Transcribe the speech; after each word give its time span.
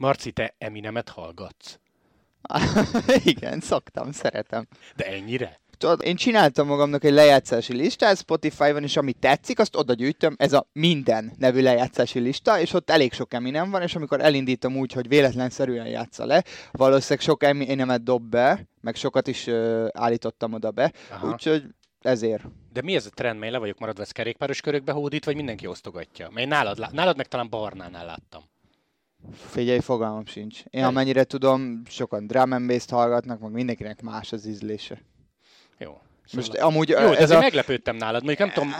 Marci, 0.00 0.30
te 0.32 0.54
Eminemet 0.58 1.08
hallgatsz? 1.08 1.78
Igen, 3.24 3.60
szoktam, 3.60 4.12
szeretem. 4.12 4.66
De 4.96 5.06
ennyire? 5.06 5.60
Tudod, 5.78 6.00
én 6.04 6.16
csináltam 6.16 6.66
magamnak 6.66 7.04
egy 7.04 7.12
lejátszási 7.12 7.74
listát 7.74 8.16
Spotify-on, 8.16 8.82
és 8.82 8.96
ami 8.96 9.12
tetszik, 9.12 9.58
azt 9.58 9.76
oda 9.76 9.92
gyűjtöm, 9.92 10.34
ez 10.38 10.52
a 10.52 10.66
minden 10.72 11.32
nevű 11.38 11.62
lejátszási 11.62 12.18
lista, 12.18 12.60
és 12.60 12.72
ott 12.72 12.90
elég 12.90 13.12
sok 13.12 13.34
Eminem 13.34 13.70
van, 13.70 13.82
és 13.82 13.94
amikor 13.94 14.20
elindítom 14.20 14.76
úgy, 14.76 14.92
hogy 14.92 15.08
véletlenszerűen 15.08 15.86
játsza 15.86 16.26
le, 16.26 16.44
valószínűleg 16.72 17.24
sok 17.24 17.42
Eminemet 17.42 18.02
dob 18.02 18.22
be, 18.22 18.66
meg 18.80 18.94
sokat 18.94 19.26
is 19.26 19.46
uh, 19.46 19.86
állítottam 19.92 20.52
oda 20.52 20.70
be, 20.70 20.92
Aha. 21.10 21.28
úgyhogy 21.28 21.64
ezért. 22.00 22.42
De 22.72 22.82
mi 22.82 22.94
ez 22.94 23.06
a 23.06 23.10
trend, 23.10 23.38
mely 23.38 23.50
le 23.50 23.58
vagyok 23.58 23.78
maradva, 23.78 24.02
ez 24.02 24.10
kerékpáros 24.10 24.60
körökbe 24.60 24.92
hódít, 24.92 25.24
vagy 25.24 25.36
mindenki 25.36 25.66
osztogatja? 25.66 26.30
Mely 26.30 26.44
nálad, 26.44 26.92
nálad 26.92 27.16
meg 27.16 27.26
talán 27.26 27.48
Barnánál 27.48 28.04
láttam. 28.04 28.42
Figyelj, 29.32 29.78
fogalmam 29.78 30.26
sincs. 30.26 30.62
Én 30.70 30.84
amennyire 30.84 31.24
tudom, 31.24 31.82
sokan 31.88 32.26
drum 32.26 32.52
and 32.52 32.66
bass-t 32.66 32.90
hallgatnak, 32.90 33.40
meg 33.40 33.50
mindenkinek 33.50 34.02
más 34.02 34.32
az 34.32 34.46
ízlése. 34.46 35.02
Jó. 35.78 36.00
Most 36.32 36.52
Szóval- 36.52 36.68
amúgy 36.68 36.88
Jó, 36.88 36.96
de 36.96 37.16
ez 37.18 37.30
a... 37.30 37.38
meglepődtem 37.38 37.96
nálad. 37.96 38.24
Mondjuk 38.24 38.38
nem 38.38 38.50
tudom, 38.52 38.74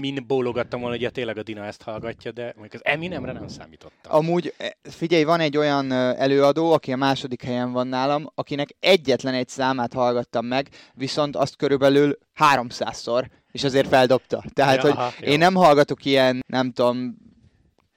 min 0.00 0.24
bólogattam 0.26 0.80
volna, 0.80 0.94
hogy 0.94 1.04
ja, 1.04 1.10
tényleg 1.10 1.38
a 1.38 1.42
Dina 1.42 1.64
ezt 1.64 1.82
hallgatja, 1.82 2.32
de 2.32 2.42
mondjuk 2.42 2.72
az 2.72 2.80
Eminemre 2.92 3.32
nem 3.32 3.48
számítottam. 3.48 4.14
Amúgy, 4.14 4.54
figyelj, 4.82 5.24
van 5.24 5.40
egy 5.40 5.56
olyan 5.56 5.92
előadó, 5.92 6.72
aki 6.72 6.92
a 6.92 6.96
második 6.96 7.42
helyen 7.42 7.72
van 7.72 7.86
nálam, 7.86 8.30
akinek 8.34 8.68
egyetlen 8.80 9.34
egy 9.34 9.48
számát 9.48 9.92
hallgattam 9.92 10.46
meg, 10.46 10.68
viszont 10.94 11.36
azt 11.36 11.56
körülbelül 11.56 12.18
300-szor, 12.38 13.26
és 13.52 13.64
azért 13.64 13.88
feldobta. 13.88 14.44
Tehát, 14.52 14.76
Ja, 14.76 14.80
hogy 14.82 14.90
aha, 14.90 15.10
jó. 15.20 15.32
én 15.32 15.38
nem 15.38 15.54
hallgatok 15.54 16.04
ilyen, 16.04 16.44
nem 16.46 16.72
tudom, 16.72 17.16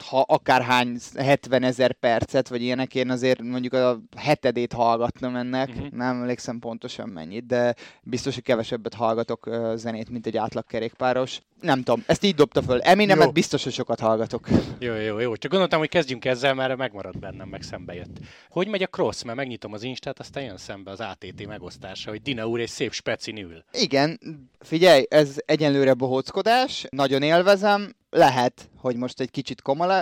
ha 0.01 0.19
akárhány 0.27 0.97
70 1.15 1.63
ezer 1.63 1.93
percet, 1.93 2.47
vagy 2.47 2.61
ilyenek, 2.61 2.95
én 2.95 3.09
azért 3.09 3.41
mondjuk 3.41 3.73
a 3.73 3.99
hetedét 4.17 4.73
hallgatnom 4.73 5.35
ennek, 5.35 5.69
uh-huh. 5.69 5.89
nem 5.89 6.15
emlékszem 6.15 6.59
pontosan 6.59 7.09
mennyit, 7.09 7.45
de 7.45 7.75
biztos, 8.03 8.33
hogy 8.33 8.43
kevesebbet 8.43 8.93
hallgatok 8.93 9.49
zenét, 9.75 10.09
mint 10.09 10.25
egy 10.25 10.37
átlag 10.37 10.65
kerékpáros. 10.65 11.41
Nem 11.61 11.83
tudom, 11.83 12.03
ezt 12.07 12.23
így 12.23 12.35
dobta 12.35 12.61
föl. 12.61 12.81
Eminemet 12.81 13.25
Jó. 13.25 13.31
biztos, 13.31 13.63
hogy 13.63 13.73
sokat 13.73 13.99
hallgatok. 13.99 14.47
Jó, 14.79 14.93
jó, 14.93 15.19
jó. 15.19 15.35
Csak 15.35 15.51
gondoltam, 15.51 15.79
hogy 15.79 15.89
kezdjünk 15.89 16.25
ezzel, 16.25 16.53
mert 16.53 16.77
megmaradt 16.77 17.19
bennem, 17.19 17.47
meg 17.47 17.61
szembe 17.61 17.93
jött. 17.93 18.17
Hogy 18.49 18.67
megy 18.67 18.83
a 18.83 18.87
cross? 18.87 19.23
Mert 19.23 19.37
megnyitom 19.37 19.73
az 19.73 19.83
Instát, 19.83 20.19
aztán 20.19 20.43
jön 20.43 20.57
szembe 20.57 20.91
az 20.91 20.99
ATT 20.99 21.47
megosztása, 21.47 22.09
hogy 22.09 22.21
Dina 22.21 22.47
úr 22.47 22.59
egy 22.59 22.69
szép 22.69 22.91
specin 22.91 23.37
ül. 23.37 23.63
Igen, 23.71 24.19
figyelj, 24.59 25.05
ez 25.09 25.35
egyenlőre 25.45 25.93
bohóckodás, 25.93 26.85
nagyon 26.89 27.21
élvezem, 27.21 27.95
lehet, 28.09 28.69
hogy 28.77 28.95
most 28.95 29.19
egy 29.19 29.31
kicsit 29.31 29.61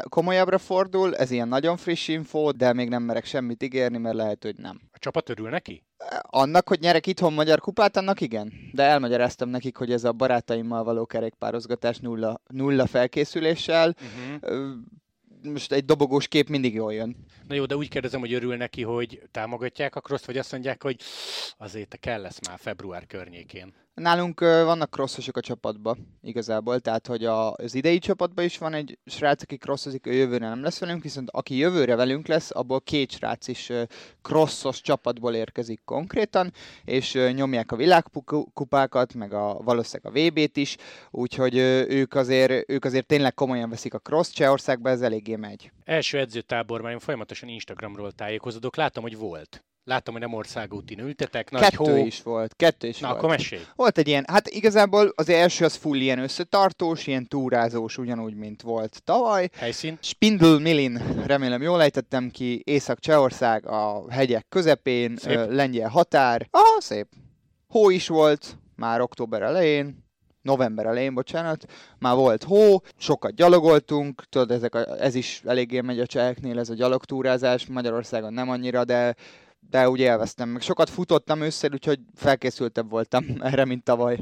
komolyabbra 0.10 0.58
fordul, 0.58 1.16
ez 1.16 1.32
ilyen 1.32 1.48
nagyon 1.48 1.78
friss 1.78 2.08
info, 2.08 2.52
de 2.52 2.74
még 2.74 2.90
nem 2.90 3.04
merek 3.04 3.26
semmit 3.26 3.64
ígérni, 3.64 3.98
mert 3.98 4.16
lehet, 4.16 4.44
hogy 4.44 4.56
nem. 4.56 4.82
Csapat 5.00 5.30
örül 5.30 5.50
neki? 5.50 5.84
Annak, 6.22 6.68
hogy 6.68 6.80
nyerek 6.80 7.08
itthon 7.08 7.34
magyar 7.34 7.60
kupát, 7.60 7.98
annak 7.98 8.22
igen. 8.22 8.54
De 8.72 8.84
elmagyaráztam 8.84 9.50
nekik, 9.50 9.78
hogy 9.78 9.92
ez 9.92 10.04
a 10.04 10.12
barátaimmal 10.12 10.84
való 10.84 11.06
kerékpározgatás 11.06 11.98
nulla, 11.98 12.42
nulla 12.48 12.86
felkészüléssel. 12.88 13.96
Uh-huh. 14.42 14.74
Most 15.44 15.72
egy 15.72 15.86
dobogós 15.86 16.28
kép 16.28 16.50
mindig 16.50 16.74
jól 16.74 16.94
jön. 16.94 17.16
Na 17.48 17.56
jó, 17.56 17.66
de 17.66 17.76
úgy 17.76 17.90
kérdezem, 17.90 18.20
hogy 18.20 18.34
örül 18.34 18.56
neki, 18.56 18.84
hogy 18.84 19.22
támogatják 19.32 19.96
a 19.96 20.02
cross 20.02 20.26
vagy 20.26 20.38
azt 20.38 20.52
mondják, 20.52 20.84
hogy 20.84 21.02
azért 21.58 21.98
kell 22.00 22.22
lesz 22.22 22.48
már 22.48 22.58
február 22.60 23.06
környékén. 23.06 23.74
Nálunk 24.00 24.40
vannak 24.40 24.90
crossosok 24.90 25.38
a 25.38 25.42
csapatba, 25.42 25.98
igazából, 26.22 26.80
tehát 26.80 27.08
hogy 27.08 27.26
a, 27.26 27.54
az 27.54 27.76
idei 27.76 28.00
csapatban 28.00 28.46
is 28.46 28.58
van 28.58 28.74
egy 28.74 28.98
srác, 29.06 29.42
aki 29.42 29.58
crossozik, 29.58 30.08
ő 30.08 30.12
jövőre 30.12 30.48
nem 30.48 30.64
lesz 30.64 30.80
velünk, 30.80 31.04
viszont 31.04 31.30
aki 31.32 31.58
jövőre 31.58 31.96
velünk 31.96 32.28
lesz, 32.28 32.56
abból 32.56 32.82
két 32.82 33.12
srác 33.12 33.48
is 33.48 33.72
crossos 34.22 34.82
csapatból 34.82 35.36
érkezik 35.36 35.82
konkrétan, 35.86 36.52
és 36.84 37.14
nyomják 37.34 37.72
a 37.72 37.76
világkupákat, 37.76 39.14
meg 39.14 39.34
a, 39.34 39.60
valószínűleg 39.64 40.14
a 40.14 40.30
VB-t 40.30 40.58
is, 40.58 40.76
úgyhogy 41.12 41.56
ők 41.88 42.16
azért, 42.16 42.70
ők 42.70 42.86
azért 42.86 43.06
tényleg 43.06 43.34
komolyan 43.34 43.70
veszik 43.70 43.94
a 43.94 44.00
cross, 44.00 44.30
Csehországban 44.30 44.92
ez 44.92 45.02
eléggé 45.02 45.36
megy. 45.36 45.72
Első 45.84 46.18
edzőtáborban 46.18 46.92
én 46.92 47.00
folyamatosan 47.00 47.50
Instagramról 47.50 48.12
tájékozódok, 48.12 48.76
látom, 48.76 49.04
hogy 49.04 49.18
volt. 49.18 49.64
Látom, 49.90 50.14
hogy 50.14 50.24
nem 50.24 50.34
országútin 50.34 51.00
ültetek, 51.00 51.52
nagy 51.52 51.62
kettő 51.62 51.92
hó. 51.92 52.06
is 52.06 52.22
volt, 52.22 52.56
kettő 52.56 52.88
is 52.88 53.00
Na, 53.00 53.08
volt. 53.08 53.18
akkor 53.20 53.30
mesélj. 53.30 53.62
Volt 53.76 53.98
egy 53.98 54.08
ilyen, 54.08 54.26
hát 54.28 54.48
igazából 54.48 55.14
az 55.16 55.30
első 55.30 55.66
az 55.66 55.76
full 55.76 55.98
ilyen 55.98 56.20
összetartós, 56.20 57.08
ilyen 57.08 57.28
túrázós, 57.28 57.98
ugyanúgy, 57.98 58.36
mint 58.36 58.62
volt 58.62 59.02
tavaly. 59.04 59.50
Helyszín? 59.56 59.98
Spindle 60.02 60.60
Milin, 60.60 61.02
remélem 61.26 61.62
jól 61.62 61.82
ejtettem 61.82 62.30
ki, 62.30 62.62
Észak-Csehország 62.66 63.68
a 63.68 64.12
hegyek 64.12 64.46
közepén, 64.50 65.18
Szép. 65.18 65.36
ö, 65.38 65.54
lengyel 65.56 65.90
határ. 65.90 66.48
Aha, 66.52 66.82
szép. 66.82 67.08
Hó 67.68 67.90
is 67.90 68.08
volt, 68.08 68.58
már 68.76 69.02
október 69.02 69.42
elején, 69.42 70.06
november 70.42 70.86
elején, 70.86 71.14
bocsánat, 71.14 71.66
már 72.00 72.16
volt 72.16 72.44
hó, 72.44 72.82
sokat 72.98 73.36
gyalogoltunk, 73.36 74.24
tudod, 74.30 74.52
ezek 74.52 74.76
a, 74.76 75.02
ez 75.02 75.16
is 75.16 75.42
eléggé 75.46 75.82
megy 75.82 76.00
a 76.00 76.06
cseheknél, 76.06 76.60
ez 76.60 76.70
a 76.70 76.74
gyalogtúrázás, 76.74 77.66
Magyarországon 77.66 78.34
nem 78.34 78.50
annyira, 78.50 78.84
de 78.84 79.16
de 79.70 79.90
úgy 79.90 80.00
élveztem. 80.00 80.50
Meg 80.50 80.62
sokat 80.62 80.90
futottam 80.90 81.42
ősszel, 81.42 81.72
úgyhogy 81.74 82.00
felkészültebb 82.16 82.90
voltam 82.90 83.26
erre, 83.40 83.66
mint 83.66 83.84
tavaly. 83.84 84.20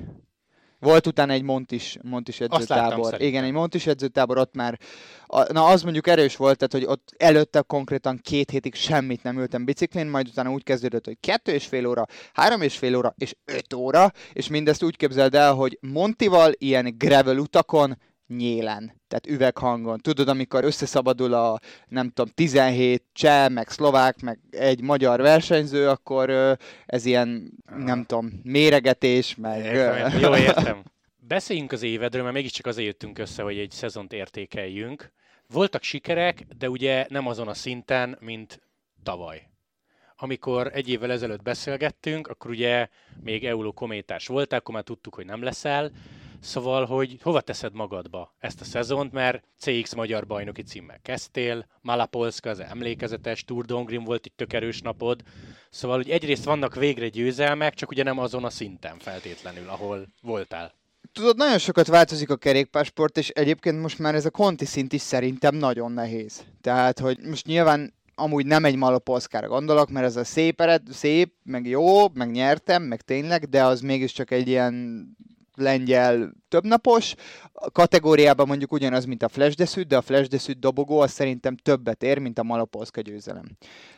Volt 0.79 1.07
utána 1.07 1.33
egy 1.33 1.41
Montis, 1.41 1.97
Montis 2.01 2.37
láttam 2.37 2.59
edzőtábor. 2.61 3.03
szerintem. 3.03 3.27
Igen, 3.27 3.43
egy 3.43 3.51
Montis 3.51 3.87
edzőtábor, 3.87 4.37
ott 4.37 4.55
már, 4.55 4.79
a, 5.25 5.53
na 5.53 5.65
az 5.65 5.81
mondjuk 5.83 6.07
erős 6.07 6.35
volt, 6.35 6.57
tehát 6.57 6.73
hogy 6.73 6.95
ott 6.95 7.13
előtte 7.17 7.61
konkrétan 7.61 8.19
két 8.23 8.49
hétig 8.49 8.75
semmit 8.75 9.23
nem 9.23 9.39
ültem 9.39 9.65
biciklin, 9.65 10.07
majd 10.07 10.27
utána 10.27 10.51
úgy 10.51 10.63
kezdődött, 10.63 11.05
hogy 11.05 11.17
kettő 11.19 11.51
és 11.51 11.65
fél 11.65 11.87
óra, 11.87 12.05
három 12.33 12.61
és 12.61 12.77
fél 12.77 12.95
óra 12.95 13.13
és 13.17 13.35
öt 13.45 13.73
óra, 13.73 14.11
és 14.33 14.47
mindezt 14.47 14.83
úgy 14.83 14.95
képzeld 14.95 15.35
el, 15.35 15.53
hogy 15.53 15.77
Montival 15.81 16.51
ilyen 16.57 16.95
gravel 16.97 17.37
utakon 17.37 17.97
nyélen, 18.27 19.01
tehát 19.07 19.27
üveghangon. 19.27 19.97
Tudod, 19.97 20.27
amikor 20.27 20.63
összeszabadul 20.63 21.33
a, 21.33 21.59
nem 21.87 22.09
tudom, 22.09 22.31
17 22.35 23.03
cseh, 23.13 23.49
meg 23.49 23.69
szlovák, 23.69 24.21
meg 24.21 24.39
egy 24.49 24.81
magyar 24.81 25.21
versenyző, 25.21 25.89
akkor 25.89 26.57
ez 26.85 27.05
ilyen, 27.05 27.53
nem 27.77 28.03
tudom, 28.03 28.39
méregetés, 28.43 29.35
meg... 29.35 29.65
Értem, 29.65 30.19
Jó, 30.19 30.35
értem. 30.47 30.83
Beszéljünk 31.27 31.71
az 31.71 31.83
évedről, 31.83 32.23
mert 32.23 32.35
mégiscsak 32.35 32.65
azért 32.65 32.87
jöttünk 32.87 33.19
össze, 33.19 33.43
hogy 33.43 33.57
egy 33.57 33.71
szezont 33.71 34.13
értékeljünk. 34.13 35.11
Voltak 35.47 35.83
sikerek, 35.83 36.45
de 36.57 36.69
ugye 36.69 37.05
nem 37.09 37.27
azon 37.27 37.47
a 37.47 37.53
szinten, 37.53 38.17
mint 38.19 38.61
tavaly. 39.03 39.47
Amikor 40.15 40.71
egy 40.73 40.89
évvel 40.89 41.11
ezelőtt 41.11 41.41
beszélgettünk, 41.41 42.27
akkor 42.27 42.51
ugye 42.51 42.87
még 43.23 43.45
Euló 43.45 43.71
kométás 43.71 44.27
voltál, 44.27 44.59
akkor 44.59 44.73
már 44.73 44.83
tudtuk, 44.83 45.15
hogy 45.15 45.25
nem 45.25 45.43
leszel. 45.43 45.91
Szóval, 46.41 46.85
hogy 46.85 47.17
hova 47.21 47.41
teszed 47.41 47.73
magadba 47.73 48.35
ezt 48.39 48.61
a 48.61 48.63
szezont, 48.63 49.11
mert 49.11 49.43
CX 49.57 49.93
magyar 49.93 50.27
bajnoki 50.27 50.61
címmel 50.61 50.99
kezdtél, 51.01 51.67
Malapolska 51.81 52.49
az 52.49 52.59
emlékezetes, 52.59 53.43
Tour 53.43 53.65
de 53.65 53.73
Hongrin 53.73 54.03
volt 54.03 54.25
egy 54.25 54.31
tök 54.35 54.53
erős 54.53 54.81
napod, 54.81 55.21
szóval, 55.69 55.97
hogy 55.97 56.09
egyrészt 56.09 56.43
vannak 56.43 56.75
végre 56.75 57.07
győzelmek, 57.09 57.73
csak 57.73 57.89
ugye 57.89 58.03
nem 58.03 58.19
azon 58.19 58.43
a 58.43 58.49
szinten 58.49 58.99
feltétlenül, 58.99 59.69
ahol 59.69 60.07
voltál. 60.21 60.73
Tudod, 61.13 61.37
nagyon 61.37 61.57
sokat 61.57 61.87
változik 61.87 62.29
a 62.29 62.35
kerékpársport, 62.35 63.17
és 63.17 63.29
egyébként 63.29 63.81
most 63.81 63.99
már 63.99 64.15
ez 64.15 64.25
a 64.25 64.29
konti 64.29 64.65
szint 64.65 64.93
is 64.93 65.01
szerintem 65.01 65.55
nagyon 65.55 65.91
nehéz. 65.91 66.43
Tehát, 66.61 66.99
hogy 66.99 67.19
most 67.19 67.45
nyilván 67.45 67.93
amúgy 68.15 68.45
nem 68.45 68.65
egy 68.65 68.75
malopolszkára 68.75 69.47
gondolok, 69.47 69.89
mert 69.89 70.05
ez 70.05 70.15
a 70.15 70.23
szép, 70.23 70.61
ered, 70.61 70.81
szép, 70.91 71.33
meg 71.43 71.67
jó, 71.67 72.09
meg 72.09 72.31
nyertem, 72.31 72.83
meg 72.83 73.01
tényleg, 73.01 73.49
de 73.49 73.63
az 73.63 73.81
mégiscsak 73.81 74.31
egy 74.31 74.47
ilyen 74.47 75.05
lengyel 75.57 76.31
többnapos. 76.47 77.13
A 77.53 77.71
kategóriában 77.71 78.47
mondjuk 78.47 78.71
ugyanaz, 78.71 79.05
mint 79.05 79.23
a 79.23 79.29
Flash 79.29 79.57
Desüt, 79.57 79.87
de 79.87 79.97
a 79.97 80.01
Flash 80.01 80.29
Desüt 80.29 80.59
dobogó 80.59 80.99
az 80.99 81.11
szerintem 81.11 81.55
többet 81.55 82.03
ér, 82.03 82.17
mint 82.17 82.39
a 82.39 82.43
Malopolszka 82.43 83.01
győzelem. 83.01 83.45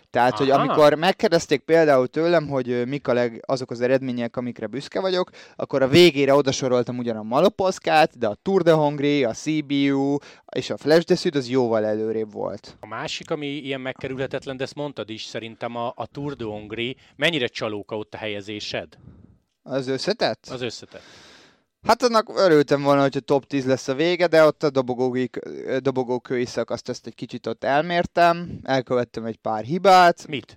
Tehát, 0.10 0.38
hogy 0.38 0.50
Aha. 0.50 0.62
amikor 0.62 0.94
megkérdezték 0.94 1.62
például 1.62 2.08
tőlem, 2.08 2.48
hogy 2.48 2.88
mik 2.88 3.08
a 3.08 3.14
leg, 3.14 3.44
azok 3.48 3.72
az 3.72 3.82
eredmények, 3.82 4.38
amikre 4.38 4.68
büszke 4.68 5.00
vagyok, 5.00 5.30
akkor 5.56 5.82
a 5.82 5.88
végére 5.88 6.34
odasoroltam 6.34 6.98
ugyan 6.98 7.18
a 7.18 7.24
Malopolszkát, 7.24 8.18
de 8.18 8.28
a 8.28 8.38
Tour 8.42 8.62
de 8.62 8.72
Hongrie, 8.72 9.28
a 9.28 9.34
CBU 9.34 10.18
és 10.56 10.70
a 10.70 10.78
Flash 10.78 11.06
Desüt 11.06 11.36
az 11.36 11.50
jóval 11.50 11.86
előrébb 11.86 12.32
volt. 12.32 12.78
A 12.80 12.88
másik, 12.88 13.32
ami 13.32 13.48
ilyen 13.48 13.82
megkerülhetetlen, 13.82 14.58
de 14.58 14.64
ezt 14.64 14.76
mondtad 14.76 15.10
is, 15.10 15.24
szerintem 15.24 15.76
a, 15.76 15.94
a 15.96 16.06
Tour 16.06 16.36
de 16.36 16.44
Hongrie. 16.44 16.94
Mennyire 17.16 17.48
csalóka 17.48 17.98
ott 17.98 18.14
a 18.14 18.18
helyezésed? 18.18 18.98
Az 19.64 19.88
összetett? 19.88 20.48
Az 20.52 20.62
összetett. 20.62 21.02
Hát 21.88 22.04
annak 22.04 22.30
örültem 22.36 22.82
volna, 22.82 23.02
hogyha 23.02 23.20
top 23.20 23.46
10 23.46 23.66
lesz 23.66 23.88
a 23.88 23.94
vége, 23.94 24.28
de 24.28 24.44
ott 24.44 24.64
a 24.64 24.70
dobogókői 25.80 26.46
szakaszt 26.46 26.90
ezt 26.90 27.08
egy 27.08 27.16
kicsit 27.16 27.48
ott 27.48 27.64
elmértem, 27.64 28.60
elkövettem 28.64 29.26
egy 29.26 29.38
pár 29.38 29.64
hibát. 29.64 30.28
Mit? 30.28 30.56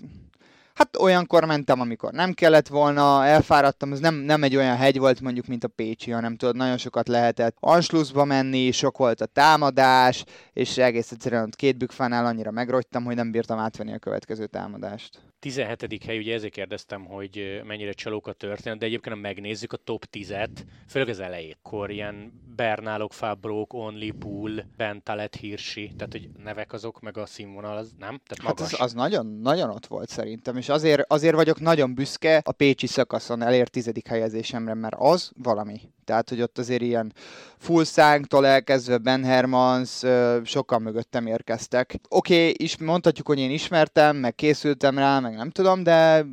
Hát 0.82 0.96
olyankor 0.96 1.44
mentem, 1.44 1.81
amikor 1.81 2.12
nem 2.12 2.32
kellett 2.32 2.69
volna, 2.69 3.25
elfáradtam, 3.25 3.93
ez 3.93 3.99
nem, 3.99 4.14
nem 4.14 4.43
egy 4.43 4.56
olyan 4.56 4.76
hegy 4.76 4.99
volt 4.99 5.20
mondjuk, 5.20 5.46
mint 5.46 5.64
a 5.64 5.69
Pécsi, 5.69 6.11
hanem 6.11 6.37
tudod, 6.37 6.56
nagyon 6.56 6.76
sokat 6.76 7.08
lehetett 7.08 7.56
Anschlussba 7.61 8.25
menni, 8.25 8.70
sok 8.70 8.99
volt 8.99 9.20
a 9.20 9.26
támadás, 9.26 10.25
és 10.52 10.79
egész 10.79 11.11
egyszerűen 11.11 11.52
két 11.56 11.76
bükfánál 11.76 12.26
annyira 12.26 12.50
megrogytam, 12.50 13.05
hogy 13.05 13.14
nem 13.14 13.31
bírtam 13.31 13.58
átvenni 13.58 13.93
a 13.93 13.99
következő 13.99 14.46
támadást. 14.46 15.20
17. 15.43 16.05
hely, 16.05 16.19
ugye 16.19 16.34
ezért 16.34 16.52
kérdeztem, 16.52 17.05
hogy 17.05 17.62
mennyire 17.67 17.93
csalók 17.93 18.26
a 18.26 18.32
történet, 18.32 18.78
de 18.78 18.87
egyébként 18.87 19.14
ha 19.14 19.20
megnézzük 19.20 19.73
a 19.73 19.76
top 19.76 20.06
10-et, 20.12 20.50
főleg 20.88 21.08
az 21.08 21.20
elejét, 21.20 21.58
akkor 21.62 21.90
ilyen 21.90 22.32
Bernálok, 22.56 23.12
Fabrók, 23.12 23.73
Only 23.73 24.11
Pool, 24.11 24.64
Bentalet, 24.76 25.35
Hirsi, 25.35 25.93
tehát 25.96 26.12
hogy 26.12 26.28
nevek 26.43 26.73
azok, 26.73 27.00
meg 27.00 27.17
a 27.17 27.26
színvonal 27.26 27.76
az 27.76 27.93
nem? 27.99 28.20
Tehát 28.26 28.43
magas. 28.43 28.70
Hát 28.70 28.81
az, 28.81 28.87
az 28.87 28.93
nagyon, 28.93 29.26
nagyon 29.26 29.70
ott 29.70 29.87
volt 29.87 30.08
szerintem, 30.08 30.56
és 30.56 30.69
azért, 30.73 31.13
azért 31.13 31.35
vagyok 31.35 31.61
nagyon 31.61 31.95
büszke 31.95 32.41
a 32.45 32.53
Pécsi 32.53 32.87
szakaszon 32.87 33.43
elért 33.43 33.71
tizedik 33.71 34.07
helyezésemre, 34.07 34.75
mert 34.75 34.95
az 34.99 35.31
valami. 35.43 35.81
Tehát, 36.05 36.29
hogy 36.29 36.43
ott 36.43 36.59
azért 36.59 36.83
ilyen 36.83 37.13
full 37.59 37.85
szánktól 37.85 38.47
elkezdve 38.47 38.99
Ben 38.99 39.25
Hermans, 39.25 40.01
sokkal 40.45 40.79
mögöttem 40.79 41.27
érkeztek. 41.27 42.01
Oké, 42.09 42.35
okay, 42.35 42.55
is 42.57 42.77
mondhatjuk, 42.77 43.27
hogy 43.27 43.39
én 43.39 43.51
ismertem, 43.51 44.17
meg 44.17 44.35
készültem 44.35 44.99
rá, 44.99 45.19
meg 45.19 45.35
nem 45.35 45.51
tudom, 45.51 45.83
de, 45.83 46.27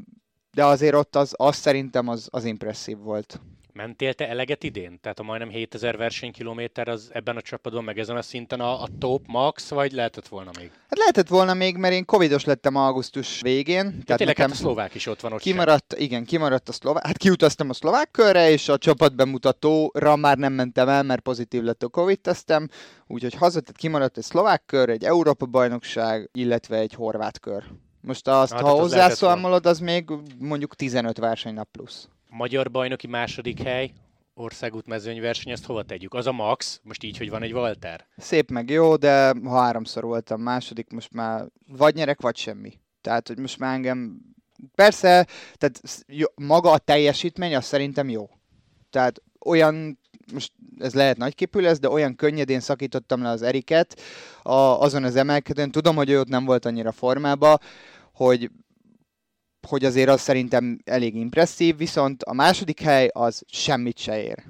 de 0.54 0.66
azért 0.66 0.96
ott 0.96 1.16
az, 1.16 1.34
az 1.38 1.56
szerintem 1.56 2.08
az, 2.08 2.28
az 2.32 2.46
impresszív 2.46 2.98
volt. 2.98 3.40
Mentél 3.80 4.14
te 4.14 4.28
eleget 4.28 4.64
idén? 4.64 5.00
Tehát 5.02 5.20
a 5.20 5.24
majdnem 5.24 5.50
7000 5.50 5.98
versenykilométer 5.98 6.88
az 6.88 7.10
ebben 7.14 7.36
a 7.38 7.42
csapatban, 7.42 7.84
meg 7.84 8.00
ezen 8.00 8.18
a 8.18 8.22
szinten 8.22 8.60
a, 8.60 8.81
a 8.81 8.88
top 9.00 9.24
max, 9.28 9.70
vagy 9.70 9.92
lehetett 9.92 10.28
volna 10.28 10.52
még? 10.58 10.72
Hát 10.72 10.98
lehetett 10.98 11.28
volna 11.28 11.54
még, 11.54 11.78
mert 11.78 11.94
én 11.94 12.06
covidos 12.06 12.46
lettem 12.46 12.76
augusztus 12.76 13.42
végén. 13.42 13.86
Ja, 13.86 14.04
tehát 14.04 14.18
tényleg 14.18 14.38
hát 14.38 14.52
a 14.52 14.56
szlovák 14.56 14.96
is 14.96 15.06
ott 15.06 15.20
van 15.20 15.34
ott 15.34 15.40
Kimaradt, 15.40 15.94
sem. 15.94 16.04
igen, 16.06 16.26
kimaradt 16.26 16.70
a 16.70 16.72
szlovák. 16.72 17.06
Hát 17.06 17.18
kiutaztam 17.18 17.70
a 17.70 17.74
szlovák 17.74 18.12
körre, 18.12 18.52
és 18.52 18.70
a 18.70 18.78
csapatbemutatóra 18.78 20.16
már 20.16 20.38
nem 20.38 20.54
mentem 20.54 20.90
el, 20.90 21.04
mert 21.04 21.22
pozitív 21.22 21.64
lett 21.64 21.84
a 21.84 21.88
covid 21.88 22.20
tesztem. 22.20 22.68
Úgyhogy 23.08 23.34
haza, 23.34 23.60
tehát 23.60 23.78
kimaradt 23.78 24.18
egy 24.18 24.24
szlovák 24.24 24.64
kör, 24.66 24.90
egy 24.90 25.04
Európa 25.04 25.46
bajnokság, 25.46 26.30
illetve 26.34 26.78
egy 26.78 26.94
horvát 26.94 27.40
kör. 27.40 27.64
Most 28.02 28.28
azt, 28.28 28.52
hát, 28.52 28.62
ha 28.62 28.70
hozzászólmolod, 28.70 29.66
az 29.66 29.80
még 29.80 30.10
mondjuk 30.40 30.76
15 30.76 31.18
versenynap 31.18 31.68
plusz. 31.72 32.08
Magyar 32.30 32.72
bajnoki 32.72 33.08
második 33.08 33.62
hely, 33.62 33.92
országút 34.34 34.88
mezőnyverseny, 34.88 35.52
ezt 35.52 35.66
hova 35.66 35.84
tegyük? 35.84 36.14
Az 36.14 36.28
a 36.28 36.31
max, 36.31 36.80
most 36.84 37.04
így, 37.04 37.18
hogy 37.18 37.30
van 37.30 37.44
egy 37.44 37.54
Walter? 37.54 38.08
Szép 38.18 38.52
meg 38.52 38.70
jó, 38.70 38.96
de 38.96 39.34
ha 39.44 39.62
háromszor 39.62 40.04
voltam 40.04 40.42
második, 40.42 40.92
most 40.92 41.14
már 41.14 41.46
vagy 41.68 41.96
nyerek, 41.96 42.22
vagy 42.22 42.38
semmi. 42.38 42.80
Tehát, 43.02 43.28
hogy 43.28 43.38
most 43.38 43.60
már 43.60 43.74
engem... 43.74 44.22
Persze, 44.76 45.28
tehát 45.54 45.81
jó, 46.08 46.26
maga 46.36 46.72
a 46.72 46.78
teljesítmény, 46.78 47.56
az 47.56 47.66
szerintem 47.66 48.10
jó. 48.10 48.30
Tehát 48.90 49.22
olyan 49.46 50.00
most 50.34 50.52
ez 50.78 50.94
lehet 50.94 51.18
nagyképű 51.18 51.60
lesz, 51.60 51.80
de 51.80 51.90
olyan 51.90 52.16
könnyedén 52.16 52.60
szakítottam 52.60 53.22
le 53.22 53.30
az 53.30 53.42
Eriket 53.42 54.00
a, 54.42 54.52
azon 54.54 55.04
az 55.04 55.16
emelkedőn. 55.16 55.72
Tudom, 55.72 55.96
hogy 55.96 56.10
ő 56.10 56.20
ott 56.20 56.28
nem 56.28 56.46
volt 56.46 56.66
annyira 56.66 56.92
formában, 56.92 57.58
hogy 58.14 58.52
hogy 59.68 59.86
azért 59.86 60.10
az 60.10 60.22
szerintem 60.22 60.80
elég 60.86 61.16
impresszív, 61.16 61.78
viszont 61.78 62.24
a 62.24 62.34
második 62.34 62.82
hely 62.82 63.10
az 63.14 63.44
semmit 63.48 63.98
se 63.98 64.24
ér 64.24 64.44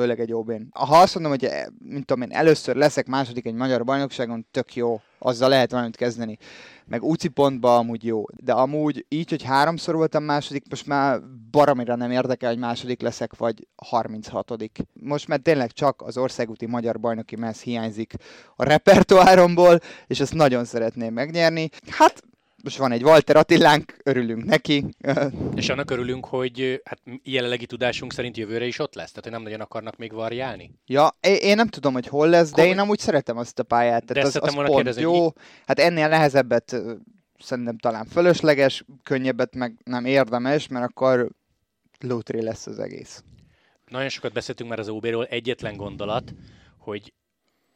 főleg 0.00 0.20
egy 0.20 0.32
OB-n. 0.32 0.62
Ha 0.70 1.00
azt 1.00 1.14
mondom, 1.14 1.32
hogy 1.32 1.50
mint 1.84 2.06
tudom 2.06 2.22
én, 2.22 2.32
először 2.32 2.76
leszek 2.76 3.06
második 3.06 3.46
egy 3.46 3.54
magyar 3.54 3.84
bajnokságon, 3.84 4.46
tök 4.50 4.74
jó, 4.74 5.00
azzal 5.18 5.48
lehet 5.48 5.70
valamit 5.70 5.96
kezdeni. 5.96 6.38
Meg 6.86 7.02
UCI 7.02 7.28
pontban 7.28 7.78
amúgy 7.78 8.04
jó. 8.04 8.24
De 8.36 8.52
amúgy 8.52 9.06
így, 9.08 9.30
hogy 9.30 9.42
háromszor 9.42 9.94
voltam 9.94 10.24
második, 10.24 10.64
most 10.70 10.86
már 10.86 11.20
baromira 11.50 11.96
nem 11.96 12.10
érdekel, 12.10 12.48
hogy 12.48 12.58
második 12.58 13.00
leszek, 13.00 13.36
vagy 13.36 13.66
36 13.76 14.70
Most 14.92 15.28
már 15.28 15.38
tényleg 15.38 15.72
csak 15.72 16.02
az 16.02 16.16
országúti 16.16 16.66
magyar 16.66 17.00
bajnoki 17.00 17.36
messz 17.36 17.62
hiányzik 17.62 18.14
a 18.56 18.64
repertoáromból, 18.64 19.78
és 20.06 20.20
ezt 20.20 20.34
nagyon 20.34 20.64
szeretném 20.64 21.12
megnyerni. 21.12 21.68
Hát 21.86 22.22
most 22.62 22.76
van 22.76 22.92
egy 22.92 23.02
Walter 23.02 23.36
Attilánk, 23.36 23.96
örülünk 24.02 24.44
neki. 24.44 24.84
És 25.54 25.68
annak 25.68 25.90
örülünk, 25.90 26.26
hogy 26.26 26.80
hát 26.84 27.00
jelenlegi 27.22 27.66
tudásunk 27.66 28.12
szerint 28.12 28.36
jövőre 28.36 28.66
is 28.66 28.78
ott 28.78 28.94
lesz, 28.94 29.08
tehát 29.08 29.24
hogy 29.24 29.32
nem 29.32 29.42
nagyon 29.42 29.60
akarnak 29.60 29.96
még 29.96 30.12
variálni. 30.12 30.70
Ja, 30.86 31.16
én 31.20 31.56
nem 31.56 31.68
tudom, 31.68 31.92
hogy 31.92 32.06
hol 32.06 32.28
lesz, 32.28 32.50
de 32.50 32.66
én 32.66 32.78
amúgy 32.78 32.98
szeretem 32.98 33.36
azt 33.36 33.58
a 33.58 33.62
pályát. 33.62 34.04
Tehát 34.04 34.22
de 34.22 34.38
az, 34.38 34.48
az 34.48 34.54
pont 34.54 34.74
kérdezni, 34.74 35.02
jó. 35.02 35.22
Hogy... 35.22 35.32
Hát 35.66 35.78
ennél 35.78 36.08
nehezebbet 36.08 36.76
szerintem 37.38 37.78
talán 37.78 38.04
fölösleges, 38.04 38.84
könnyebbet 39.02 39.54
meg 39.54 39.74
nem 39.84 40.04
érdemes, 40.04 40.68
mert 40.68 40.84
akkor 40.84 41.30
lótré 42.00 42.40
lesz 42.40 42.66
az 42.66 42.78
egész. 42.78 43.22
Nagyon 43.88 44.08
sokat 44.08 44.32
beszéltünk 44.32 44.70
már 44.70 44.78
az 44.78 44.88
OB-ról, 44.88 45.26
egyetlen 45.26 45.76
gondolat, 45.76 46.34
hogy 46.78 47.12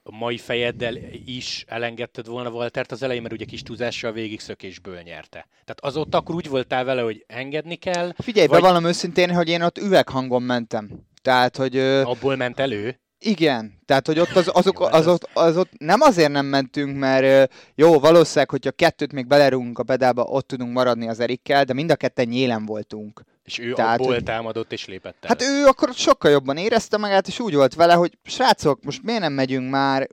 a 0.06 0.16
mai 0.16 0.38
fejeddel 0.38 0.96
is 1.26 1.64
elengedted 1.68 2.26
volna 2.26 2.50
Waltert 2.50 2.92
az 2.92 3.02
elején, 3.02 3.22
mert 3.22 3.34
ugye 3.34 3.44
kis 3.44 3.62
túlzással 3.62 4.12
végig 4.12 4.40
szökésből 4.40 5.00
nyerte. 5.00 5.46
Tehát 5.50 5.80
azóta 5.80 6.18
akkor 6.18 6.34
úgy 6.34 6.48
voltál 6.48 6.84
vele, 6.84 7.02
hogy 7.02 7.24
engedni 7.26 7.74
kell. 7.74 8.12
Figyelj, 8.18 8.46
vagy... 8.46 8.60
bevallom 8.60 8.84
őszintén, 8.84 9.34
hogy 9.34 9.48
én 9.48 9.62
ott 9.62 9.78
üveghangon 9.78 10.42
mentem. 10.42 10.90
Tehát, 11.22 11.56
hogy... 11.56 11.78
Abból 11.78 12.36
ment 12.36 12.58
elő? 12.58 12.98
Igen, 13.18 13.80
tehát 13.86 14.06
hogy 14.06 14.18
ott 14.18 14.36
az, 14.36 14.50
azok, 14.52 14.80
az, 14.80 15.06
ott, 15.06 15.28
az 15.32 15.56
ott 15.56 15.70
nem 15.78 16.00
azért 16.00 16.32
nem 16.32 16.46
mentünk, 16.46 16.96
mert 16.96 17.52
jó, 17.74 17.98
valószínűleg, 17.98 18.50
hogyha 18.50 18.70
kettőt 18.70 19.12
még 19.12 19.26
belerúgunk 19.26 19.78
a 19.78 19.82
pedálba, 19.82 20.22
ott 20.22 20.46
tudunk 20.46 20.72
maradni 20.72 21.08
az 21.08 21.20
Erikkel, 21.20 21.64
de 21.64 21.72
mind 21.72 21.90
a 21.90 21.96
ketten 21.96 22.28
nyélen 22.28 22.66
voltunk. 22.66 23.22
És 23.44 23.58
ő 23.58 23.72
Tehát, 23.72 24.00
abból 24.00 24.22
támadott 24.22 24.72
és 24.72 24.86
lépett 24.86 25.16
el. 25.20 25.28
Hát 25.28 25.42
ő 25.42 25.66
akkor 25.66 25.90
sokkal 25.94 26.30
jobban 26.30 26.56
érezte 26.56 26.96
magát, 26.96 27.26
és 27.26 27.40
úgy 27.40 27.54
volt 27.54 27.74
vele, 27.74 27.94
hogy 27.94 28.18
srácok, 28.22 28.82
most 28.82 29.02
miért 29.02 29.20
nem 29.20 29.32
megyünk 29.32 29.70
már, 29.70 30.08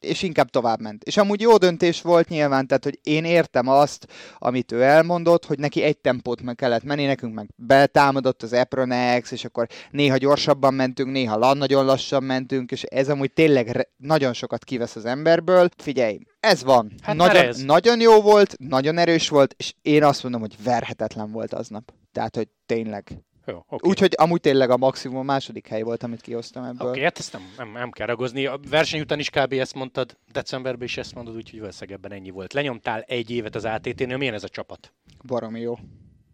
és 0.00 0.22
inkább 0.22 0.48
tovább 0.50 0.80
ment. 0.80 1.04
És 1.04 1.16
amúgy 1.16 1.40
jó 1.40 1.56
döntés 1.56 2.02
volt 2.02 2.28
nyilván, 2.28 2.66
tehát 2.66 2.84
hogy 2.84 2.98
én 3.02 3.24
értem 3.24 3.68
azt, 3.68 4.06
amit 4.38 4.72
ő 4.72 4.82
elmondott, 4.82 5.44
hogy 5.44 5.58
neki 5.58 5.82
egy 5.82 5.98
tempót 5.98 6.42
meg 6.42 6.54
kellett 6.54 6.82
menni, 6.82 7.04
nekünk 7.04 7.34
meg 7.34 7.48
betámadott 7.56 8.42
az 8.42 8.52
Epronex, 8.52 9.30
és 9.30 9.44
akkor 9.44 9.66
néha 9.90 10.16
gyorsabban 10.16 10.74
mentünk, 10.74 11.10
néha 11.10 11.54
nagyon 11.54 11.84
lassan 11.84 12.22
mentünk, 12.22 12.70
és 12.70 12.82
ez 12.82 13.08
amúgy 13.08 13.32
tényleg 13.32 13.88
nagyon 13.96 14.32
sokat 14.32 14.64
kivesz 14.64 14.96
az 14.96 15.04
emberből. 15.04 15.68
Figyelj, 15.76 16.18
ez 16.40 16.64
van. 16.64 16.92
Hát 17.02 17.16
nagyon, 17.16 17.44
ez. 17.44 17.62
nagyon 17.62 18.00
jó 18.00 18.20
volt, 18.20 18.56
nagyon 18.58 18.98
erős 18.98 19.28
volt, 19.28 19.54
és 19.56 19.74
én 19.82 20.04
azt 20.04 20.22
mondom, 20.22 20.40
hogy 20.40 20.54
verhetetlen 20.62 21.30
volt 21.30 21.54
aznap. 21.54 21.92
Tehát, 22.12 22.36
hogy 22.36 22.48
tényleg. 22.66 23.22
Jó, 23.46 23.64
okay. 23.68 23.90
Úgyhogy 23.90 24.14
amúgy 24.16 24.40
tényleg 24.40 24.70
a 24.70 24.76
maximum 24.76 25.18
a 25.18 25.22
második 25.22 25.66
hely 25.66 25.82
volt, 25.82 26.02
amit 26.02 26.20
kihoztam 26.20 26.64
ebből. 26.64 26.80
Oké, 26.80 26.88
okay, 26.88 27.02
hát 27.02 27.18
ezt 27.18 27.32
nem, 27.32 27.42
nem, 27.56 27.72
nem 27.72 27.90
kell 27.90 28.06
ragozni. 28.06 28.46
A 28.46 28.60
verseny 28.70 29.00
után 29.00 29.18
is 29.18 29.30
kb. 29.30 29.52
ezt 29.52 29.74
mondtad, 29.74 30.16
decemberben 30.32 30.86
is 30.86 30.96
ezt 30.96 31.14
mondod, 31.14 31.36
úgyhogy 31.36 31.58
valószínűleg 31.58 31.98
ebben 31.98 32.18
ennyi 32.18 32.30
volt. 32.30 32.52
Lenyomtál 32.52 33.00
egy 33.00 33.30
évet 33.30 33.54
az 33.54 33.64
ATT-nél, 33.64 34.16
milyen 34.16 34.34
ez 34.34 34.44
a 34.44 34.48
csapat? 34.48 34.92
Baromi 35.26 35.60
jó. 35.60 35.78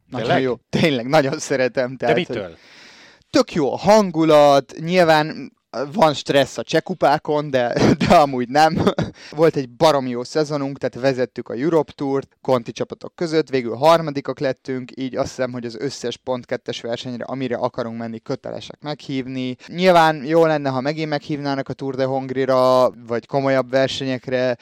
Nagyon 0.07 0.27
tényleg? 0.27 0.43
jó. 0.43 0.55
Tényleg, 0.69 1.07
nagyon 1.07 1.39
szeretem. 1.39 1.97
Tehát, 1.97 2.15
De 2.15 2.21
mitől? 2.21 2.57
Tök 3.31 3.53
jó 3.53 3.73
a 3.73 3.77
hangulat, 3.77 4.75
nyilván 4.79 5.53
van 5.93 6.15
stressz 6.15 6.59
a 6.59 6.63
csekupákon, 6.63 7.51
de, 7.51 7.95
de 8.07 8.15
amúgy 8.15 8.49
nem. 8.49 8.77
Volt 9.35 9.57
egy 9.57 9.71
barom 9.71 10.07
jó 10.07 10.25
szezonunk, 10.25 10.79
tehát 10.79 11.07
vezettük 11.07 11.49
a 11.49 11.55
Europe 11.55 11.93
Tourt, 11.93 12.37
konti 12.41 12.73
csapatok 12.73 13.15
között, 13.15 13.49
végül 13.49 13.75
harmadikak 13.75 14.39
lettünk, 14.39 14.91
így 14.95 15.17
azt 15.17 15.29
hiszem, 15.29 15.53
hogy 15.53 15.65
az 15.65 15.77
összes 15.79 16.17
pont 16.17 16.47
kettes 16.47 16.81
versenyre, 16.81 17.25
amire 17.25 17.57
akarunk 17.57 17.99
menni, 17.99 18.19
kötelesek 18.19 18.83
meghívni. 18.83 19.57
Nyilván 19.67 20.25
jó 20.25 20.47
lenne, 20.47 20.69
ha 20.69 20.81
megint 20.81 21.09
meghívnának 21.09 21.69
a 21.69 21.73
Tour 21.73 21.95
de 21.95 22.05
Hongrira, 22.05 22.91
vagy 23.07 23.27
komolyabb 23.27 23.71
versenyekre, 23.71 24.57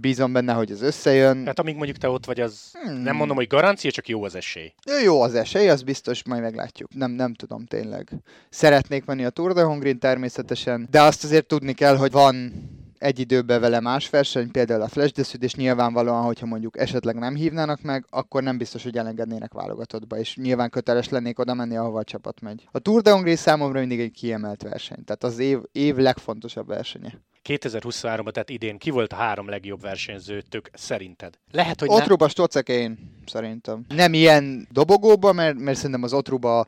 bízom 0.00 0.32
benne, 0.32 0.52
hogy 0.52 0.70
ez 0.70 0.82
összejön. 0.82 1.46
Hát 1.46 1.58
amíg 1.58 1.76
mondjuk 1.76 1.96
te 1.96 2.08
ott 2.08 2.24
vagy, 2.24 2.40
az 2.40 2.70
hmm. 2.72 3.02
nem 3.02 3.16
mondom, 3.16 3.36
hogy 3.36 3.46
garancia, 3.46 3.90
csak 3.90 4.08
jó 4.08 4.24
az 4.24 4.34
esély. 4.34 4.72
Jó 5.04 5.22
az 5.22 5.34
esély, 5.34 5.68
az 5.68 5.82
biztos, 5.82 6.24
majd 6.24 6.42
meglátjuk. 6.42 6.94
Nem, 6.94 7.10
nem 7.10 7.34
tudom 7.34 7.66
tényleg. 7.66 8.10
Szeretnék 8.50 9.04
menni 9.04 9.24
a 9.24 9.30
Tour 9.30 9.52
de 9.52 9.62
Hongrin 9.62 9.98
természetesen, 9.98 10.28
természetesen, 10.40 10.86
de 10.90 11.02
azt 11.02 11.24
azért 11.24 11.46
tudni 11.46 11.72
kell, 11.72 11.96
hogy 11.96 12.12
van 12.12 12.52
egy 13.00 13.18
időben 13.18 13.60
vele 13.60 13.80
más 13.80 14.10
verseny, 14.10 14.50
például 14.50 14.82
a 14.82 14.88
Flash 14.88 15.14
Desud, 15.14 15.42
és 15.42 15.54
nyilvánvalóan, 15.54 16.22
hogyha 16.22 16.46
mondjuk 16.46 16.78
esetleg 16.78 17.14
nem 17.18 17.34
hívnának 17.34 17.82
meg, 17.82 18.06
akkor 18.10 18.42
nem 18.42 18.58
biztos, 18.58 18.82
hogy 18.82 18.96
elengednének 18.96 19.52
válogatottba, 19.52 20.18
és 20.18 20.36
nyilván 20.36 20.70
köteles 20.70 21.08
lennék 21.08 21.38
oda 21.38 21.54
menni, 21.54 21.76
ahova 21.76 21.98
a 21.98 22.04
csapat 22.04 22.40
megy. 22.40 22.68
A 22.70 22.78
Tour 22.78 23.02
de 23.02 23.10
Hongrie 23.10 23.36
számomra 23.36 23.80
mindig 23.80 24.00
egy 24.00 24.10
kiemelt 24.10 24.62
verseny, 24.62 25.04
tehát 25.04 25.24
az 25.24 25.38
év, 25.38 25.58
év 25.72 25.96
legfontosabb 25.96 26.66
versenye. 26.66 27.20
2023-ban, 27.48 28.30
tehát 28.30 28.50
idén 28.50 28.78
ki 28.78 28.90
volt 28.90 29.12
a 29.12 29.16
három 29.16 29.48
legjobb 29.48 29.80
versenyzőtök 29.80 30.70
szerinted? 30.72 31.38
Lehet, 31.50 31.80
hogy 31.80 31.88
Otruba, 31.88 32.24
ne... 32.24 32.30
Stocek 32.30 32.68
én, 32.68 32.98
szerintem. 33.26 33.84
Nem 33.88 34.14
ilyen 34.14 34.68
dobogóba, 34.70 35.32
mert, 35.32 35.58
mert 35.58 35.76
szerintem 35.76 36.02
az 36.02 36.12
Otruba 36.12 36.66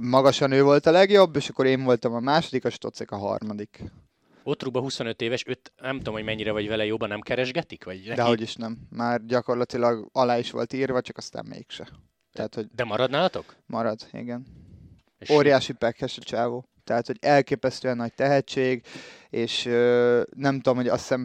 magasan 0.00 0.52
ő 0.52 0.62
volt 0.62 0.86
a 0.86 0.90
legjobb, 0.90 1.36
és 1.36 1.48
akkor 1.48 1.66
én 1.66 1.84
voltam 1.84 2.14
a 2.14 2.20
második, 2.20 2.64
a 2.64 2.70
Stocek 2.70 3.10
a 3.10 3.16
harmadik. 3.16 3.82
Otruba 4.44 4.80
25 4.80 5.20
éves, 5.20 5.44
őt 5.46 5.72
nem 5.76 5.96
tudom, 5.96 6.14
hogy 6.14 6.24
mennyire 6.24 6.52
vagy 6.52 6.68
vele 6.68 6.84
jobban, 6.84 7.08
nem 7.08 7.20
keresgetik? 7.20 7.84
Vagy 7.84 8.12
De 8.14 8.22
hogy 8.22 8.40
is 8.40 8.54
nem. 8.54 8.78
Már 8.90 9.24
gyakorlatilag 9.24 10.08
alá 10.12 10.38
is 10.38 10.50
volt 10.50 10.72
írva, 10.72 11.00
csak 11.00 11.16
aztán 11.16 11.44
mégse. 11.48 11.88
Tehát, 12.32 12.54
hogy 12.54 12.66
De 12.74 12.84
marad 12.84 13.10
nálatok? 13.10 13.56
marad, 13.66 14.00
igen. 14.12 14.46
És 15.18 15.30
Óriási 15.30 15.72
pekhes 15.72 16.18
a 16.18 16.22
csávó. 16.22 16.68
Tehát, 16.84 17.06
hogy 17.06 17.16
elképesztően 17.20 17.96
nagy 17.96 18.14
tehetség, 18.14 18.82
és 19.30 19.66
ö, 19.66 20.22
nem 20.36 20.54
tudom, 20.54 20.76
hogy 20.76 20.88
azt 20.88 21.00
hiszem, 21.00 21.24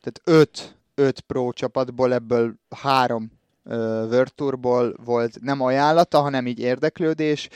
tehát 0.00 0.40
öt, 0.40 0.78
öt 0.94 1.20
pro 1.20 1.52
csapatból 1.52 2.12
ebből 2.12 2.54
három 2.76 3.38
Tourból 4.34 4.94
volt 5.04 5.40
nem 5.40 5.60
ajánlata, 5.60 6.20
hanem 6.20 6.46
így 6.46 6.58
érdeklődés, 6.58 7.48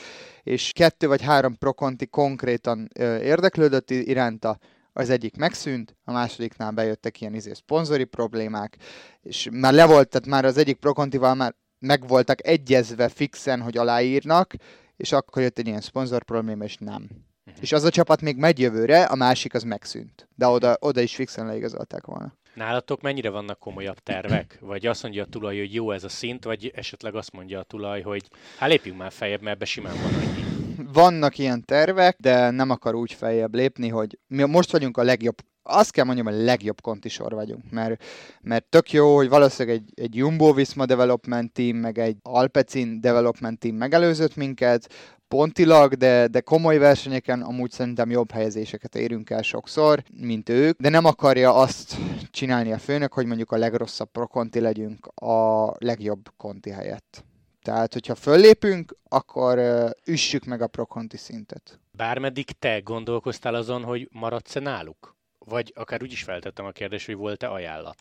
és 0.43 0.71
kettő 0.73 1.07
vagy 1.07 1.21
három 1.21 1.57
pro 1.57 1.73
konti 1.73 2.05
konkrétan 2.05 2.89
érdeklődött 2.99 3.89
iránta, 3.89 4.57
az 4.93 5.09
egyik 5.09 5.35
megszűnt, 5.35 5.95
a 6.03 6.11
másodiknál 6.11 6.71
bejöttek 6.71 7.21
ilyen 7.21 7.33
izé 7.33 7.53
szponzori 7.53 8.03
problémák, 8.03 8.77
és 9.21 9.49
már 9.51 9.73
le 9.73 9.85
volt, 9.85 10.09
tehát 10.09 10.27
már 10.27 10.45
az 10.45 10.57
egyik 10.57 10.77
prokontival 10.77 11.35
már 11.35 11.55
meg 11.79 12.07
voltak 12.07 12.47
egyezve 12.47 13.09
fixen, 13.09 13.61
hogy 13.61 13.77
aláírnak, 13.77 14.53
és 14.95 15.11
akkor 15.11 15.41
jött 15.41 15.57
egy 15.57 15.67
ilyen 15.67 15.81
szponzor 15.81 16.23
probléma, 16.23 16.63
és 16.63 16.77
nem. 16.77 17.09
Mhm. 17.45 17.55
És 17.61 17.71
az 17.71 17.83
a 17.83 17.89
csapat 17.89 18.21
még 18.21 18.37
megy 18.37 18.59
jövőre, 18.59 19.03
a 19.03 19.15
másik 19.15 19.53
az 19.53 19.63
megszűnt. 19.63 20.27
De 20.35 20.47
oda, 20.47 20.77
oda 20.79 21.01
is 21.01 21.15
fixen 21.15 21.45
leigazolták 21.45 22.05
volna. 22.05 22.33
Nálatok 22.53 23.01
mennyire 23.01 23.29
vannak 23.29 23.59
komolyabb 23.59 23.99
tervek? 23.99 24.57
Vagy 24.61 24.85
azt 24.85 25.03
mondja 25.03 25.23
a 25.23 25.25
tulaj, 25.25 25.57
hogy 25.57 25.73
jó 25.73 25.91
ez 25.91 26.03
a 26.03 26.09
szint, 26.09 26.43
vagy 26.43 26.71
esetleg 26.75 27.15
azt 27.15 27.31
mondja 27.31 27.59
a 27.59 27.63
tulaj, 27.63 28.01
hogy 28.01 28.27
hát 28.57 28.69
lépjünk 28.69 28.97
már 28.97 29.11
feljebb, 29.11 29.41
mert 29.41 29.55
ebbe 29.55 29.65
simán 29.65 29.95
van 30.01 30.13
annyi. 30.13 30.52
Vannak 30.93 31.37
ilyen 31.37 31.65
tervek, 31.65 32.17
de 32.19 32.49
nem 32.49 32.69
akar 32.69 32.95
úgy 32.95 33.13
feljebb 33.13 33.55
lépni, 33.55 33.89
hogy 33.89 34.19
mi 34.27 34.43
most 34.43 34.71
vagyunk 34.71 34.97
a 34.97 35.03
legjobb 35.03 35.35
azt 35.63 35.91
kell 35.91 36.05
mondjam, 36.05 36.27
a 36.27 36.43
legjobb 36.43 36.81
kontisor 36.81 37.33
vagyunk, 37.33 37.71
mert, 37.71 38.03
mert 38.41 38.65
tök 38.65 38.91
jó, 38.91 39.15
hogy 39.15 39.29
valószínűleg 39.29 39.77
egy, 39.77 40.03
egy 40.03 40.15
Jumbo 40.15 40.53
Visma 40.53 40.85
Development 40.85 41.51
Team, 41.51 41.77
meg 41.77 41.97
egy 41.97 42.17
Alpecin 42.21 43.01
Development 43.01 43.59
Team 43.59 43.75
megelőzött 43.75 44.35
minket, 44.35 44.93
pontilag, 45.27 45.93
de, 45.93 46.27
de 46.27 46.41
komoly 46.41 46.77
versenyeken 46.77 47.41
amúgy 47.41 47.71
szerintem 47.71 48.09
jobb 48.09 48.31
helyezéseket 48.31 48.95
érünk 48.95 49.29
el 49.29 49.41
sokszor, 49.41 50.03
mint 50.21 50.49
ők, 50.49 50.79
de 50.79 50.89
nem 50.89 51.05
akarja 51.05 51.55
azt 51.55 51.95
csinálni 52.31 52.71
a 52.71 52.77
főnök, 52.77 53.13
hogy 53.13 53.25
mondjuk 53.25 53.51
a 53.51 53.57
legrosszabb 53.57 54.11
pro 54.11 54.27
konti 54.27 54.59
legyünk 54.59 55.07
a 55.15 55.71
legjobb 55.77 56.29
konti 56.37 56.69
helyett. 56.69 57.23
Tehát, 57.63 57.93
hogyha 57.93 58.15
föllépünk, 58.15 58.95
akkor 59.09 59.57
uh, 59.57 59.89
üssük 60.05 60.45
meg 60.45 60.61
a 60.61 60.67
pro 60.67 60.85
konti 60.85 61.17
szintet. 61.17 61.79
Bármeddig 61.91 62.51
te 62.59 62.79
gondolkoztál 62.79 63.55
azon, 63.55 63.83
hogy 63.83 64.09
maradsz-e 64.11 64.59
náluk? 64.59 65.15
Vagy 65.37 65.73
akár 65.75 66.01
úgy 66.01 66.11
is 66.11 66.23
feltettem 66.23 66.65
a 66.65 66.71
kérdést, 66.71 67.05
hogy 67.05 67.15
volt-e 67.15 67.49
ajánlat? 67.49 67.95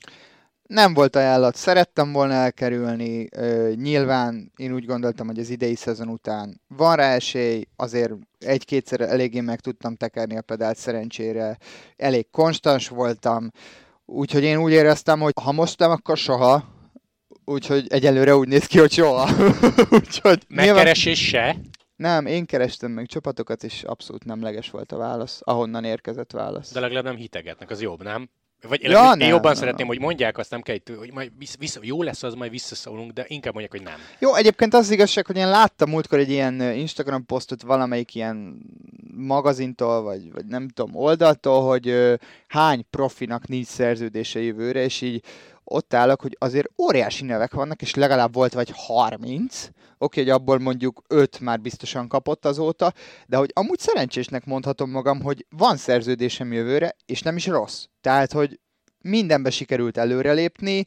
Nem 0.67 0.95
volt 0.95 1.17
ajánlat, 1.17 1.57
szerettem 1.57 2.13
volna 2.13 2.33
elkerülni, 2.33 3.29
nyilván 3.75 4.53
én 4.57 4.73
úgy 4.73 4.85
gondoltam, 4.85 5.27
hogy 5.27 5.39
az 5.39 5.51
idei 5.51 5.75
szezon 5.75 6.09
után 6.09 6.61
van 6.69 6.97
rá 6.97 7.15
esély, 7.15 7.67
azért 7.77 8.13
egy-kétszer 8.39 9.01
eléggé 9.01 9.41
meg 9.41 9.61
tudtam 9.61 9.97
tekerni 9.97 10.37
a 10.37 10.43
pedált 10.43 10.77
szerencsére, 10.77 11.59
elég 11.97 12.31
konstans 12.31 12.89
voltam, 12.89 13.51
úgyhogy 14.05 14.43
én 14.43 14.57
úgy 14.57 14.73
éreztem, 14.73 15.21
hogy 15.21 15.33
ha 15.43 15.53
most 15.53 15.79
nem, 15.79 15.91
akkor 15.91 16.17
soha, 16.17 16.65
úgyhogy 17.45 17.87
egyelőre 17.89 18.37
úgy 18.37 18.49
néz 18.49 18.67
ki, 18.67 18.79
hogy 18.79 18.93
soha. 18.93 19.31
úgyhogy 19.91 20.43
nyilván- 20.49 20.75
Megkeresés 20.75 21.29
se? 21.29 21.57
Nem, 21.97 22.27
én 22.27 22.47
kerestem 22.47 22.91
meg 22.91 23.07
csapatokat, 23.07 23.65
és 23.65 23.83
abszolút 23.83 24.25
nemleges 24.25 24.71
volt 24.71 24.93
a 24.93 24.97
válasz, 24.97 25.41
ahonnan 25.45 25.85
érkezett 25.85 26.33
válasz. 26.33 26.73
De 26.73 26.81
legalább 26.81 27.05
nem 27.05 27.17
hitegetnek, 27.17 27.71
az 27.71 27.81
jobb, 27.81 28.03
nem? 28.03 28.29
Vagy 28.69 28.83
Ja, 28.83 28.91
ja, 28.91 29.11
én 29.11 29.17
nem, 29.17 29.29
jobban 29.29 29.51
nem, 29.51 29.55
szeretném, 29.55 29.87
nem. 29.87 29.97
hogy 29.97 30.05
mondják 30.05 30.39
azt, 30.39 30.51
nem 30.51 30.63
kell, 30.63 30.77
hogy 30.99 31.13
majd 31.13 31.33
vissza, 31.59 31.81
jó 31.83 32.03
lesz 32.03 32.23
az, 32.23 32.35
majd 32.35 32.51
visszaszólunk, 32.51 33.13
de 33.13 33.25
inkább 33.29 33.53
mondják, 33.53 33.73
hogy 33.73 33.83
nem. 33.83 33.99
Jó, 34.19 34.35
egyébként 34.35 34.75
az, 34.75 34.81
az 34.81 34.91
igazság, 34.91 35.27
hogy 35.27 35.37
én 35.37 35.49
láttam 35.49 35.91
múltkor 35.91 36.19
egy 36.19 36.31
ilyen 36.31 36.61
Instagram 36.61 37.27
posztot 37.27 37.63
valamelyik 37.63 38.15
ilyen 38.15 38.59
magazintól, 39.17 40.03
vagy, 40.03 40.33
vagy 40.33 40.45
nem 40.47 40.69
tudom, 40.69 40.97
oldaltól, 40.97 41.63
hogy 41.69 41.89
ö, 41.89 42.15
hány 42.49 42.85
profinak 42.91 43.47
nincs 43.49 43.67
szerződése 43.67 44.41
jövőre, 44.41 44.83
és 44.85 45.01
így 45.01 45.25
ott 45.65 45.95
állok, 45.95 46.21
hogy 46.21 46.37
azért 46.39 46.69
óriási 46.79 47.25
nevek 47.25 47.55
vannak, 47.55 47.83
és 47.83 47.95
legalább 47.95 48.35
volt 48.35 48.53
vagy 48.53 48.73
30, 48.75 49.69
oké, 49.99 50.21
hogy 50.21 50.31
abból 50.31 50.59
mondjuk 50.59 51.03
5 51.09 51.41
már 51.41 51.61
biztosan 51.61 52.09
kapott 52.09 52.45
azóta, 52.45 52.93
de 53.27 53.37
hogy 53.37 53.51
amúgy 53.55 53.79
szerencsésnek 53.79 54.45
mondhatom 54.45 54.91
magam, 54.91 55.21
hogy 55.21 55.47
van 55.51 55.77
szerződésem 55.77 56.53
jövőre, 56.53 56.97
és 57.07 57.23
nem 57.23 57.37
is 57.37 57.47
rossz. 57.47 57.85
Tehát, 58.01 58.33
hogy 58.33 58.61
mindenbe 59.01 59.51
sikerült 59.51 59.97
előrelépni, 59.97 60.85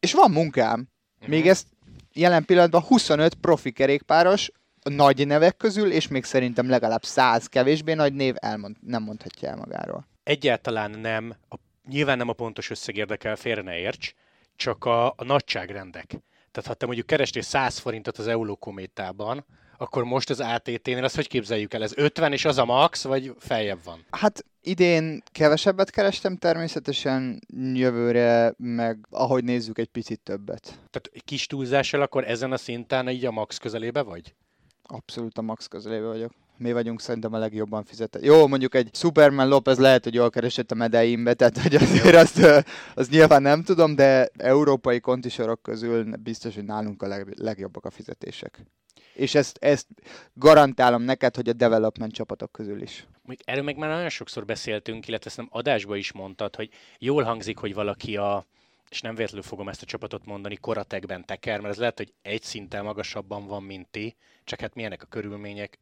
és 0.00 0.12
van 0.12 0.30
munkám. 0.30 0.88
Még 1.26 1.40
Mhm. 1.40 1.48
ezt 1.48 1.66
jelen 2.12 2.44
pillanatban 2.44 2.82
25 2.82 3.34
profi 3.34 3.72
kerékpáros, 3.72 4.50
nagy 4.90 5.26
nevek 5.26 5.56
közül, 5.56 5.92
és 5.92 6.08
még 6.08 6.24
szerintem 6.24 6.68
legalább 6.68 7.04
100 7.04 7.46
kevésbé 7.46 7.94
nagy 7.94 8.12
név 8.12 8.34
elmond, 8.38 8.76
nem 8.80 9.02
mondhatja 9.02 9.48
el 9.48 9.56
magáról. 9.56 10.06
Egyáltalán 10.22 10.90
nem, 10.90 11.34
a, 11.48 11.54
nyilván 11.88 12.16
nem 12.16 12.28
a 12.28 12.32
pontos 12.32 12.70
összeg 12.70 12.96
érdekel, 12.96 13.36
félre 13.36 13.62
ne 13.62 13.78
érts, 13.78 14.12
csak 14.56 14.84
a, 14.84 15.06
a 15.06 15.24
nagyságrendek. 15.24 16.06
Tehát 16.50 16.70
ha 16.70 16.74
te 16.74 16.86
mondjuk 16.86 17.06
kerestél 17.06 17.42
100 17.42 17.78
forintot 17.78 18.18
az 18.18 18.26
Eurokométában, 18.26 19.44
akkor 19.78 20.04
most 20.04 20.30
az 20.30 20.40
ATT-nél 20.40 21.04
azt 21.04 21.14
hogy 21.14 21.28
képzeljük 21.28 21.74
el? 21.74 21.82
Ez 21.82 21.92
50 21.96 22.32
és 22.32 22.44
az 22.44 22.58
a 22.58 22.64
max, 22.64 23.02
vagy 23.04 23.34
feljebb 23.38 23.84
van? 23.84 24.04
Hát 24.10 24.44
idén 24.62 25.22
kevesebbet 25.32 25.90
kerestem 25.90 26.36
természetesen, 26.36 27.40
jövőre 27.74 28.54
meg 28.56 29.06
ahogy 29.10 29.44
nézzük 29.44 29.78
egy 29.78 29.88
picit 29.88 30.20
többet. 30.20 30.62
Tehát 30.62 31.10
kis 31.24 31.46
túlzással 31.46 32.02
akkor 32.02 32.28
ezen 32.28 32.52
a 32.52 32.56
szinten 32.56 33.08
így 33.08 33.24
a 33.24 33.30
max 33.30 33.58
közelébe 33.58 34.02
vagy? 34.02 34.34
Abszolút 34.82 35.38
a 35.38 35.42
max 35.42 35.66
közelébe 35.66 36.06
vagyok. 36.06 36.32
Mi 36.58 36.72
vagyunk 36.72 37.00
szerintem 37.00 37.32
a 37.32 37.38
legjobban 37.38 37.84
fizetett. 37.84 38.24
Jó, 38.24 38.46
mondjuk 38.46 38.74
egy 38.74 38.88
Superman 38.92 39.48
Lopez 39.48 39.78
lehet, 39.78 40.04
hogy 40.04 40.14
jól 40.14 40.30
keresett 40.30 40.70
a 40.70 40.74
medeimbe, 40.74 41.34
tehát 41.34 41.58
hogy 41.58 41.74
azért 41.74 42.14
azt, 42.14 42.38
ö, 42.38 42.58
azt 42.94 43.10
nyilván 43.10 43.42
nem 43.42 43.62
tudom, 43.62 43.94
de 43.94 44.28
európai 44.36 45.00
kontisorok 45.00 45.62
közül 45.62 46.16
biztos, 46.16 46.54
hogy 46.54 46.64
nálunk 46.64 47.02
a 47.02 47.06
leg, 47.06 47.34
legjobbak 47.38 47.84
a 47.84 47.90
fizetések. 47.90 48.66
És 49.14 49.34
ezt, 49.34 49.58
ezt 49.60 49.86
garantálom 50.34 51.02
neked, 51.02 51.36
hogy 51.36 51.48
a 51.48 51.52
development 51.52 52.12
csapatok 52.12 52.52
közül 52.52 52.82
is. 52.82 53.06
Erről 53.44 53.62
meg 53.62 53.76
már 53.76 53.90
nagyon 53.90 54.08
sokszor 54.08 54.44
beszéltünk, 54.44 55.08
illetve 55.08 55.28
ezt 55.28 55.36
nem 55.36 55.48
adásba 55.50 55.96
is 55.96 56.12
mondtad, 56.12 56.56
hogy 56.56 56.70
jól 56.98 57.22
hangzik, 57.22 57.58
hogy 57.58 57.74
valaki 57.74 58.16
a, 58.16 58.46
és 58.90 59.00
nem 59.00 59.14
véletlenül 59.14 59.46
fogom 59.46 59.68
ezt 59.68 59.82
a 59.82 59.86
csapatot 59.86 60.26
mondani, 60.26 60.56
koratekben 60.56 61.24
teker, 61.24 61.60
mert 61.60 61.72
ez 61.72 61.78
lehet, 61.78 61.96
hogy 61.96 62.12
egy 62.22 62.42
szinten 62.42 62.84
magasabban 62.84 63.46
van, 63.46 63.62
mint 63.62 63.88
ti, 63.88 64.16
csak 64.44 64.60
hát 64.60 64.74
milyenek 64.74 65.02
a 65.02 65.06
körülmények, 65.06 65.78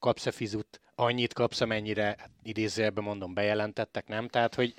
kapsz-e 0.00 0.30
fizut, 0.30 0.80
annyit 0.94 1.32
kapsz, 1.32 1.60
amennyire, 1.60 2.04
hát 2.04 2.30
idézőjelben 2.42 3.04
mondom, 3.04 3.34
bejelentettek, 3.34 4.08
nem? 4.08 4.28
Tehát, 4.28 4.54
hogy 4.54 4.74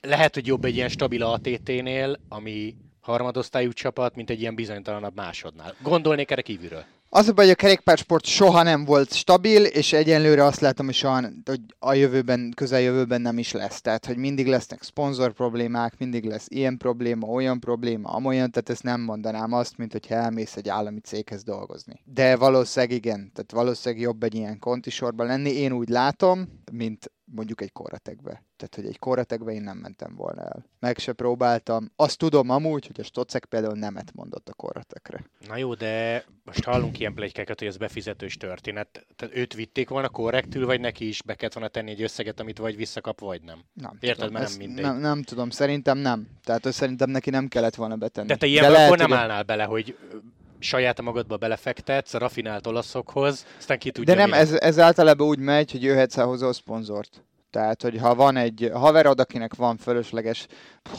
lehet, 0.00 0.34
hogy 0.34 0.46
jobb 0.46 0.64
egy 0.64 0.74
ilyen 0.74 0.88
stabil 0.88 1.22
ATT-nél, 1.22 2.20
ami 2.28 2.76
harmadosztályú 3.00 3.72
csapat, 3.72 4.14
mint 4.14 4.30
egy 4.30 4.40
ilyen 4.40 4.54
bizonytalanabb 4.54 5.14
másodnál. 5.16 5.74
Gondolnék 5.82 6.30
erre 6.30 6.42
kívülről. 6.42 6.84
Az 7.12 7.28
a 7.28 7.32
baj, 7.32 7.44
hogy 7.44 7.54
a 7.54 7.56
kerékpársport 7.56 8.24
soha 8.24 8.62
nem 8.62 8.84
volt 8.84 9.12
stabil, 9.12 9.64
és 9.64 9.92
egyenlőre 9.92 10.44
azt 10.44 10.60
látom, 10.60 10.86
hogy 10.86 10.94
soha, 10.94 11.20
hogy 11.44 11.60
a 11.78 11.94
jövőben, 11.94 12.52
közeljövőben 12.56 13.20
nem 13.20 13.38
is 13.38 13.52
lesz. 13.52 13.80
Tehát, 13.80 14.06
hogy 14.06 14.16
mindig 14.16 14.46
lesznek 14.46 14.82
szponzor 14.82 15.32
problémák, 15.32 15.98
mindig 15.98 16.24
lesz 16.24 16.46
ilyen 16.48 16.76
probléma, 16.76 17.26
olyan 17.26 17.60
probléma, 17.60 18.10
amolyan, 18.10 18.50
tehát 18.50 18.70
ezt 18.70 18.82
nem 18.82 19.00
mondanám 19.00 19.52
azt, 19.52 19.76
mint 19.76 19.92
hogy 19.92 20.06
elmész 20.08 20.56
egy 20.56 20.68
állami 20.68 21.00
céghez 21.00 21.42
dolgozni. 21.42 22.00
De 22.04 22.36
valószínűleg 22.36 22.96
igen, 22.96 23.30
tehát 23.34 23.52
valószínűleg 23.52 24.04
jobb 24.04 24.22
egy 24.22 24.34
ilyen 24.34 24.58
kontisorban 24.58 25.26
lenni, 25.26 25.50
én 25.50 25.72
úgy 25.72 25.88
látom, 25.88 26.48
mint 26.72 27.12
mondjuk 27.34 27.60
egy 27.60 27.72
korratekbe. 27.72 28.30
Tehát, 28.56 28.74
hogy 28.74 28.86
egy 28.86 28.98
korratekbe 28.98 29.52
én 29.52 29.62
nem 29.62 29.76
mentem 29.76 30.14
volna 30.14 30.42
el. 30.42 30.64
Meg 30.78 30.98
se 30.98 31.12
próbáltam. 31.12 31.90
Azt 31.96 32.18
tudom 32.18 32.50
amúgy, 32.50 32.86
hogy 32.86 33.00
a 33.00 33.04
Stocek 33.04 33.44
például 33.44 33.74
nemet 33.74 34.12
mondott 34.14 34.48
a 34.48 34.54
korratekre. 34.54 35.24
Na 35.46 35.56
jó, 35.56 35.74
de 35.74 36.24
most 36.44 36.64
hallunk 36.64 36.98
ilyen 36.98 37.14
plegykákat, 37.14 37.58
hogy 37.58 37.68
ez 37.68 37.76
befizetős 37.76 38.36
történet. 38.36 39.06
Tehát 39.16 39.36
őt 39.36 39.54
vitték 39.54 39.88
volna 39.88 40.08
korrektül, 40.08 40.66
vagy 40.66 40.80
neki 40.80 41.08
is 41.08 41.22
be 41.22 41.34
kellett 41.34 41.54
volna 41.54 41.68
tenni 41.68 41.90
egy 41.90 42.02
összeget, 42.02 42.40
amit 42.40 42.58
vagy 42.58 42.76
visszakap, 42.76 43.20
vagy 43.20 43.42
nem. 43.42 43.58
Nem 43.72 43.96
Érted, 44.00 44.18
tudom, 44.18 44.32
mert 44.32 44.48
nem 44.48 44.58
mindegy. 44.58 44.84
Nem, 44.84 44.98
nem 44.98 45.22
tudom, 45.22 45.50
szerintem 45.50 45.98
nem. 45.98 46.28
Tehát 46.44 46.62
hogy 46.62 46.72
szerintem 46.72 47.10
neki 47.10 47.30
nem 47.30 47.48
kellett 47.48 47.74
volna 47.74 47.96
betenni. 47.96 48.26
De 48.26 48.36
te 48.36 48.46
lehet, 48.46 48.86
akkor 48.86 48.98
nem 48.98 49.08
hogy- 49.08 49.18
állnál 49.18 49.42
bele, 49.42 49.64
hogy 49.64 49.96
saját 50.60 51.00
magadba 51.02 51.36
belefektetsz 51.36 52.14
a 52.14 52.18
rafinált 52.18 52.66
olaszokhoz, 52.66 53.46
aztán 53.58 53.78
ki 53.78 53.90
tudja, 53.90 54.14
De 54.14 54.20
nem, 54.20 54.32
ez, 54.32 54.52
ez 54.52 54.78
általában 54.78 55.26
úgy 55.28 55.38
megy, 55.38 55.70
hogy 55.70 55.82
jöhetsz 55.82 56.16
el 56.16 56.26
hozzá 56.26 56.46
a 56.46 56.52
szponzort. 56.52 57.24
Tehát, 57.50 57.82
hogy 57.82 57.98
ha 57.98 58.14
van 58.14 58.36
egy 58.36 58.70
haverod, 58.74 59.20
akinek 59.20 59.54
van 59.54 59.76
fölösleges 59.76 60.46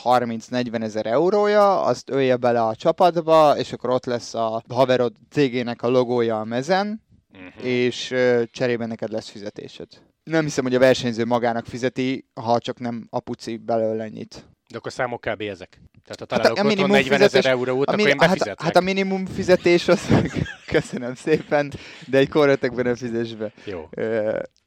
30-40 0.03 0.81
ezer 0.81 1.05
eurója, 1.05 1.81
azt 1.83 2.09
ölje 2.09 2.35
bele 2.35 2.61
a 2.63 2.75
csapatba, 2.75 3.57
és 3.57 3.73
akkor 3.73 3.89
ott 3.89 4.05
lesz 4.05 4.33
a 4.33 4.63
haverod 4.69 5.13
cégének 5.29 5.81
a 5.81 5.87
logója 5.89 6.39
a 6.39 6.43
mezen, 6.43 7.01
Mhm. 7.33 7.65
és 7.65 8.13
cserében 8.51 8.87
neked 8.87 9.11
lesz 9.11 9.29
fizetésed. 9.29 9.87
nem 10.23 10.43
hiszem, 10.43 10.63
hogy 10.63 10.75
a 10.75 10.79
versenyző 10.79 11.25
magának 11.25 11.65
fizeti, 11.65 12.25
ha 12.33 12.59
csak 12.59 12.79
nem 12.79 13.07
apuci 13.09 13.57
belőle 13.57 14.03
ennyit. 14.03 14.45
De 14.69 14.77
akkor 14.77 14.91
számok 14.91 15.21
kb. 15.21 15.41
ezek. 15.41 15.81
Tehát 16.15 16.19
ha 16.19 16.25
találok 16.25 16.57
Hát 16.57 16.65
a 16.65 16.69
otthon 16.69 16.87
minimum 16.87 16.91
40 16.91 17.13
ezer 17.13 17.29
fizetés- 17.29 17.51
eurót, 17.51 17.87
A 17.87 17.91
akkor 17.91 18.03
min- 18.05 18.21
én 18.21 18.29
hát, 18.29 18.61
hát 18.61 18.75
a 18.75 18.81
minimum 18.81 19.25
fizetés 19.25 19.87
az, 19.87 20.07
köszönöm 20.71 21.15
szépen, 21.15 21.71
de 22.07 22.17
egy 22.17 22.29
korretekben 22.29 22.85
ne 22.85 22.95
fizess 22.95 23.33
be. 23.33 23.51
Jó. 23.65 23.89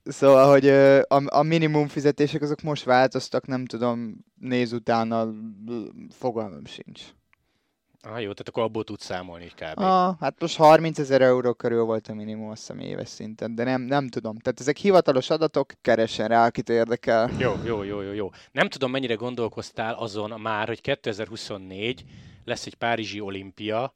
Szóval, 0.04 0.50
hogy 0.50 0.68
a, 1.08 1.22
a 1.38 1.42
minimum 1.42 1.88
fizetések 1.88 2.42
azok 2.42 2.62
most 2.62 2.84
változtak, 2.84 3.46
nem 3.46 3.64
tudom, 3.66 4.14
néz 4.40 4.72
utána, 4.72 5.28
fogalmam 6.18 6.64
sincs. 6.66 7.00
Ah, 8.06 8.22
jó, 8.22 8.32
tehát 8.32 8.48
akkor 8.48 8.62
abból 8.62 8.84
tudsz 8.84 9.04
számolni 9.04 9.46
kb. 9.46 9.78
Ah, 9.78 10.16
hát 10.20 10.40
most 10.40 10.56
30 10.56 10.98
ezer 10.98 11.22
euró 11.22 11.52
körül 11.52 11.84
volt 11.84 12.08
a 12.08 12.14
minimum, 12.14 12.50
azt 12.50 12.60
hiszem 12.60 12.78
éves 12.78 13.08
szinten, 13.08 13.54
de 13.54 13.64
nem, 13.64 13.80
nem 13.82 14.08
tudom. 14.08 14.38
Tehát 14.38 14.60
ezek 14.60 14.76
hivatalos 14.76 15.30
adatok, 15.30 15.72
keressen 15.80 16.28
rá, 16.28 16.46
akit 16.46 16.68
érdekel. 16.68 17.30
Jó, 17.38 17.54
jó, 17.64 17.82
jó, 17.82 18.00
jó, 18.00 18.12
jó. 18.12 18.30
Nem 18.52 18.68
tudom, 18.68 18.90
mennyire 18.90 19.14
gondolkoztál 19.14 19.94
azon 19.94 20.40
már, 20.40 20.66
hogy 20.66 20.80
2024 20.80 22.04
lesz 22.44 22.66
egy 22.66 22.74
Párizsi 22.74 23.20
olimpia, 23.20 23.94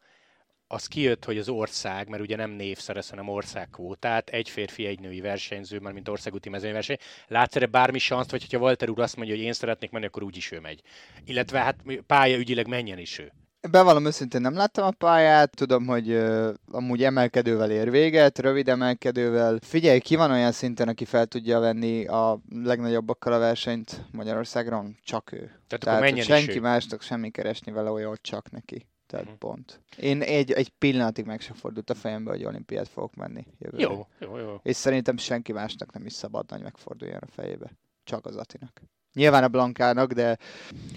az 0.70 0.86
kijött, 0.86 1.24
hogy 1.24 1.38
az 1.38 1.48
ország, 1.48 2.08
mert 2.08 2.22
ugye 2.22 2.36
nem 2.36 2.50
név 2.50 2.78
szerez, 2.78 3.08
hanem 3.08 3.28
országkvótát, 3.28 4.28
egy 4.28 4.48
férfi, 4.48 4.86
egy 4.86 5.00
női 5.00 5.20
versenyző, 5.20 5.78
már 5.78 5.92
mint 5.92 6.08
országúti 6.08 6.48
mezőnyverseny. 6.48 6.96
Látsz 7.26 7.56
erre 7.56 7.66
bármi 7.66 7.98
sanszt, 7.98 8.30
vagy 8.30 8.40
hogyha 8.40 8.58
Walter 8.58 8.90
úr 8.90 9.00
azt 9.00 9.16
mondja, 9.16 9.34
hogy 9.34 9.44
én 9.44 9.52
szeretnék 9.52 9.90
menni, 9.90 10.06
akkor 10.06 10.22
úgyis 10.22 10.52
ő 10.52 10.60
megy. 10.60 10.82
Illetve 11.24 11.58
hát 11.58 11.76
pályaügyileg 12.06 12.66
menjen 12.66 12.98
is 12.98 13.18
ő. 13.18 13.32
Bevallom 13.70 14.06
őszintén 14.06 14.40
nem 14.40 14.54
láttam 14.54 14.86
a 14.86 14.90
pályát, 14.90 15.54
tudom, 15.56 15.86
hogy 15.86 16.10
uh, 16.10 16.54
amúgy 16.70 17.04
emelkedővel 17.04 17.70
ér 17.70 17.90
véget, 17.90 18.38
rövid 18.38 18.68
emelkedővel. 18.68 19.58
Figyelj, 19.62 19.98
ki 20.00 20.16
van 20.16 20.30
olyan 20.30 20.52
szinten, 20.52 20.88
aki 20.88 21.04
fel 21.04 21.26
tudja 21.26 21.58
venni 21.58 22.06
a 22.06 22.40
legnagyobbakkal 22.50 23.32
a 23.32 23.38
versenyt 23.38 24.04
Magyarországon? 24.12 24.96
Csak 25.04 25.32
ő. 25.32 25.36
Tehát, 25.66 25.84
Tehát 25.84 26.02
akkor 26.02 26.22
senki 26.22 26.58
másnak 26.58 27.02
semmi 27.02 27.30
keresni 27.30 27.72
vele 27.72 27.90
olyan, 27.90 28.18
csak 28.20 28.50
neki. 28.50 28.86
Tehát 29.06 29.24
Mhm. 29.24 29.34
pont. 29.38 29.80
Én 29.96 30.22
egy, 30.22 30.52
egy 30.52 30.68
pillanatig 30.68 31.24
meg 31.24 31.40
sem 31.40 31.54
fordult 31.54 31.90
a 31.90 31.94
fejembe, 31.94 32.30
hogy 32.30 32.44
olimpiát 32.44 32.88
fogok 32.88 33.14
menni 33.14 33.46
jövőre. 33.58 33.82
Jó, 33.82 34.06
jó, 34.18 34.38
jó. 34.38 34.60
És 34.62 34.76
szerintem 34.76 35.16
senki 35.16 35.52
másnak 35.52 35.92
nem 35.92 36.06
is 36.06 36.12
szabad, 36.12 36.50
hogy 36.50 36.62
megforduljon 36.62 37.20
a 37.20 37.26
fejébe. 37.30 37.70
Csak 38.04 38.26
az 38.26 38.36
Atinak. 38.36 38.82
Nyilván 39.14 39.44
a 39.44 39.48
Blankának, 39.48 40.12
de 40.12 40.38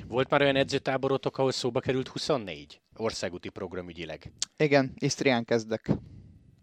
Volt 0.07 0.29
már 0.29 0.41
olyan 0.41 0.55
edzőtáborotok, 0.55 1.37
ahol 1.37 1.51
szóba 1.51 1.79
került 1.79 2.07
24? 2.07 2.81
Országúti 2.95 3.49
programügyileg. 3.49 4.31
igen, 4.57 4.91
Isztrián 4.95 5.45
kezdek. 5.45 5.91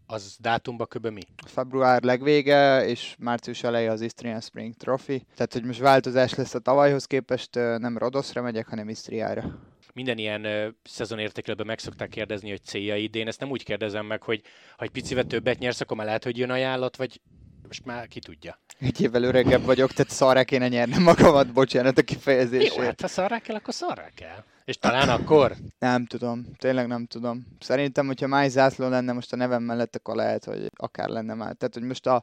Az 0.07 0.37
dátumba 0.41 0.87
köbö 0.87 1.11
mi? 1.11 1.21
Február 1.47 2.03
legvége, 2.03 2.87
és 2.87 3.15
március 3.19 3.63
eleje 3.63 3.91
az 3.91 4.01
Istrian 4.01 4.41
Spring 4.41 4.75
Trophy. 4.75 5.27
Tehát, 5.35 5.53
hogy 5.53 5.65
most 5.65 5.81
változás 5.81 6.35
lesz 6.35 6.55
a 6.55 6.59
tavalyhoz 6.59 7.05
képest, 7.05 7.57
ö, 7.57 7.79
nem 7.79 7.99
Rodoszra 7.99 8.43
megyek, 8.43 8.67
hanem 8.67 8.89
Istriára. 8.89 9.59
Minden 9.95 10.19
ilyen 10.19 10.45
uh, 10.45 10.67
szezonértékelőben 10.83 11.67
meg 11.67 11.79
szokták 11.79 12.09
kérdezni, 12.09 12.51
hogy 12.51 12.63
céljaid, 12.65 13.15
én 13.15 13.27
ezt 13.27 13.41
nem 13.41 13.51
úgy 13.51 13.65
kérdezem 13.65 14.07
meg, 14.07 14.23
hogy 14.23 14.43
ha 14.77 14.85
egy 14.85 14.91
picivel 14.91 15.25
többet 15.25 15.59
nyersz, 15.59 15.81
akkor 15.81 15.97
már 15.97 16.07
lehet, 16.07 16.25
hogy 16.25 16.39
jön 16.39 16.51
ajánlat, 16.51 16.97
vagy 16.97 17.21
most 17.69 17.85
már 17.85 18.09
ki 18.09 18.21
tudja. 18.21 18.59
Egy 18.81 19.01
évvel 19.01 19.23
öregebb 19.23 19.65
vagyok, 19.65 19.93
tehát 19.93 20.13
szarrá 20.13 20.43
kéne 20.45 20.69
nyernem 20.69 21.03
magamat, 21.03 21.53
bocsánat 21.53 21.99
a 21.99 22.01
Jó, 22.01 22.05
kifejezésért. 22.05 22.85
hát 22.85 23.01
ha 23.01 23.09
szarrá 23.09 23.39
kell, 23.39 23.57
akkor 23.57 23.75
szarrá 23.75 24.09
kell. 24.15 24.45
És 24.69 24.79
talán 24.79 25.09
akkor? 25.09 25.55
Nem 25.79 26.07
tudom, 26.07 26.47
tényleg 26.59 26.87
nem 26.87 27.07
tudom. 27.07 27.47
Szerintem, 27.61 28.07
hogyha 28.07 28.27
Máj 28.27 28.49
zászló 28.49 28.89
lenne 28.89 29.13
most 29.13 29.33
a 29.33 29.37
nevem 29.37 29.63
mellett, 29.63 29.97
akkor 29.97 30.15
lehet, 30.15 30.45
hogy 30.45 30.71
akár 30.77 31.09
lenne 31.09 31.35
már. 31.35 31.53
Tehát, 31.55 31.75
hogy 31.75 31.83
most 31.83 32.07
a, 32.07 32.23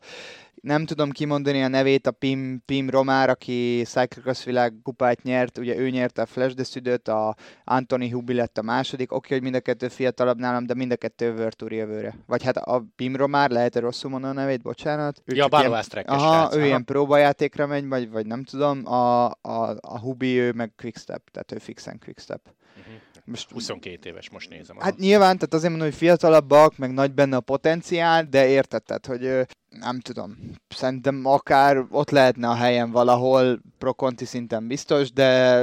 nem 0.62 0.86
tudom 0.86 1.10
kimondani 1.12 1.64
a 1.64 1.68
nevét, 1.68 2.08
a 2.08 2.12
Pim, 2.12 2.62
Pim 2.66 2.90
Romár, 2.90 3.30
aki 3.30 3.84
Cyclocross 3.86 4.44
világ 4.44 4.74
kupát 4.84 5.24
nyert, 5.24 5.58
ugye 5.58 5.78
ő 5.78 5.90
nyerte 5.90 6.22
a 6.22 6.26
Flash 6.26 6.56
de 6.56 6.64
Südöt, 6.64 7.08
a 7.08 7.36
Anthony 7.64 8.12
Hubi 8.12 8.34
lett 8.34 8.58
a 8.58 8.62
második, 8.62 9.12
oké, 9.12 9.34
hogy 9.34 9.44
mind 9.44 9.56
a 9.56 9.60
kettő 9.60 9.88
fiatalabb 9.88 10.40
nálam, 10.40 10.66
de 10.66 10.74
mind 10.74 10.92
a 10.92 10.96
kettő 10.96 11.34
World 11.34 11.56
Tour 11.56 11.72
jövőre. 11.72 12.16
Vagy 12.26 12.44
hát 12.44 12.58
a 12.58 12.86
Pim 12.96 13.16
Romár, 13.16 13.50
lehet, 13.50 13.74
hogy 13.74 13.82
rosszul 13.82 14.10
mondom 14.10 14.30
a 14.30 14.34
nevét, 14.34 14.62
bocsánat. 14.62 15.22
Ő 15.26 15.36
Ja, 15.36 15.48
ilyen- 15.52 15.84
Aha, 16.06 16.34
srác, 16.34 16.54
ő 16.54 16.58
aha. 16.58 16.66
ilyen 16.66 16.86
próbajátékra 16.86 17.68
megy, 17.68 17.88
vagy, 17.88 18.10
vagy 18.10 18.26
nem 18.26 18.44
tudom, 18.44 18.88
a, 18.88 19.26
a, 19.26 19.76
a 19.82 20.00
Hubi, 20.00 20.38
ő 20.40 20.52
meg 20.52 20.72
Quickstep, 20.78 21.30
tehát 21.32 21.52
ő 21.52 21.58
fixen 21.58 22.00
Quickstep. 22.06 22.35
Mhm. 22.44 22.96
Most 23.26 23.52
22 23.52 24.10
éves, 24.10 24.30
most 24.30 24.50
nézem. 24.50 24.78
Hát 24.80 24.98
nyilván, 24.98 25.36
tehát 25.36 25.54
azért 25.54 25.70
mondom, 25.70 25.90
hogy 25.90 25.98
fiatalabbak, 25.98 26.78
meg 26.78 26.94
nagy 26.94 27.14
benne 27.14 27.36
a 27.36 27.42
potenciál, 27.42 28.24
de 28.24 28.48
érted, 28.48 28.84
tehát, 28.84 29.06
hogy 29.06 29.48
nem 29.70 30.00
tudom, 30.00 30.38
szerintem 30.68 31.26
akár 31.26 31.86
ott 31.90 32.10
lehetne 32.10 32.48
a 32.48 32.56
helyen 32.56 32.92
valahol, 32.92 33.60
pro-conti 33.78 34.26
szinten 34.26 34.68
biztos, 34.68 35.12
de 35.12 35.62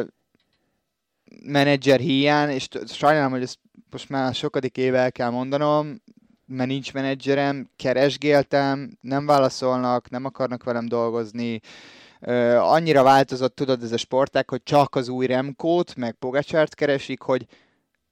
menedzser 1.45 2.01
hiány, 2.01 2.51
és 2.51 2.69
sajnálom, 2.87 3.33
hogy 3.33 3.43
ezt 3.43 3.59
most 3.91 4.09
már 4.09 4.35
sokadik 4.35 4.77
éve 4.77 4.99
el 4.99 5.13
kell 5.13 5.31
mondanom, 5.31 6.03
mert 6.47 6.69
nincs 6.69 6.93
menedzserem, 6.93 7.71
keresgéltem, 7.77 8.99
nem 9.01 9.27
válaszolnak, 9.27 10.11
nem 10.11 10.25
akarnak 10.25 10.65
velem 10.65 10.89
dolgozni, 10.89 11.61
annyira 12.59 13.03
változott, 13.03 13.55
tudod, 13.55 13.83
ez 13.83 13.93
a 13.93 13.97
sportág, 13.97 14.51
hogy 14.51 14.63
csak 14.63 14.95
az 14.95 15.09
új 15.09 15.27
Remkót, 15.27 15.97
meg 15.97 16.13
Pogacsárt 16.13 16.75
keresik, 16.75 17.21
hogy 17.21 17.47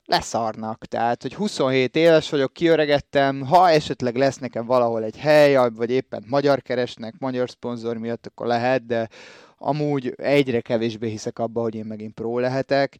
leszarnak. 0.04 0.84
Tehát, 0.84 1.22
hogy 1.22 1.34
27 1.34 1.96
éves 1.96 2.30
vagyok, 2.30 2.52
kiöregettem, 2.52 3.40
ha 3.40 3.70
esetleg 3.70 4.16
lesz 4.16 4.38
nekem 4.38 4.66
valahol 4.66 5.04
egy 5.04 5.18
hely, 5.18 5.70
vagy 5.74 5.90
éppen 5.90 6.24
magyar 6.26 6.62
keresnek, 6.62 7.14
magyar 7.18 7.50
szponzor 7.50 7.96
miatt, 7.96 8.26
akkor 8.26 8.46
lehet, 8.46 8.86
de 8.86 9.08
amúgy 9.62 10.14
egyre 10.16 10.60
kevésbé 10.60 11.08
hiszek 11.08 11.38
abba, 11.38 11.60
hogy 11.60 11.74
én 11.74 11.84
megint 11.84 12.14
pró 12.14 12.38
lehetek. 12.38 12.96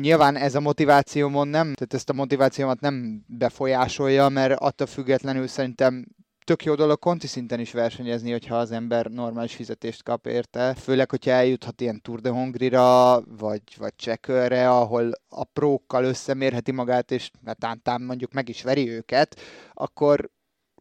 Nyilván 0.00 0.36
ez 0.36 0.54
a 0.54 0.60
motivációmon 0.60 1.48
nem, 1.48 1.74
tehát 1.74 1.94
ezt 1.94 2.10
a 2.10 2.12
motivációmat 2.12 2.80
nem 2.80 3.24
befolyásolja, 3.26 4.28
mert 4.28 4.60
attól 4.60 4.86
függetlenül 4.86 5.46
szerintem 5.46 6.06
tök 6.44 6.64
jó 6.64 6.74
dolog 6.74 6.98
konti 6.98 7.26
szinten 7.26 7.60
is 7.60 7.72
versenyezni, 7.72 8.30
hogyha 8.30 8.56
az 8.56 8.70
ember 8.70 9.06
normális 9.06 9.54
fizetést 9.54 10.02
kap 10.02 10.26
érte. 10.26 10.74
Főleg, 10.74 11.10
hogyha 11.10 11.30
eljuthat 11.30 11.80
ilyen 11.80 12.00
Tour 12.00 12.20
de 12.20 12.30
Hongrira, 12.30 13.20
vagy, 13.20 13.62
vagy 13.78 13.94
Csekörre, 13.96 14.70
ahol 14.70 15.10
a 15.28 15.44
prókkal 15.44 16.04
összemérheti 16.04 16.72
magát, 16.72 17.10
és 17.10 17.30
tántán 17.58 18.02
mondjuk 18.02 18.32
meg 18.32 18.48
is 18.48 18.62
veri 18.62 18.90
őket, 18.90 19.40
akkor 19.72 20.30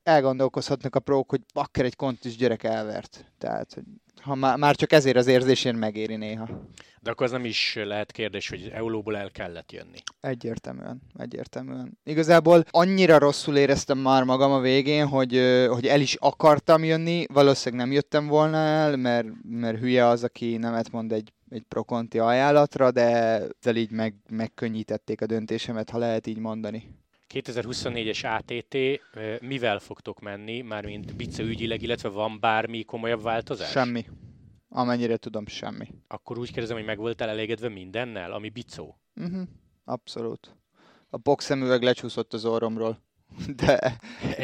elgondolkozhatnak 0.03 0.95
a 0.95 0.99
prók, 0.99 1.29
hogy 1.29 1.41
bakker 1.53 1.85
egy 1.85 1.95
kontis 1.95 2.35
gyerek 2.35 2.63
elvert. 2.63 3.25
Tehát, 3.37 3.73
hogy 3.73 3.83
ha 4.21 4.35
már, 4.35 4.57
már 4.57 4.75
csak 4.75 4.91
ezért 4.91 5.15
az 5.15 5.27
érzésén 5.27 5.75
megéri 5.75 6.15
néha. 6.15 6.47
De 7.01 7.11
akkor 7.11 7.25
az 7.25 7.31
nem 7.31 7.45
is 7.45 7.77
lehet 7.83 8.11
kérdés, 8.11 8.49
hogy 8.49 8.69
Eulóból 8.73 9.17
el 9.17 9.31
kellett 9.31 9.71
jönni. 9.71 9.97
Egyértelműen, 10.19 11.01
egyértelműen. 11.17 11.97
Igazából 12.03 12.63
annyira 12.69 13.17
rosszul 13.17 13.57
éreztem 13.57 13.97
már 13.97 14.23
magam 14.23 14.51
a 14.51 14.59
végén, 14.59 15.07
hogy, 15.07 15.65
hogy 15.69 15.87
el 15.87 16.01
is 16.01 16.15
akartam 16.15 16.83
jönni, 16.83 17.25
valószínűleg 17.33 17.85
nem 17.85 17.95
jöttem 17.95 18.27
volna 18.27 18.57
el, 18.57 18.95
mert, 18.95 19.27
mert 19.43 19.79
hülye 19.79 20.05
az, 20.05 20.23
aki 20.23 20.57
nemet 20.57 20.91
mond 20.91 21.11
egy, 21.11 21.33
egy 21.49 21.63
prokonti 21.67 22.19
ajánlatra, 22.19 22.91
de 22.91 23.07
ezzel 23.07 23.75
így 23.75 23.91
meg, 23.91 24.15
megkönnyítették 24.29 25.21
a 25.21 25.25
döntésemet, 25.25 25.89
ha 25.89 25.97
lehet 25.97 26.27
így 26.27 26.37
mondani. 26.37 27.00
2024-es 27.33 28.25
ATT, 28.25 28.75
mivel 29.41 29.79
fogtok 29.79 30.19
menni, 30.19 30.61
mármint 30.61 31.15
Bice 31.15 31.43
ügyileg, 31.43 31.81
illetve 31.81 32.09
van 32.09 32.39
bármi 32.39 32.83
komolyabb 32.83 33.21
változás? 33.21 33.69
Semmi. 33.69 34.05
Amennyire 34.69 35.17
tudom, 35.17 35.47
semmi. 35.47 35.87
Akkor 36.07 36.37
úgy 36.37 36.51
kérdezem, 36.51 36.75
hogy 36.75 36.85
meg 36.85 36.97
voltál 36.97 37.29
elégedve 37.29 37.69
mindennel, 37.69 38.31
ami 38.31 38.49
Bicó? 38.49 38.99
Uh-huh. 39.15 39.41
Abszolút. 39.83 40.55
A 41.09 41.17
boxemüveg 41.17 41.81
lecsúszott 41.81 42.33
az 42.33 42.45
orromról. 42.45 43.03
De, 43.55 43.95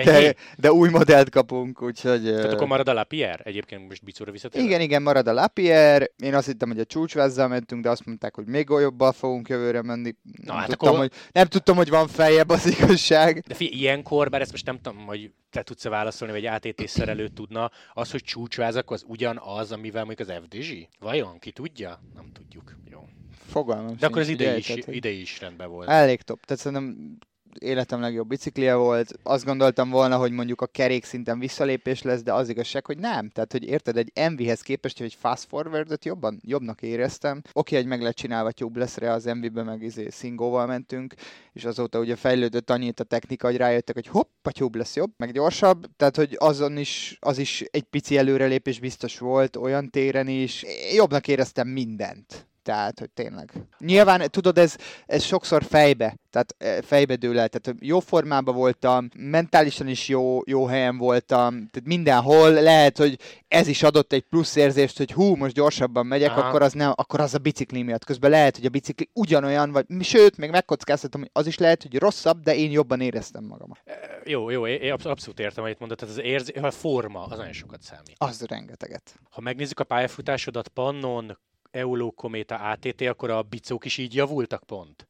de, 0.03 0.35
de 0.57 0.71
új 0.71 0.89
modellt 0.89 1.29
kapunk, 1.29 1.81
úgyhogy... 1.81 2.23
Tehát 2.23 2.53
akkor 2.53 2.67
marad 2.67 2.87
a 2.89 2.93
Lapierre? 2.93 3.43
Egyébként 3.43 3.87
most 3.87 4.03
Bicóra 4.03 4.31
visszatérve? 4.31 4.67
Igen, 4.67 4.81
igen, 4.81 5.01
marad 5.01 5.27
a 5.27 5.33
Lapierre. 5.33 6.07
Én 6.17 6.33
azt 6.35 6.45
hittem, 6.45 6.69
hogy 6.69 6.79
a 6.79 6.85
csúcsvázzal 6.85 7.47
mentünk, 7.47 7.83
de 7.83 7.89
azt 7.89 8.05
mondták, 8.05 8.35
hogy 8.35 8.45
még 8.45 8.67
jobbal 8.69 9.11
fogunk 9.11 9.49
jövőre 9.49 9.81
menni. 9.81 10.15
Nem, 10.45 10.55
hát 10.55 10.67
tudtam, 10.67 10.87
akkor- 10.87 10.99
hogy, 10.99 11.11
nem 11.31 11.45
tudtam, 11.47 11.75
hogy 11.75 11.89
van 11.89 12.07
feljebb 12.07 12.49
az 12.49 12.65
igazság. 12.79 13.43
De 13.47 13.53
figyelj, 13.53 13.79
ilyenkor, 13.79 14.29
bár 14.29 14.41
ezt 14.41 14.51
most 14.51 14.65
nem 14.65 14.79
tudom, 14.81 15.05
hogy 15.05 15.31
te 15.49 15.63
tudsz-e 15.63 15.89
válaszolni, 15.89 16.33
vagy 16.33 16.45
ATT 16.45 16.87
szerelő 16.87 17.27
tudna, 17.27 17.71
az, 17.93 18.11
hogy 18.11 18.23
csúcsvázak, 18.23 18.91
az 18.91 19.03
ugyanaz, 19.07 19.71
amivel 19.71 20.05
mondjuk 20.05 20.29
az 20.29 20.35
FDZ? 20.43 20.67
Vajon? 20.99 21.39
Ki 21.39 21.51
tudja? 21.51 22.01
Nem 22.15 22.31
tudjuk. 22.33 22.75
Jó. 22.91 23.07
Fogalmam 23.47 23.95
De 23.99 24.05
akkor 24.05 24.21
az 24.21 24.27
idei 24.27 24.57
is, 24.57 24.73
idei 24.85 25.21
is 25.21 25.39
rendben 25.39 25.69
volt. 25.69 25.89
Elég 25.89 26.21
top. 26.21 26.45
Tehát 26.45 26.61
szerintem 26.61 27.17
életem 27.59 27.99
legjobb 27.99 28.27
biciklije 28.27 28.75
volt. 28.75 29.13
Azt 29.23 29.45
gondoltam 29.45 29.89
volna, 29.89 30.17
hogy 30.17 30.31
mondjuk 30.31 30.61
a 30.61 30.65
kerék 30.65 31.05
szinten 31.05 31.39
visszalépés 31.39 32.01
lesz, 32.01 32.23
de 32.23 32.33
az 32.33 32.49
igazság, 32.49 32.85
hogy 32.85 32.97
nem. 32.97 33.29
Tehát, 33.29 33.51
hogy 33.51 33.63
érted, 33.63 33.97
egy 33.97 34.11
MV-hez 34.31 34.61
képest, 34.61 34.97
hogy 34.97 35.05
egy 35.05 35.17
fast 35.19 35.45
forward 35.47 35.97
jobban, 36.03 36.39
jobbnak 36.43 36.81
éreztem. 36.81 37.41
Oké, 37.53 37.75
hogy 37.75 37.85
meg 37.85 38.01
lett 38.01 38.15
csinálva 38.15 38.51
lesz 38.73 38.97
rá 38.97 39.13
az 39.13 39.25
MV-be, 39.25 39.63
meg 39.63 39.81
izé 39.81 40.09
szingóval 40.09 40.65
mentünk, 40.65 41.13
és 41.53 41.65
azóta 41.65 41.99
ugye 41.99 42.15
fejlődött 42.15 42.69
annyit 42.69 42.99
a 42.99 43.03
technika, 43.03 43.47
hogy 43.47 43.57
rájöttek, 43.57 43.95
hogy 43.95 44.07
hopp, 44.07 44.45
a 44.47 44.51
jobb 44.53 44.75
lesz 44.75 44.95
jobb, 44.95 45.11
meg 45.17 45.31
gyorsabb. 45.31 45.85
Tehát, 45.95 46.15
hogy 46.15 46.35
azon 46.39 46.77
is, 46.77 47.17
az 47.19 47.37
is 47.37 47.61
egy 47.71 47.83
pici 47.83 48.17
előrelépés 48.17 48.79
biztos 48.79 49.17
volt 49.17 49.55
olyan 49.55 49.89
téren 49.89 50.27
is. 50.27 50.65
Jobbnak 50.95 51.27
éreztem 51.27 51.67
mindent. 51.67 52.47
Tehát, 52.67 52.99
hogy 52.99 53.09
tényleg. 53.09 53.51
Nyilván, 53.77 54.21
tudod, 54.29 54.57
ez, 54.57 54.75
ez 55.05 55.23
sokszor 55.23 55.63
fejbe, 55.63 56.15
tehát 56.29 56.55
eh, 56.57 56.81
fejbe 56.81 57.15
dől 57.15 57.39
el. 57.39 57.47
Tehát 57.47 57.79
jó 57.79 57.99
formában 57.99 58.55
voltam, 58.55 59.09
mentálisan 59.17 59.87
is 59.87 60.07
jó, 60.07 60.39
jó 60.45 60.65
helyen 60.65 60.97
voltam, 60.97 61.51
tehát 61.53 61.83
mindenhol 61.83 62.51
lehet, 62.51 62.97
hogy 62.97 63.19
ez 63.47 63.67
is 63.67 63.83
adott 63.83 64.13
egy 64.13 64.23
plusz 64.23 64.55
érzést, 64.55 64.97
hogy 64.97 65.11
hú, 65.11 65.35
most 65.35 65.53
gyorsabban 65.53 66.05
megyek, 66.05 66.29
Aha. 66.29 66.41
akkor 66.41 66.61
az, 66.61 66.73
nem, 66.73 66.91
akkor 66.95 67.19
az 67.19 67.33
a 67.33 67.37
bicikli 67.37 67.83
miatt. 67.83 68.03
Közben 68.03 68.29
lehet, 68.29 68.55
hogy 68.55 68.65
a 68.65 68.69
bicikli 68.69 69.09
ugyanolyan, 69.13 69.71
vagy 69.71 69.85
sőt, 70.01 70.37
még 70.37 70.49
megkockáztatom, 70.49 71.21
hogy 71.21 71.29
az 71.33 71.47
is 71.47 71.57
lehet, 71.57 71.81
hogy 71.81 71.97
rosszabb, 71.97 72.39
de 72.39 72.55
én 72.55 72.71
jobban 72.71 73.01
éreztem 73.01 73.43
magam. 73.43 73.71
Eh, 73.83 73.95
jó, 74.23 74.49
jó, 74.49 74.67
én 74.67 74.91
abszolút 74.91 75.39
értem, 75.39 75.63
amit 75.63 75.79
mondod, 75.79 75.97
tehát 75.97 76.15
az 76.15 76.23
érzés, 76.23 76.55
a 76.55 76.71
forma 76.71 77.23
az 77.23 77.37
nagyon 77.37 77.53
sokat 77.53 77.81
számít. 77.81 78.15
Az 78.17 78.45
rengeteget. 78.47 79.19
Ha 79.29 79.41
megnézzük 79.41 79.79
a 79.79 79.83
pályafutásodat 79.83 80.67
Pannon, 80.67 81.37
Euló 81.77 82.11
Kométa 82.11 82.55
ATT, 82.55 83.01
akkor 83.01 83.29
a 83.29 83.41
bicók 83.41 83.85
is 83.85 83.97
így 83.97 84.15
javultak 84.15 84.63
pont? 84.63 85.07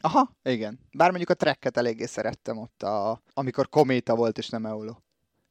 Aha, 0.00 0.36
igen. 0.42 0.80
Bár 0.92 1.08
mondjuk 1.08 1.30
a 1.30 1.34
tracket 1.34 1.76
eléggé 1.76 2.04
szerettem 2.04 2.58
ott, 2.58 2.82
a, 2.82 3.22
amikor 3.32 3.68
Kométa 3.68 4.14
volt, 4.14 4.38
és 4.38 4.48
nem 4.48 4.66
Euló. 4.66 5.02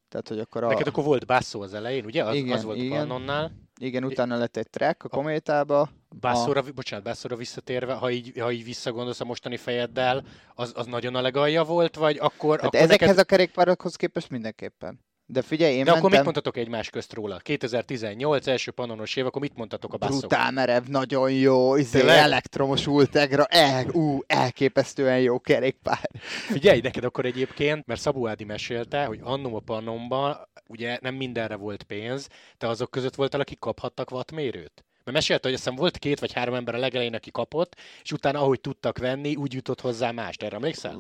Tehát, 0.10 0.28
hogy 0.28 0.39
akkor 0.39 0.63
a... 0.63 0.68
Neked 0.68 0.88
akkor 0.88 1.04
volt 1.04 1.26
Basso 1.26 1.62
az 1.62 1.74
elején, 1.74 2.06
ugye? 2.06 2.24
Az, 2.24 2.36
igen, 2.36 2.58
az 2.58 2.63
volt 2.63 2.78
igen. 2.78 2.98
Pannonnál. 2.98 3.52
Igen, 3.80 4.04
utána 4.04 4.38
lett 4.38 4.58
egy 4.58 4.70
track 4.70 5.04
a 5.04 5.08
Kométába. 5.08 5.89
Basszóra, 6.20 6.62
a... 6.62 6.72
bocsánat, 6.76 7.06
Basszóra 7.06 7.36
visszatérve, 7.36 7.94
ha 7.94 8.12
így, 8.12 8.39
ha 8.39 8.52
így 8.52 8.63
visszagondolsz 8.63 9.20
a 9.20 9.26
mostani 9.26 9.58
fejeddel, 9.58 10.24
az, 10.56 10.72
az 10.76 10.86
nagyon 10.86 11.15
a 11.15 11.22
legalja 11.22 11.63
volt, 11.63 11.96
vagy 11.96 12.18
akkor... 12.18 12.56
Hát 12.58 12.68
akkor 12.68 12.80
ezekhez 12.80 13.08
neked... 13.08 13.24
a 13.24 13.24
kerékpárokhoz 13.24 13.96
képest 13.96 14.30
mindenképpen. 14.30 15.00
De 15.32 15.42
figyelj, 15.42 15.72
én 15.74 15.78
De 15.78 15.84
mentem... 15.84 16.04
akkor 16.04 16.15
mit 16.15 16.24
mondtatok 16.24 16.58
egymás 16.58 16.89
közt 16.89 17.13
róla? 17.13 17.38
2018 17.38 18.48
első 18.48 18.72
panonos 18.72 19.15
év, 19.15 19.26
akkor 19.26 19.42
mit 19.42 19.56
mondtatok 19.56 19.94
a 19.94 19.98
basszok? 19.98 20.20
Brutál 20.20 20.52
merev, 20.52 20.84
nagyon 20.86 21.32
jó, 21.32 21.76
izé, 21.76 22.08
elektromos 22.08 22.88
ultegra, 22.88 23.46
el, 23.46 23.86
ú, 23.92 24.20
elképesztően 24.28 25.20
jó 25.20 25.39
kerékpár. 25.39 26.10
Figyelj, 26.52 26.80
neked 26.80 27.04
akkor 27.04 27.26
egyébként, 27.26 27.86
mert 27.86 28.00
Szabó 28.00 28.28
Ádi 28.28 28.44
mesélte, 28.44 29.06
hogy 29.06 29.20
annó 29.24 29.56
a 29.56 29.60
pannomban 29.60 30.38
ugye 30.68 30.98
nem 31.02 31.15
mindenre 31.15 31.56
volt 31.56 31.84
pénz, 31.84 32.28
te 32.58 32.68
azok 32.68 32.92
között 32.92 33.15
voltál, 33.15 33.42
akik 33.42 33.60
kaphattak 33.60 34.12
wattmérőt? 34.12 34.84
Mert 35.12 35.22
mesélte, 35.22 35.48
hogy 35.50 35.58
azt 35.58 35.78
volt 35.78 35.98
két 35.98 36.19
vagy 36.19 36.34
három 36.34 36.54
ember 36.54 36.76
a 36.76 36.78
legelején, 36.78 37.13
aki 37.13 37.32
kapott, 37.32 37.76
és 38.04 38.12
utána, 38.12 38.39
ahogy 38.39 38.62
tudtak 38.62 38.98
venni, 38.98 39.36
úgy 39.36 39.54
jutott 39.54 39.82
hozzá 39.82 40.12
mást. 40.12 40.43
Erre 40.43 40.56
emlékszel? 40.56 40.95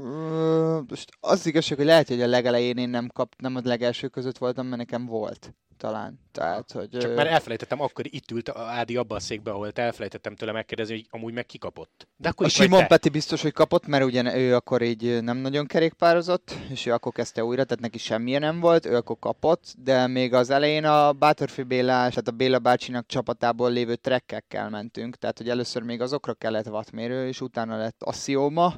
Most 0.87 1.09
az 1.19 1.45
igazság, 1.45 1.77
hogy 1.77 1.85
lehet, 1.85 2.07
hogy 2.07 2.21
a 2.21 2.27
legelején 2.27 2.77
én 2.77 2.89
nem 2.89 3.07
kap, 3.13 3.35
nem 3.37 3.55
az 3.55 3.63
legelső 3.63 4.07
között 4.07 4.37
voltam, 4.37 4.65
mert 4.65 4.77
nekem 4.77 5.05
volt 5.05 5.53
talán. 5.79 6.19
Tehát, 6.31 6.71
hogy, 6.71 6.89
Csak 6.89 7.15
már 7.15 7.27
elfelejtettem, 7.27 7.81
akkor 7.81 8.05
itt 8.07 8.31
ült 8.31 8.49
a 8.49 8.61
Ádi 8.61 8.95
abban 8.95 9.17
a 9.17 9.19
székben, 9.19 9.53
ahol 9.53 9.71
te 9.71 9.81
elfelejtettem 9.81 10.35
tőle 10.35 10.51
megkérdezni, 10.51 10.93
hogy 10.93 11.07
amúgy 11.09 11.33
meg 11.33 11.45
kikapott. 11.45 12.07
De 12.17 12.29
akkor 12.29 12.45
a 12.45 12.49
Simon 12.49 12.87
Peti 12.87 13.09
biztos, 13.09 13.41
hogy 13.41 13.51
kapott, 13.51 13.87
mert 13.87 14.03
ugye 14.03 14.37
ő 14.37 14.55
akkor 14.55 14.81
így 14.81 15.23
nem 15.23 15.37
nagyon 15.37 15.65
kerékpározott, 15.65 16.55
és 16.69 16.85
ő 16.85 16.93
akkor 16.93 17.11
kezdte 17.11 17.43
újra, 17.43 17.63
tehát 17.63 17.83
neki 17.83 17.97
semmilyen 17.97 18.41
nem 18.41 18.59
volt, 18.59 18.85
ő 18.85 18.95
akkor 18.95 19.19
kapott, 19.19 19.73
de 19.83 20.07
még 20.07 20.33
az 20.33 20.49
elején 20.49 20.85
a 20.85 21.13
Bátorfi 21.13 21.63
Bélás, 21.63 22.09
tehát 22.09 22.27
a 22.27 22.31
Béla 22.31 22.59
bácsinak 22.59 23.05
csapatából 23.07 23.71
lévő 23.71 23.95
trekkekkel 23.95 24.69
mentünk, 24.69 25.15
tehát 25.15 25.37
hogy 25.37 25.49
először 25.49 25.81
még 25.81 26.01
azokra 26.01 26.33
kellett 26.33 26.67
wattmérő, 26.67 27.27
és 27.27 27.41
utána 27.41 27.77
lett 27.77 28.01
a 28.01 28.13
Szioma, 28.13 28.73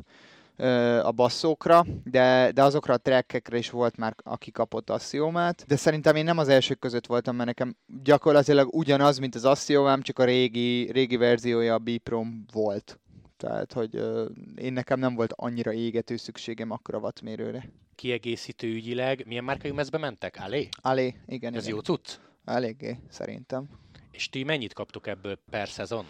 a 1.04 1.12
basszókra, 1.12 1.86
de, 2.04 2.52
de 2.52 2.63
azokra 2.63 2.93
a 2.93 2.97
trekkekre 2.97 3.58
is 3.58 3.69
volt 3.69 3.97
már, 3.97 4.15
aki 4.24 4.52
kapott 4.52 4.89
assziómát, 4.89 5.63
de 5.67 5.76
szerintem 5.76 6.15
én 6.15 6.24
nem 6.24 6.38
az 6.38 6.47
elsők 6.47 6.80
között 6.80 7.06
voltam, 7.06 7.36
mert 7.36 7.47
nekem 7.47 7.76
gyakorlatilag 8.04 8.74
ugyanaz, 8.74 9.17
mint 9.17 9.36
az 9.36 9.45
assziómám, 9.45 10.02
csak 10.02 10.19
a 10.19 10.24
régi, 10.24 10.91
régi 10.91 11.15
verziója 11.15 11.74
a 11.74 11.78
Biprom 11.78 12.45
volt. 12.54 13.00
Tehát, 13.38 13.74
hogy 13.74 13.95
uh, 13.95 14.30
én 14.56 14.74
nekem 14.74 15.00
nem 15.00 15.15
volt 15.15 15.34
annyira 15.36 15.74
égető 15.74 16.15
szükségem 16.15 16.71
akkora 16.71 16.97
wattmérőre. 16.97 17.69
Kiegészítő 17.95 18.67
ügyileg, 18.67 19.24
milyen 19.28 19.43
márkai 19.43 19.71
mezbe 19.71 19.97
mentek? 19.97 20.38
Alé? 20.39 20.69
Alé, 20.82 21.15
igen. 21.28 21.54
Ez 21.54 21.63
igen. 21.63 21.76
jó 21.76 21.82
cucc? 21.82 22.17
Eléggé, 22.45 23.00
szerintem. 23.10 23.69
És 24.12 24.30
ti 24.30 24.43
mennyit 24.43 24.74
kaptok 24.74 25.08
ebből 25.08 25.39
per 25.50 25.67
szezon? 25.67 26.06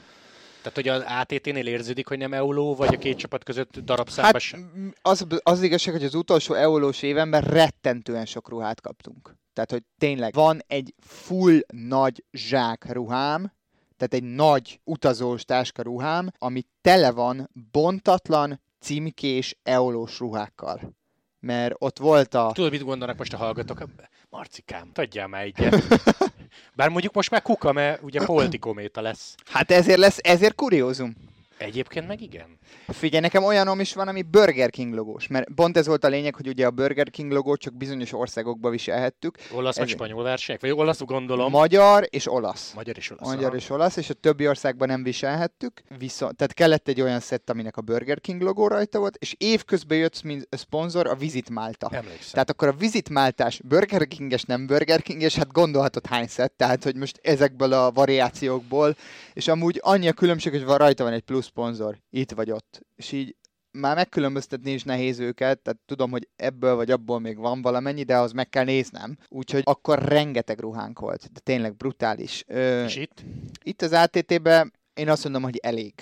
Tehát, 0.62 0.74
hogy 0.76 0.88
az 0.88 1.04
ATT-nél 1.08 1.68
érződik, 1.68 2.08
hogy 2.08 2.18
nem 2.18 2.34
EULO, 2.34 2.76
vagy 2.76 2.94
a 2.94 2.98
két 2.98 3.18
csapat 3.18 3.44
között 3.44 3.80
darabszámba 3.80 4.32
hát, 4.32 4.42
sem? 4.42 4.94
Az, 5.02 5.26
az 5.44 5.62
igazság, 5.62 5.94
hogy 5.94 6.04
az 6.04 6.16
utolsó 6.16 6.54
EULO-s 6.54 7.02
évenben 7.02 7.42
rettentően 7.42 8.26
sok 8.26 8.50
ruhát 8.50 8.82
kaptunk. 8.82 9.36
Tehát, 9.54 9.72
hogy 9.72 9.84
tényleg 9.98 10.34
van 10.34 10.62
egy 10.68 10.94
full 11.00 11.60
nagy 11.68 12.24
zsák 12.32 12.92
ruhám, 12.92 13.54
tehát 13.98 14.14
egy 14.26 14.34
nagy 14.34 14.80
utazós 14.84 15.44
táska 15.44 15.82
ruhám, 15.82 16.30
ami 16.38 16.64
tele 16.82 17.12
van 17.12 17.50
bontatlan, 17.72 18.62
címkés 18.80 19.58
eolós 19.64 20.20
ruhákkal. 20.20 20.96
Mert 21.40 21.76
ott 21.78 22.00
volt 22.00 22.34
a... 22.34 22.52
Tudod, 22.54 22.72
mit 22.72 22.84
gondolnak 22.84 23.18
most 23.18 23.34
a 23.34 23.38
hallgatók? 23.38 23.84
Marcikám, 24.30 24.92
adjál 24.96 25.28
már 25.28 25.44
egyet. 25.44 25.84
Bár 26.74 26.90
mondjuk 26.90 27.14
most 27.14 27.30
már 27.30 27.42
kuka, 27.42 27.72
mert 27.72 28.02
ugye 28.04 28.26
Polti 28.26 28.60
kométa 28.60 29.02
lesz. 29.02 29.36
Hát 29.46 29.72
ezért 29.72 30.00
lesz, 30.00 30.18
ezért 30.22 30.56
kuriózum. 30.56 31.16
Egyébként 31.62 32.08
meg 32.08 32.22
igen. 32.22 32.58
Figyelj, 32.88 33.22
nekem 33.22 33.44
olyanom 33.44 33.80
is 33.80 33.94
van, 33.94 34.08
ami 34.08 34.22
Burger 34.22 34.70
King 34.70 34.94
logós, 34.94 35.28
mert 35.28 35.48
pont 35.56 35.78
ez 35.78 35.88
volt 35.88 36.04
a 36.04 36.08
lényeg, 36.08 36.36
hogy 36.36 36.48
ugye 36.48 36.66
a 36.66 36.72
Burger 36.72 37.10
King 37.10 37.32
logót 37.32 37.60
csak 37.60 37.78
bizonyos 37.78 38.14
országokba 38.14 38.70
viselhettük. 38.70 39.38
Olasz 39.54 39.78
vagy 39.78 39.90
spanyol 39.90 40.24
verseny? 40.24 40.58
Vagy 40.60 40.72
olasz 40.72 41.02
gondolom? 41.02 41.52
Magyar 41.52 42.08
és 42.10 42.32
olasz. 42.32 42.74
Magyar 42.74 42.98
és 42.98 43.12
olasz. 43.12 43.34
Magyar 43.34 43.56
és 43.56 43.70
olasz, 43.70 43.96
és 43.96 44.10
a 44.10 44.14
többi 44.14 44.48
országban 44.48 44.88
nem 44.88 45.04
viselhettük, 45.04 45.82
viszont, 45.98 46.36
tehát 46.36 46.54
kellett 46.54 46.88
egy 46.88 47.02
olyan 47.02 47.20
szett, 47.20 47.50
aminek 47.50 47.78
a 47.78 47.82
Burger 47.82 48.20
King 48.22 48.42
logó 48.42 48.68
rajta 48.68 49.00
volt, 49.00 49.16
és 49.16 49.36
évközben 49.38 49.98
jött, 49.98 50.24
mint 50.24 50.48
szponzor, 50.50 51.08
a 51.08 51.16
Visit 51.16 51.50
Malta. 51.50 51.90
Emlékszem. 51.92 52.32
Tehát 52.32 52.50
akkor 52.50 52.68
a 52.68 52.74
Visit 52.74 53.10
Máltás 53.10 53.62
Burger 53.64 54.08
Kinges, 54.08 54.44
nem 54.44 54.68
Burger 54.68 55.02
Kinges, 55.02 55.36
hát 55.36 55.52
gondolhatod 55.52 56.06
hány 56.06 56.28
szett, 56.28 56.54
tehát 56.58 56.84
hogy 56.84 56.96
most 56.96 57.20
ezekből 57.24 57.74
a 57.74 57.92
variációkból, 57.92 58.96
és 59.34 59.48
amúgy 59.48 59.80
annyi 59.84 60.08
a 60.08 60.14
különbség, 60.14 60.52
hogy 60.52 60.66
van 60.66 60.78
rajta 60.78 61.04
van 61.04 61.14
egy 61.14 61.22
plusz 61.22 61.50
szponzor, 61.52 61.98
itt 62.10 62.32
vagy 62.32 62.52
ott. 62.52 62.82
És 62.96 63.12
így 63.12 63.36
már 63.72 63.96
megkülönböztetni 63.96 64.72
is 64.72 64.84
nehéz 64.84 65.20
őket, 65.20 65.60
tehát 65.60 65.80
tudom, 65.86 66.12
hogy 66.12 66.28
ebből 66.36 66.76
vagy 66.76 66.92
abból 66.92 67.20
még 67.20 67.38
van 67.38 67.62
valamennyi, 67.62 68.04
de 68.04 68.18
az 68.18 68.32
meg 68.32 68.50
kell 68.50 68.64
néznem. 68.64 69.18
Úgyhogy 69.30 69.62
akkor 69.66 70.00
rengeteg 70.00 70.60
ruhánk 70.60 71.00
volt, 71.00 71.32
de 71.34 71.40
tényleg 71.40 71.76
brutális. 71.76 72.44
Ö, 72.48 72.84
És 72.84 72.96
itt? 72.96 73.24
Itt 73.64 73.82
az 73.82 73.92
ATT-be 73.92 74.72
én 74.94 75.10
azt 75.10 75.24
mondom, 75.24 75.44
hogy 75.44 75.58
elég. 75.58 75.94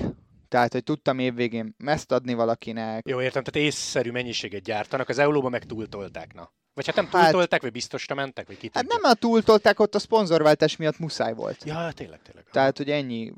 Tehát, 0.47 0.71
hogy 0.71 0.83
tudtam 0.83 1.19
évvégén 1.19 1.75
mezt 1.77 2.11
adni 2.11 2.33
valakinek. 2.33 3.07
Jó, 3.07 3.21
értem, 3.21 3.43
tehát 3.43 3.67
észszerű 3.67 4.11
mennyiséget 4.11 4.61
gyártanak, 4.61 5.09
az 5.09 5.17
Eulóban 5.17 5.51
meg 5.51 5.65
túltolták, 5.65 6.33
na. 6.33 6.51
Vagy 6.73 6.85
hát 6.85 6.95
nem 6.95 7.05
hát, 7.05 7.21
túltolták, 7.21 7.61
vagy 7.61 7.71
biztosra 7.71 8.15
mentek, 8.15 8.47
vagy 8.47 8.57
kit? 8.57 8.73
Hát 8.73 8.87
nem 8.87 9.03
a 9.03 9.13
túltolták, 9.13 9.79
ott 9.79 9.95
a 9.95 9.99
szponzorváltás 9.99 10.75
miatt 10.75 10.99
muszáj 10.99 11.33
volt. 11.33 11.63
Ja, 11.65 11.91
tényleg, 11.91 12.21
tényleg. 12.21 12.45
Tehát, 12.51 12.77
hogy 12.77 12.89
ennyi 12.89 13.33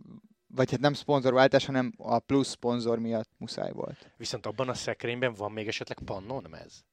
vagy 0.55 0.71
hát 0.71 0.79
nem 0.79 0.93
szponzorváltás, 0.93 1.65
hanem 1.65 1.93
a 1.97 2.19
plusz 2.19 2.49
szponzor 2.49 2.99
miatt 2.99 3.29
muszáj 3.37 3.71
volt. 3.71 4.11
Viszont 4.17 4.45
abban 4.45 4.69
a 4.69 4.73
szekrényben 4.73 5.33
van 5.33 5.51
még 5.51 5.67
esetleg 5.67 5.97
pannon 6.05 6.45
mez? 6.49 6.83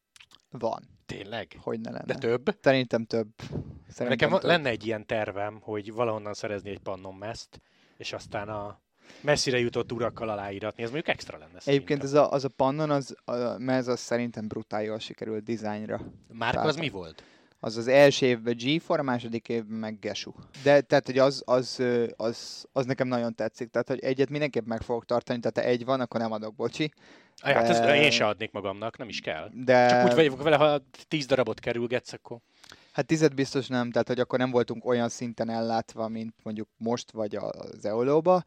Van. 0.50 0.82
Tényleg? 1.06 1.58
Hogy 1.60 1.80
ne 1.80 1.90
lenne. 1.90 2.04
De 2.04 2.14
több? 2.14 2.56
Szerintem 2.60 3.04
több. 3.04 3.28
Szerintem 3.88 4.08
Nekem 4.08 4.30
több. 4.30 4.42
lenne 4.42 4.68
egy 4.68 4.86
ilyen 4.86 5.06
tervem, 5.06 5.58
hogy 5.60 5.92
valahonnan 5.92 6.34
szerezni 6.34 6.70
egy 6.70 6.78
pannon 6.78 7.14
mezt, 7.14 7.60
és 7.96 8.12
aztán 8.12 8.48
a 8.48 8.80
messzire 9.20 9.58
jutott 9.58 9.92
urakkal 9.92 10.28
aláíratni, 10.28 10.82
ez 10.82 10.90
mondjuk 10.90 11.14
extra 11.14 11.38
lenne 11.38 11.60
szerintem. 11.60 11.74
Egyébként 11.74 12.02
az 12.02 12.12
a, 12.12 12.32
az 12.32 12.44
a 12.44 12.48
pannon, 12.48 12.90
az, 12.90 13.16
a 13.24 13.58
mez 13.58 13.88
az 13.88 14.00
szerintem 14.00 14.48
brutál 14.48 14.82
jól 14.82 14.98
sikerült 14.98 15.44
dizájnra. 15.44 16.00
Márka 16.32 16.60
az 16.60 16.76
mi 16.76 16.88
volt? 16.88 17.22
Az 17.60 17.76
az 17.76 17.88
első 17.88 18.26
évben 18.26 18.56
G4, 18.58 18.98
a 18.98 19.02
második 19.02 19.48
évben 19.48 19.78
meg 19.78 19.98
Gesu. 19.98 20.32
De 20.62 20.80
tehát, 20.80 21.06
hogy 21.06 21.18
az, 21.18 21.42
az, 21.46 21.82
az, 22.16 22.66
az, 22.72 22.86
nekem 22.86 23.08
nagyon 23.08 23.34
tetszik. 23.34 23.70
Tehát, 23.70 23.88
hogy 23.88 24.00
egyet 24.00 24.30
mindenképp 24.30 24.66
meg 24.66 24.82
fogok 24.82 25.04
tartani, 25.04 25.40
tehát 25.40 25.58
ha 25.58 25.72
egy 25.72 25.84
van, 25.84 26.00
akkor 26.00 26.20
nem 26.20 26.32
adok, 26.32 26.54
bocsi. 26.54 26.92
Hát 27.42 27.68
de... 27.68 28.02
én 28.02 28.10
se 28.10 28.26
adnék 28.26 28.52
magamnak, 28.52 28.98
nem 28.98 29.08
is 29.08 29.20
kell. 29.20 29.50
De... 29.52 29.88
Csak 29.88 30.04
úgy 30.04 30.14
vagyok 30.14 30.42
vele, 30.42 30.56
ha 30.56 30.82
tíz 31.08 31.26
darabot 31.26 31.60
kerülgetsz, 31.60 32.12
akkor... 32.12 32.38
Hát 32.92 33.06
tized 33.06 33.34
biztos 33.34 33.66
nem, 33.66 33.90
tehát 33.90 34.08
hogy 34.08 34.20
akkor 34.20 34.38
nem 34.38 34.50
voltunk 34.50 34.84
olyan 34.84 35.08
szinten 35.08 35.50
ellátva, 35.50 36.08
mint 36.08 36.34
mondjuk 36.42 36.68
most 36.76 37.10
vagy 37.10 37.36
az 37.36 37.84
Eolóba, 37.84 38.44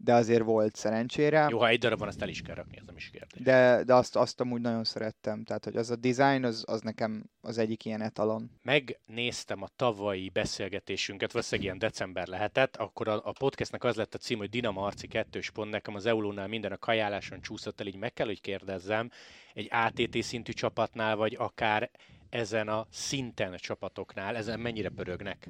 de 0.00 0.14
azért 0.14 0.42
volt 0.42 0.76
szerencsére. 0.76 1.46
Jó, 1.50 1.58
ha 1.58 1.68
egy 1.68 1.78
darab 1.78 1.98
van, 1.98 2.08
azt 2.08 2.22
el 2.22 2.28
is 2.28 2.42
kell 2.42 2.54
rakni, 2.54 2.76
ez 2.76 2.86
nem 2.86 2.96
is 2.96 3.10
kérdés. 3.10 3.42
De, 3.42 3.82
de 3.84 3.94
azt, 3.94 4.16
azt 4.16 4.40
amúgy 4.40 4.60
nagyon 4.60 4.84
szerettem, 4.84 5.44
tehát 5.44 5.64
hogy 5.64 5.76
az 5.76 5.90
a 5.90 5.96
design, 5.96 6.44
az, 6.44 6.64
az 6.66 6.80
nekem 6.80 7.24
az 7.40 7.58
egyik 7.58 7.84
ilyen 7.84 8.02
etalon. 8.02 8.50
Megnéztem 8.62 9.62
a 9.62 9.68
tavalyi 9.76 10.28
beszélgetésünket, 10.28 11.32
valószínűleg 11.32 11.66
ilyen 11.66 11.78
december 11.78 12.26
lehetett, 12.26 12.76
akkor 12.76 13.08
a, 13.08 13.20
a 13.24 13.32
podcastnek 13.32 13.84
az 13.84 13.96
lett 13.96 14.14
a 14.14 14.18
cím, 14.18 14.38
hogy 14.38 14.50
Dinamo 14.50 14.80
Arci 14.80 15.06
kettős 15.06 15.50
pont, 15.50 15.70
nekem 15.70 15.94
az 15.94 16.06
Eulónál 16.06 16.48
minden 16.48 16.72
a 16.72 16.78
kajáláson 16.78 17.40
csúszott 17.40 17.80
el, 17.80 17.86
így 17.86 17.96
meg 17.96 18.12
kell, 18.12 18.26
hogy 18.26 18.40
kérdezzem, 18.40 19.10
egy 19.54 19.68
ATT 19.70 20.22
szintű 20.22 20.52
csapatnál, 20.52 21.16
vagy 21.16 21.36
akár 21.38 21.90
ezen 22.30 22.68
a 22.68 22.86
szinten 22.90 23.56
csapatoknál, 23.56 24.36
ezen 24.36 24.60
mennyire 24.60 24.88
pörögnek? 24.88 25.48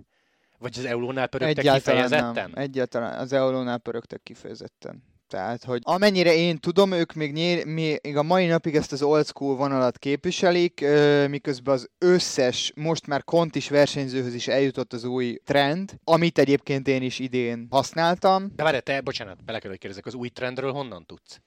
Vagy 0.58 0.74
az 0.78 0.84
Eulónál 0.84 1.26
pörögtek 1.26 1.58
Egyáltalán 1.58 2.02
kifejezetten? 2.02 2.50
nem. 2.50 2.62
Egyáltalán 2.62 3.18
az 3.18 3.32
Eulónál 3.32 3.78
pörögtek 3.78 4.22
kifejezetten. 4.22 5.02
Tehát, 5.28 5.64
hogy 5.64 5.80
amennyire 5.84 6.34
én 6.34 6.58
tudom, 6.58 6.92
ők 6.92 7.12
még, 7.12 7.32
nyír, 7.32 7.66
még 7.66 8.16
a 8.16 8.22
mai 8.22 8.46
napig 8.46 8.76
ezt 8.76 8.92
az 8.92 9.02
old 9.02 9.26
school 9.26 9.56
vonalat 9.56 9.98
képviselik, 9.98 10.84
miközben 11.28 11.74
az 11.74 11.88
összes, 11.98 12.72
most 12.76 13.06
már 13.06 13.24
kontis 13.24 13.68
versenyzőhöz 13.68 14.34
is 14.34 14.48
eljutott 14.48 14.92
az 14.92 15.04
új 15.04 15.38
trend, 15.44 15.98
amit 16.04 16.38
egyébként 16.38 16.88
én 16.88 17.02
is 17.02 17.18
idén 17.18 17.66
használtam. 17.70 18.52
De 18.56 18.62
várj, 18.62 18.78
te, 18.78 19.00
bocsánat, 19.00 19.44
bele 19.44 19.58
kell, 19.58 19.70
hogy 19.70 19.78
kérdezek, 19.78 20.06
az 20.06 20.14
új 20.14 20.28
trendről 20.28 20.72
honnan 20.72 21.06
tudsz? 21.06 21.40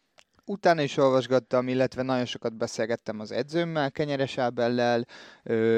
Utána 0.45 0.81
is 0.81 0.97
olvasgattam, 0.97 1.67
illetve 1.67 2.01
nagyon 2.01 2.25
sokat 2.25 2.57
beszélgettem 2.57 3.19
az 3.19 3.31
edzőmmel, 3.31 3.91
Kenyeres 3.91 4.37
Ábellel, 4.37 5.05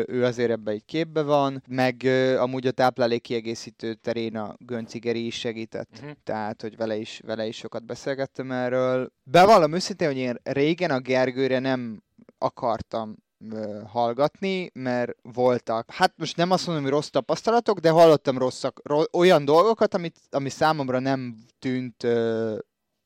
ő 0.06 0.24
azért 0.24 0.50
ebbe 0.52 0.72
egy 0.72 0.86
képbe 0.86 1.22
van, 1.22 1.64
meg 1.68 2.04
amúgy 2.38 2.68
a 2.68 2.72
táplálék 2.72 3.22
kiegészítő 3.22 3.94
terén 3.94 4.38
a 4.38 4.56
Göncigeri 4.58 5.26
is 5.26 5.36
segített, 5.40 5.90
Uh-huh. 5.94 6.12
tehát 6.24 6.62
hogy 6.62 6.78
vele 6.78 6.96
is, 6.96 7.22
vele 7.26 7.46
is 7.46 7.56
sokat 7.58 7.86
beszélgettem 7.86 8.52
erről. 8.52 9.12
Bevallom 9.24 9.74
őszintén, 9.74 10.08
hogy 10.08 10.18
én 10.18 10.36
régen 10.44 10.92
a 10.92 11.00
Gergőre 11.00 11.60
nem 11.60 12.04
akartam 12.38 13.16
hallgatni, 13.86 14.70
mert 14.74 15.12
voltak, 15.22 15.92
hát 15.92 16.14
most 16.18 16.38
nem 16.38 16.52
azt 16.52 16.66
mondom, 16.66 16.84
hogy 16.84 16.94
rossz 16.94 17.08
tapasztalatok, 17.08 17.80
de 17.80 17.90
hallottam 17.90 18.38
rosszak, 18.38 18.80
ro- 18.84 19.16
olyan 19.16 19.46
dolgokat, 19.46 19.94
amit, 19.94 20.20
ami 20.32 20.50
számomra 20.50 21.00
nem 21.00 21.38
tűnt 21.60 22.04
ö, 22.04 22.58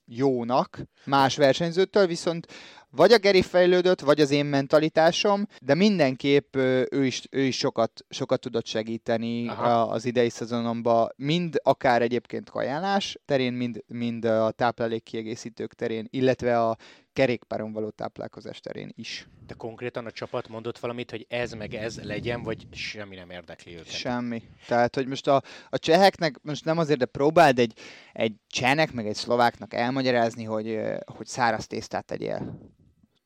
jónak 0.07 0.81
más 1.05 1.35
versenyzőtől, 1.35 2.07
viszont 2.07 2.47
vagy 2.91 3.11
a 3.11 3.17
Geri 3.17 3.41
fejlődött, 3.41 4.01
vagy 4.01 4.21
az 4.21 4.31
én 4.31 4.45
mentalitásom, 4.45 5.47
de 5.61 5.75
mindenképp 5.75 6.55
ő 6.55 7.05
is, 7.05 7.21
ő 7.29 7.41
is 7.41 7.57
sokat, 7.57 8.05
sokat 8.09 8.39
tudott 8.39 8.65
segíteni 8.65 9.47
Aha. 9.47 9.81
az 9.81 10.05
idei 10.05 10.29
szezonomban, 10.29 11.09
mind 11.15 11.59
akár 11.63 12.01
egyébként 12.01 12.49
kajálás 12.49 13.17
terén, 13.25 13.53
mind, 13.53 13.83
mind 13.87 14.25
a 14.25 14.51
táplálék 14.51 15.03
kiegészítők 15.03 15.73
terén, 15.73 16.07
illetve 16.09 16.61
a 16.61 16.77
kerékpáron 17.13 17.71
való 17.71 17.89
táplálkozás 17.89 18.59
terén 18.59 18.91
is. 18.95 19.27
De 19.47 19.53
konkrétan 19.53 20.05
a 20.05 20.11
csapat 20.11 20.47
mondott 20.47 20.79
valamit, 20.79 21.11
hogy 21.11 21.25
ez 21.29 21.51
meg 21.51 21.73
ez 21.73 22.03
legyen, 22.03 22.43
vagy 22.43 22.67
semmi 22.71 23.15
nem 23.15 23.29
érdekli 23.29 23.73
őket? 23.73 23.91
Semmi. 23.91 24.43
Tehát, 24.67 24.95
hogy 24.95 25.07
most 25.07 25.27
a, 25.27 25.41
a 25.69 25.77
cseheknek, 25.77 26.39
most 26.41 26.65
nem 26.65 26.77
azért, 26.77 26.99
de 26.99 27.05
próbáld 27.05 27.59
egy, 27.59 27.73
egy 28.13 28.33
csehnek, 28.47 28.93
meg 28.93 29.07
egy 29.07 29.15
szlováknak 29.15 29.73
elmagyarázni, 29.73 30.43
hogy, 30.43 30.79
hogy 31.05 31.27
száraz 31.27 31.67
tésztát 31.67 32.05
tegyél. 32.05 32.59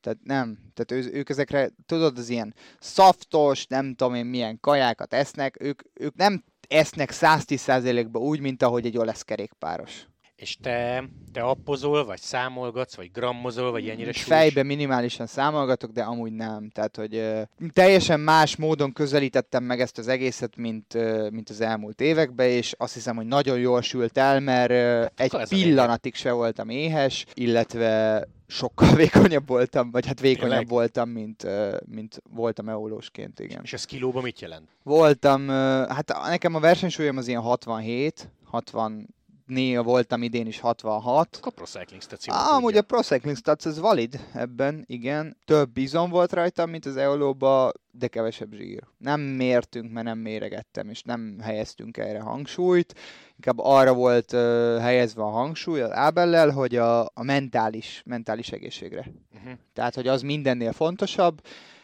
Tehát 0.02 0.18
nem. 0.22 0.58
Tehát 0.74 1.04
ő, 1.04 1.12
ők 1.12 1.28
ezekre, 1.28 1.70
tudod, 1.86 2.18
az 2.18 2.28
ilyen 2.28 2.54
szaftos, 2.80 3.66
nem 3.66 3.94
tudom 3.94 4.14
én 4.14 4.26
milyen 4.26 4.60
kajákat 4.60 5.14
esznek, 5.14 5.56
ők, 5.60 5.82
ők 5.94 6.14
nem 6.14 6.44
esznek 6.68 7.10
110%-ba 7.12 8.18
úgy, 8.18 8.40
mint 8.40 8.62
ahogy 8.62 8.86
egy 8.86 8.98
olasz 8.98 9.22
kerékpáros. 9.22 10.06
És 10.42 10.56
te, 10.62 11.04
te 11.32 11.40
appozol, 11.42 12.04
vagy 12.04 12.20
számolgatsz, 12.20 12.94
vagy 12.94 13.10
grammozol, 13.12 13.70
vagy 13.70 13.88
ennyire 13.88 14.12
súlyos? 14.12 14.40
Fejbe 14.40 14.62
minimálisan 14.62 15.26
számolgatok, 15.26 15.90
de 15.90 16.02
amúgy 16.02 16.32
nem. 16.32 16.70
Tehát, 16.70 16.96
hogy 16.96 17.14
ö, 17.14 17.42
teljesen 17.72 18.20
más 18.20 18.56
módon 18.56 18.92
közelítettem 18.92 19.64
meg 19.64 19.80
ezt 19.80 19.98
az 19.98 20.08
egészet, 20.08 20.56
mint, 20.56 20.94
ö, 20.94 21.28
mint 21.30 21.50
az 21.50 21.60
elmúlt 21.60 22.00
években, 22.00 22.48
és 22.48 22.74
azt 22.78 22.94
hiszem, 22.94 23.16
hogy 23.16 23.26
nagyon 23.26 23.58
jól 23.58 23.82
sült 23.82 24.18
el, 24.18 24.40
mert 24.40 24.70
ö, 24.70 25.04
egy 25.16 25.34
a 25.34 25.36
lényeg. 25.36 25.48
pillanatig 25.48 26.14
se 26.14 26.32
voltam 26.32 26.68
éhes, 26.68 27.24
illetve 27.34 28.24
sokkal 28.46 28.94
vékonyabb 29.04 29.46
voltam, 29.46 29.90
vagy 29.90 30.06
hát 30.06 30.20
vékonyabb 30.20 30.48
Tényleg? 30.50 30.68
voltam, 30.68 31.08
mint, 31.08 31.46
mint 31.86 32.22
voltam 32.30 32.68
eolósként, 32.68 33.40
igen. 33.40 33.60
És 33.62 33.72
ez 33.72 33.84
kilóban 33.84 34.22
mit 34.22 34.40
jelent? 34.40 34.68
Voltam, 34.82 35.48
hát 35.88 36.12
nekem 36.26 36.54
a 36.54 36.60
versenysúlyom 36.60 37.16
az 37.16 37.28
ilyen 37.28 37.40
67, 37.40 38.30
60 38.44 39.08
néha 39.52 39.82
voltam 39.82 40.22
idén 40.22 40.46
is 40.46 40.60
66, 40.60 41.36
Akkor 41.40 41.52
Pro 41.52 41.64
Cycling 41.64 42.02
Station. 42.02 42.36
Á, 42.36 42.56
amúgy 42.56 42.76
a 42.76 42.82
Pro 42.82 43.00
Cycling 43.00 43.36
Stats 43.36 43.66
ez 43.66 43.78
valid 43.78 44.20
ebben, 44.34 44.84
igen. 44.86 45.36
Több 45.44 45.70
bizon 45.72 46.10
volt 46.10 46.32
rajtam, 46.32 46.70
mint 46.70 46.86
az 46.86 46.96
Eolóba, 46.96 47.72
de 47.90 48.08
kevesebb 48.08 48.52
zsír. 48.52 48.82
Nem 48.98 49.20
mértünk, 49.20 49.92
mert 49.92 50.06
nem 50.06 50.18
méregettem, 50.18 50.88
és 50.88 51.02
nem 51.02 51.38
helyeztünk 51.42 51.96
erre 51.96 52.20
hangsúlyt. 52.20 52.94
Inkább 53.36 53.58
arra 53.58 53.94
volt 53.94 54.32
uh, 54.32 54.40
helyezve 54.80 55.22
a 55.22 55.30
hangsúly 55.30 55.80
az 55.80 55.90
Ábellel, 55.90 56.50
hogy 56.50 56.76
a, 56.76 57.00
a 57.00 57.22
mentális, 57.22 58.02
mentális 58.06 58.52
egészségre. 58.52 59.06
Uh-huh. 59.34 59.52
Tehát, 59.72 59.94
hogy 59.94 60.08
az 60.08 60.22
mindennél 60.22 60.72
fontosabb, 60.72 61.40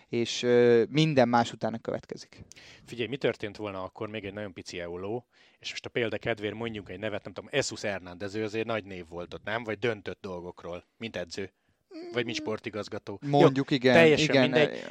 és 0.09 0.47
minden 0.89 1.29
más 1.29 1.53
utána 1.53 1.79
következik. 1.79 2.45
Figyelj, 2.85 3.09
mi 3.09 3.17
történt 3.17 3.57
volna 3.57 3.83
akkor 3.83 4.09
még 4.09 4.25
egy 4.25 4.33
nagyon 4.33 4.53
pici 4.53 4.81
euló, 4.81 5.27
és 5.59 5.71
most 5.71 5.87
a 5.87 5.89
példa 5.89 6.19
kedvéért 6.19 6.55
mondjunk 6.55 6.89
egy 6.89 6.99
nevet, 6.99 7.25
nem 7.25 7.33
tudom, 7.33 7.51
Jesus 7.53 7.81
Hernández, 7.81 8.35
ő 8.35 8.45
azért 8.45 8.67
nagy 8.67 8.85
név 8.85 9.09
volt 9.09 9.35
ott, 9.35 9.45
nem? 9.45 9.65
Vagy 9.65 9.79
döntött 9.79 10.19
dolgokról, 10.21 10.85
mint 10.97 11.17
edző. 11.17 11.53
Vagy 12.13 12.25
mint 12.25 12.37
sportigazgató. 12.37 13.19
Mondjuk, 13.27 13.71
igen. 13.71 13.95
teljesen 13.95 14.29
igen, 14.29 14.43
mindegy. 14.43 14.85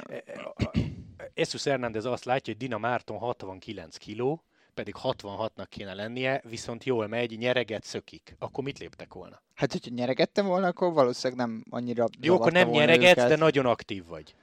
Jesus 1.34 1.64
Hernández 1.64 2.04
azt 2.04 2.24
látja, 2.24 2.52
hogy 2.52 2.62
Dina 2.62 2.78
Márton 2.78 3.18
69 3.18 3.96
kiló, 3.96 4.44
pedig 4.74 4.94
66-nak 5.02 5.66
kéne 5.68 5.94
lennie, 5.94 6.42
viszont 6.48 6.84
jól 6.84 7.06
megy, 7.06 7.38
nyereget, 7.38 7.84
szökik. 7.84 8.36
Akkor 8.38 8.64
mit 8.64 8.78
léptek 8.78 9.14
volna? 9.14 9.42
Hát, 9.54 9.72
hogyha 9.72 9.94
nyeregettem 9.94 10.46
volna, 10.46 10.66
akkor 10.66 10.92
valószínűleg 10.92 11.46
nem 11.46 11.64
annyira 11.70 12.06
Jó, 12.20 12.34
akkor 12.34 12.52
nem 12.52 12.74
őket. 12.74 13.16
de 13.16 13.36
nagyon 13.36 13.66
aktív 13.66 14.06
vagy. 14.06 14.34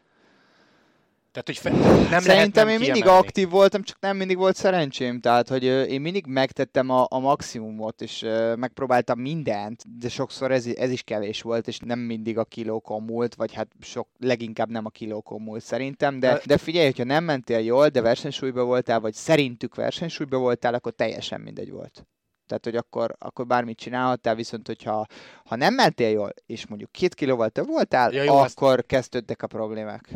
Tehát, 1.36 1.46
hogy 1.46 1.58
fe, 1.58 1.70
nem 2.10 2.22
Szerintem 2.22 2.68
én 2.68 2.80
mindig 2.80 2.94
kiemelni. 2.94 3.20
aktív 3.20 3.50
voltam, 3.50 3.84
csak 3.84 3.98
nem 4.00 4.18
mindig 4.18 4.38
volt 4.38 4.56
szerencsém. 4.56 5.20
Tehát, 5.20 5.50
hogy 5.50 5.64
én 5.64 6.02
mindig 6.02 6.26
megtettem 6.26 6.90
a, 6.90 7.06
a 7.10 7.20
maximumot, 7.20 8.02
és 8.02 8.26
megpróbáltam 8.56 9.20
mindent, 9.20 10.00
de 10.00 10.10
sokszor 10.10 10.52
ez, 10.52 10.66
ez 10.66 10.92
is 10.92 11.02
kevés 11.02 11.42
volt, 11.42 11.68
és 11.68 11.80
nem 11.80 12.00
mindig 12.00 12.38
a 12.38 12.44
kilókon 12.44 13.04
múlt, 13.04 13.36
vagy 13.36 13.54
hát 13.54 13.68
sok, 13.82 14.08
leginkább 14.20 14.70
nem 14.70 14.86
a 14.86 14.90
kilókon 14.90 15.42
múlt 15.42 15.64
szerintem. 15.64 16.20
De, 16.20 16.42
De- 16.46 16.58
figyelj, 16.58 16.86
hogyha 16.86 17.04
nem 17.04 17.24
mentél 17.24 17.60
jól, 17.60 17.88
de 17.88 18.02
versenysúlyba 18.02 18.64
voltál, 18.64 19.00
vagy 19.00 19.14
szerintük 19.14 19.76
versenysúlyba 19.76 20.38
voltál, 20.38 20.74
akkor 20.74 20.92
teljesen 20.92 21.42
mindegy 21.42 21.72
volt. 21.72 22.06
Tehát, 22.48 22.64
hogy 22.64 22.76
akkor, 22.76 23.16
akkor 23.20 23.46
bármit 23.48 23.78
csinálhattál, 23.78 24.36
viszont 24.36 24.68
hogyha 24.68 25.06
ha 25.46 25.56
nem 25.56 25.74
mentél 25.74 26.10
jól, 26.10 26.34
és 26.46 26.68
mondjuk 26.68 26.92
két 26.92 27.14
kilóval 27.14 27.50
több 27.50 27.68
voltál, 27.68 28.14
Ja, 28.14 28.24
jó, 28.24 28.36
akkor 28.36 28.86
kezdődtek 28.86 29.42
a 29.44 29.48
problémák. 29.48 30.10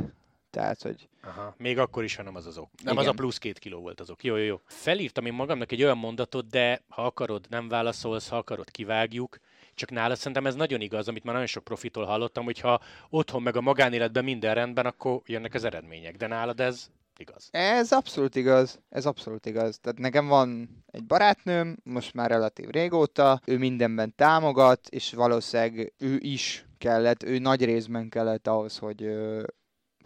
Tehát, 0.50 0.82
hogy 0.82 1.10
Aha, 1.24 1.54
még 1.58 1.78
akkor 1.78 2.04
is, 2.04 2.16
ha 2.16 2.24
nem 2.24 2.36
az 2.36 2.46
az 2.46 2.58
ok. 2.58 2.70
Nem 2.84 2.94
Igen. 2.94 3.06
az 3.06 3.12
a 3.12 3.16
plusz 3.16 3.38
két 3.38 3.60
kiló 3.60 3.80
volt 3.80 4.00
az 4.00 4.10
ok. 4.10 4.24
Jó, 4.24 4.36
jó, 4.36 4.44
jó. 4.44 4.62
Felírtam 4.66 5.26
én 5.26 5.34
magamnak 5.34 5.72
egy 5.72 5.84
olyan 5.84 5.98
mondatot, 5.98 6.48
de 6.48 6.82
ha 6.88 7.06
akarod, 7.06 7.46
nem 7.50 7.68
válaszolsz, 7.68 8.28
ha 8.28 8.38
akarod, 8.38 8.72
kivágjuk. 8.72 9.38
Csak 9.74 9.90
nálad 9.90 10.18
szerintem 10.18 10.46
ez 10.46 10.56
nagyon 10.56 10.82
igaz, 10.82 11.08
amit 11.08 11.24
már 11.24 11.34
nagyon 11.34 11.48
sok 11.48 11.64
profitól 11.64 12.06
hallottam, 12.06 12.44
hogy 12.44 12.60
ha 12.60 12.82
otthon 13.10 13.42
meg 13.42 13.56
a 13.56 13.62
magánéletben 13.62 14.24
minden 14.24 14.54
rendben, 14.54 14.86
akkor 14.86 15.22
jönnek 15.26 15.54
az 15.54 15.64
eredmények. 15.64 16.16
De 16.16 16.28
nálad 16.28 16.60
ez 16.60 16.90
igaz. 17.18 17.50
Ez 17.52 17.92
abszolút 17.92 18.36
igaz, 18.36 18.80
ez 18.90 19.06
abszolút 19.06 19.46
igaz. 19.46 19.80
Tehát 19.80 20.00
nekem 20.00 20.28
van 20.28 20.70
egy 20.92 21.06
barátnőm, 21.06 21.78
most 21.84 22.14
már 22.14 22.30
relatív 22.30 22.70
régóta, 22.70 23.42
ő 23.46 23.58
mindenben 23.58 24.16
támogat, 24.16 24.88
és 24.88 25.14
valószínűleg 25.14 25.94
ő 25.98 26.18
is 26.20 26.66
kellett, 26.78 27.24
ő 27.24 27.38
nagy 27.38 27.66
részben 27.66 28.10
kellett 28.10 28.48
ahhoz, 28.48 28.78
hogy, 28.78 29.10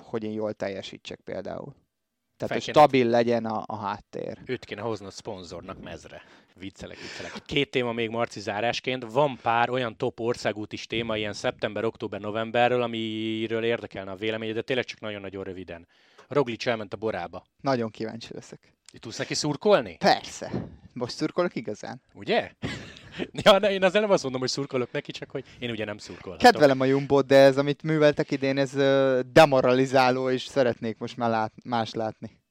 hogy 0.03 0.23
én 0.23 0.31
jól 0.31 0.53
teljesítsek 0.53 1.19
például. 1.19 1.75
Tehát, 2.37 2.53
hogy 2.53 2.75
stabil 2.75 3.07
legyen 3.07 3.45
a, 3.45 3.63
a 3.65 3.75
háttér. 3.75 4.37
Őt 4.45 4.65
kéne 4.65 4.81
hoznod 4.81 5.11
szponzornak 5.11 5.83
mezre. 5.83 6.21
Viccelek, 6.55 6.97
viccelek. 6.97 7.31
Két 7.45 7.71
téma 7.71 7.91
még 7.91 8.09
Marci 8.09 8.39
zárásként. 8.39 9.11
Van 9.11 9.39
pár 9.41 9.69
olyan 9.69 9.97
top 9.97 10.19
országút 10.19 10.73
is 10.73 10.87
téma, 10.87 11.17
ilyen 11.17 11.33
szeptember, 11.33 11.83
október, 11.83 12.19
novemberről, 12.19 12.81
amiről 12.81 13.63
érdekelne 13.63 14.11
a 14.11 14.15
véleményed, 14.15 14.55
de 14.55 14.61
tényleg 14.61 14.85
csak 14.85 14.99
nagyon-nagyon 14.99 15.43
röviden. 15.43 15.87
Roglic 16.27 16.65
elment 16.65 16.93
a 16.93 16.97
borába. 16.97 17.45
Nagyon 17.61 17.89
kíváncsi 17.89 18.33
leszek. 18.33 18.73
Tudsz 18.99 19.17
neki 19.17 19.33
szurkolni? 19.33 19.97
Persze. 19.97 20.51
Most 20.93 21.15
szurkolok 21.15 21.55
igazán. 21.55 22.01
Ugye? 22.13 22.51
Ja, 23.31 23.59
de 23.59 23.71
én 23.71 23.83
azért 23.83 24.03
nem 24.03 24.11
azt 24.11 24.23
mondom, 24.23 24.41
hogy 24.41 24.49
szurkolok 24.49 24.91
neki, 24.91 25.11
csak 25.11 25.31
hogy 25.31 25.43
én 25.59 25.69
ugye 25.69 25.85
nem 25.85 25.97
szurkolhatok. 25.97 26.51
Kedvelem 26.51 26.79
a 26.79 26.85
Jumbot, 26.85 27.25
de 27.25 27.35
ez, 27.35 27.57
amit 27.57 27.83
műveltek 27.83 28.31
idén, 28.31 28.57
ez 28.57 28.71
demoralizáló, 29.31 30.29
és 30.29 30.43
szeretnék 30.43 30.97
most 30.97 31.17
már 31.17 31.29
lát, 31.29 31.53
más 31.63 31.93
látni. 31.93 32.41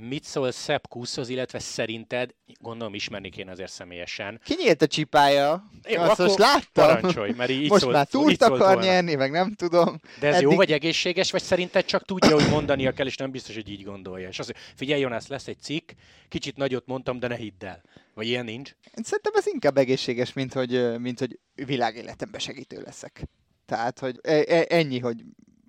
Mit 0.00 0.24
szól 0.24 0.50
Sepp 0.52 0.84
Kuszhoz, 0.88 1.28
illetve 1.28 1.58
szerinted, 1.58 2.34
gondolom 2.60 2.94
ismerni 2.94 3.30
kéne 3.30 3.50
azért 3.50 3.70
személyesen. 3.70 4.40
Kinyílt 4.44 4.82
a 4.82 4.86
csipája. 4.86 5.70
Jó, 5.88 6.00
Azt 6.02 6.18
most 6.18 6.38
láttam. 6.38 6.86
Parancsolj, 6.86 7.32
mert 7.36 7.50
így 7.50 7.68
Most 7.68 7.82
szólt, 7.82 7.94
már 7.94 8.06
túlt 8.06 8.38
szólt 8.38 8.42
akar 8.52 8.58
volna. 8.74 8.82
nyerni, 8.82 9.14
meg 9.14 9.30
nem 9.30 9.54
tudom. 9.54 10.00
De 10.20 10.26
ez 10.26 10.40
jó 10.40 10.46
Eddig- 10.46 10.56
vagy 10.56 10.72
egészséges, 10.72 11.30
vagy 11.30 11.42
szerinted 11.42 11.84
csak 11.84 12.04
tudja, 12.04 12.34
hogy 12.34 12.48
mondania 12.50 12.92
kell, 12.92 13.06
és 13.06 13.16
nem 13.16 13.30
biztos, 13.30 13.54
hogy 13.54 13.68
így 13.70 13.82
gondolja. 13.84 14.28
És 14.28 14.38
azt 14.38 14.48
mondja, 14.52 14.72
figyelj 14.76 15.00
Jonász, 15.00 15.26
lesz 15.28 15.46
egy 15.48 15.60
cikk, 15.60 15.90
kicsit 16.28 16.56
nagyot 16.56 16.86
mondtam, 16.86 17.18
de 17.18 17.28
ne 17.28 17.36
hidd 17.36 17.64
el. 17.64 17.82
Vagy 18.14 18.26
ilyen 18.26 18.44
nincs. 18.44 18.74
Szerintem 19.02 19.32
ez 19.34 19.46
inkább 19.46 19.76
egészséges, 19.76 20.32
mint 20.32 20.52
hogy, 20.52 20.98
mint 20.98 21.18
hogy 21.18 21.38
világéletemben 21.54 22.40
segítő 22.40 22.80
leszek. 22.84 23.22
Tehát, 23.66 23.98
hogy 23.98 24.18
e- 24.22 24.44
e- 24.48 24.66
ennyi, 24.68 24.98
hogy 24.98 25.22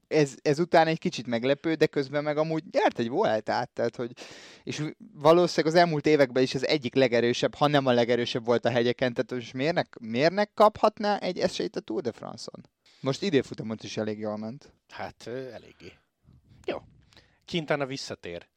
ez, 0.09 0.35
ezután 0.41 0.87
egy 0.87 0.99
kicsit 0.99 1.27
meglepő, 1.27 1.73
de 1.73 1.85
közben 1.85 2.23
meg 2.23 2.37
amúgy 2.37 2.63
nyert 2.71 2.99
egy 2.99 3.09
Vueltát, 3.09 3.69
tehát, 3.69 3.95
hogy 3.95 4.11
és 4.63 4.83
valószínűleg 5.13 5.75
az 5.75 5.79
elmúlt 5.79 6.05
években 6.05 6.43
is 6.43 6.55
az 6.55 6.67
egyik 6.67 6.95
legerősebb, 6.95 7.55
ha 7.55 7.67
nem 7.67 7.85
a 7.85 7.91
legerősebb 7.91 8.45
volt 8.45 8.65
a 8.65 8.69
hegyeken, 8.69 9.13
tehát 9.13 9.31
most 9.31 9.53
miért 9.53 9.73
ne, 9.73 9.81
miért 9.99 10.33
ne 10.33 10.45
kaphatná 10.45 11.17
egy 11.17 11.39
esélyt 11.39 11.75
a 11.75 11.79
Tour 11.79 12.01
de 12.01 12.11
France-on? 12.11 12.65
Most 13.01 13.21
időfutamot 13.21 13.83
is 13.83 13.97
elég 13.97 14.19
jól 14.19 14.37
ment. 14.37 14.73
Hát 14.89 15.27
eléggé. 15.27 15.93
Jó. 16.65 16.77
Quintana 17.47 17.85
visszatér. 17.85 18.47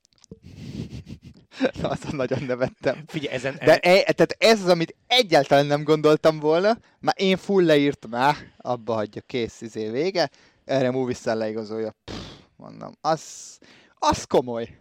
Azon 1.82 2.16
nagyon 2.16 2.42
nevettem. 2.42 3.04
Figyelj, 3.06 3.34
ezen... 3.34 3.54
De 3.64 3.78
e, 3.78 4.12
tehát 4.12 4.36
ez 4.38 4.62
az, 4.62 4.68
amit 4.68 4.96
egyáltalán 5.06 5.66
nem 5.66 5.84
gondoltam 5.84 6.38
volna, 6.38 6.78
már 6.98 7.14
én 7.18 7.36
full 7.36 7.64
leírtam, 7.64 8.14
á, 8.14 8.36
abba 8.56 8.94
hagyja, 8.94 9.22
kész, 9.26 9.60
izé 9.60 9.90
vége, 9.90 10.30
erre 10.64 10.90
Movistar 10.90 11.36
leigazolja. 11.36 11.94
Pff, 12.04 12.14
mondom, 12.56 12.92
az, 13.00 13.58
az 13.94 14.24
komoly. 14.24 14.78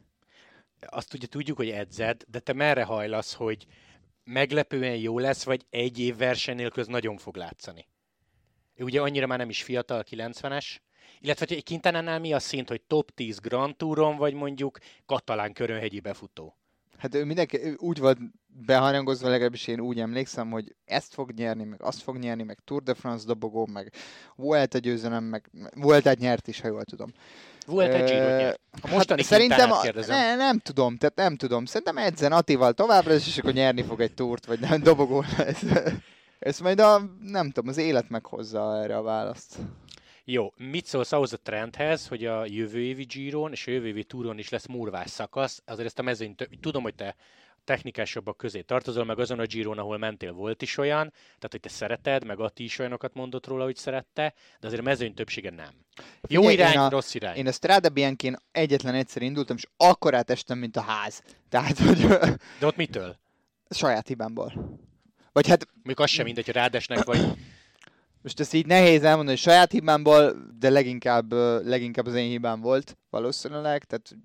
azt 0.79 1.13
ugye 1.13 1.27
tudjuk, 1.27 1.57
hogy 1.57 1.69
edzed, 1.69 2.23
de 2.27 2.39
te 2.39 2.53
merre 2.53 2.83
hajlasz, 2.83 3.33
hogy 3.33 3.65
meglepően 4.23 4.95
jó 4.95 5.19
lesz, 5.19 5.43
vagy 5.43 5.65
egy 5.69 5.99
év 5.99 6.17
verseny 6.17 6.55
nélkül 6.55 6.83
nagyon 6.87 7.17
fog 7.17 7.35
látszani? 7.35 7.87
Ugye 8.77 9.01
annyira 9.01 9.27
már 9.27 9.37
nem 9.37 9.49
is 9.49 9.63
fiatal, 9.63 10.03
90-es, 10.09 10.77
illetve 11.19 11.45
hogy 11.49 11.63
Quintanánál 11.63 12.19
mi 12.19 12.33
a 12.33 12.39
szint, 12.39 12.69
hogy 12.69 12.81
top 12.81 13.11
10 13.11 13.39
Grand 13.39 13.75
Touron, 13.75 14.15
vagy 14.15 14.33
mondjuk 14.33 14.77
katalán 15.05 15.53
körönhegyi 15.53 15.99
befutó? 15.99 16.60
Hát 17.01 17.15
ő 17.15 17.25
mindenki 17.25 17.63
ő 17.63 17.75
úgy 17.79 17.99
volt 17.99 18.17
beharangozva, 18.65 19.29
legalábbis 19.29 19.67
én 19.67 19.79
úgy 19.79 19.99
emlékszem, 19.99 20.51
hogy 20.51 20.75
ezt 20.85 21.13
fog 21.13 21.31
nyerni, 21.31 21.63
meg 21.63 21.81
azt 21.81 22.01
fog 22.01 22.17
nyerni, 22.17 22.43
meg 22.43 22.59
Tour 22.65 22.83
de 22.83 22.93
France 22.93 23.25
dobogó, 23.25 23.69
meg 23.73 23.93
Vuelta 24.35 24.77
győzelem, 24.77 25.23
meg 25.23 25.49
Vueltát 25.75 26.17
nyert 26.17 26.47
is, 26.47 26.61
ha 26.61 26.67
jól 26.67 26.83
tudom. 26.83 27.13
Volt 27.65 27.93
egy 27.93 28.03
Giro 28.03 28.37
nyert. 28.37 28.59
A 28.81 28.87
mostani 28.87 29.21
hát 29.21 29.29
szerintem, 29.29 29.71
a, 29.71 29.81
ne, 30.07 30.35
nem 30.35 30.59
tudom, 30.59 30.97
tehát 30.97 31.15
nem 31.15 31.35
tudom. 31.35 31.65
Szerintem 31.65 31.97
edzen 31.97 32.31
Attival 32.31 32.73
továbbra 32.73 33.13
is, 33.13 33.27
és 33.27 33.37
akkor 33.37 33.53
nyerni 33.53 33.83
fog 33.83 34.01
egy 34.01 34.13
túrt, 34.13 34.45
vagy 34.45 34.59
nem, 34.59 34.83
dobogó 34.83 35.23
lesz. 35.37 35.63
Ezt 36.39 36.61
majd 36.61 36.79
a, 36.79 37.01
nem 37.21 37.51
tudom, 37.51 37.69
az 37.69 37.77
élet 37.77 38.09
meghozza 38.09 38.81
erre 38.81 38.97
a 38.97 39.01
választ. 39.01 39.55
Jó, 40.25 40.53
mit 40.57 40.85
szólsz 40.85 41.11
ahhoz 41.11 41.33
a 41.33 41.37
trendhez, 41.37 42.07
hogy 42.07 42.25
a 42.25 42.45
jövő 42.45 42.79
évi 42.79 43.03
Giron 43.03 43.51
és 43.51 43.67
a 43.67 43.71
jövő 43.71 43.87
évi 43.87 44.03
Touron 44.03 44.37
is 44.37 44.49
lesz 44.49 44.65
murvás 44.67 45.09
szakasz, 45.09 45.61
azért 45.65 45.87
ezt 45.87 45.99
a 45.99 46.01
mezőny, 46.01 46.35
tö- 46.35 46.59
tudom, 46.59 46.83
hogy 46.83 46.95
te 46.95 47.15
technikásabbak 47.63 48.37
közé 48.37 48.61
tartozol, 48.61 49.05
meg 49.05 49.19
azon 49.19 49.39
a 49.39 49.45
Giron, 49.45 49.77
ahol 49.77 49.97
mentél, 49.97 50.31
volt 50.31 50.61
is 50.61 50.77
olyan, 50.77 51.09
tehát 51.11 51.47
hogy 51.49 51.59
te 51.59 51.69
szereted, 51.69 52.25
meg 52.25 52.39
Atti 52.39 52.63
is 52.63 52.79
olyanokat 52.79 53.13
mondott 53.13 53.47
róla, 53.47 53.63
hogy 53.63 53.75
szerette, 53.75 54.33
de 54.59 54.67
azért 54.67 54.81
a 54.81 54.83
mezőny 54.83 55.13
többsége 55.13 55.49
nem. 55.49 55.69
Jó 56.27 56.41
Figyelj, 56.41 56.53
irány, 56.71 56.77
a- 56.77 56.89
rossz 56.89 57.13
irány. 57.13 57.35
Én 57.35 57.47
a 57.47 57.51
Strada 57.51 57.89
Bianchén 57.89 58.37
egyetlen 58.51 58.93
egyszer 58.95 59.21
indultam, 59.21 59.55
és 59.55 59.65
akkor 59.77 60.13
átestem, 60.15 60.57
mint 60.57 60.75
a 60.77 60.81
ház. 60.81 61.23
Tehát, 61.49 61.77
hogy 61.77 61.97
De 62.59 62.65
ott 62.65 62.75
mitől? 62.75 63.17
saját 63.69 64.07
hibámból. 64.07 64.79
Vagy 65.31 65.47
hát 65.47 65.67
Még 65.83 65.99
az 65.99 66.09
sem 66.09 66.25
mindegy, 66.25 66.45
hogy 66.45 66.53
rádesnek, 66.53 67.03
vagy 67.03 67.19
most 68.21 68.39
ezt 68.39 68.53
így 68.53 68.65
nehéz 68.65 69.03
elmondani, 69.03 69.29
hogy 69.29 69.37
saját 69.37 69.71
hibámból, 69.71 70.35
de 70.59 70.69
leginkább, 70.69 71.31
leginkább 71.63 72.05
az 72.05 72.15
én 72.15 72.29
hibám 72.29 72.61
volt 72.61 72.97
valószínűleg, 73.09 73.83
tehát 73.83 74.15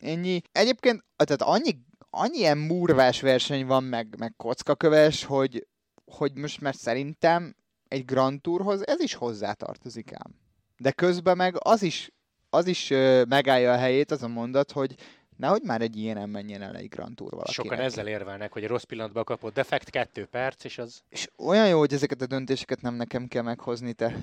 ennyi. 0.00 0.40
Egyébként, 0.52 1.04
tehát 1.16 1.42
annyi, 1.42 1.78
annyi 2.10 2.38
ilyen 2.38 2.58
murvás 2.58 3.20
verseny 3.20 3.66
van, 3.66 3.84
meg, 3.84 4.14
meg 4.18 4.34
kockaköves, 4.36 5.24
hogy, 5.24 5.66
hogy 6.04 6.34
most 6.34 6.60
már 6.60 6.74
szerintem 6.74 7.56
egy 7.88 8.04
Grand 8.04 8.40
Tourhoz 8.40 8.86
ez 8.86 9.00
is 9.00 9.14
hozzátartozik 9.14 10.12
ám. 10.12 10.34
De 10.76 10.90
közben 10.90 11.36
meg 11.36 11.54
az 11.58 11.82
is, 11.82 12.12
az 12.50 12.66
is 12.66 12.88
megállja 13.28 13.72
a 13.72 13.76
helyét, 13.76 14.10
az 14.10 14.22
a 14.22 14.28
mondat, 14.28 14.72
hogy 14.72 14.94
nehogy 15.36 15.62
már 15.62 15.80
egy 15.80 15.96
ilyen 15.96 16.16
nem 16.16 16.30
menjen 16.30 16.62
el 16.62 16.76
egy 16.76 16.88
Grand 16.88 17.16
Tour 17.16 17.30
valakinek. 17.30 17.66
sokan 17.66 17.84
ezzel 17.84 18.06
érvelnek, 18.06 18.52
hogy 18.52 18.64
a 18.64 18.68
rossz 18.68 18.82
pillanatban 18.82 19.24
kapott 19.24 19.54
defekt, 19.54 19.90
kettő 19.90 20.24
perc, 20.24 20.64
és 20.64 20.78
az... 20.78 21.02
És 21.08 21.28
olyan 21.38 21.68
jó, 21.68 21.78
hogy 21.78 21.92
ezeket 21.92 22.22
a 22.22 22.26
döntéseket 22.26 22.80
nem 22.80 22.94
nekem 22.94 23.28
kell 23.28 23.42
meghozni, 23.42 23.92
te. 23.92 24.14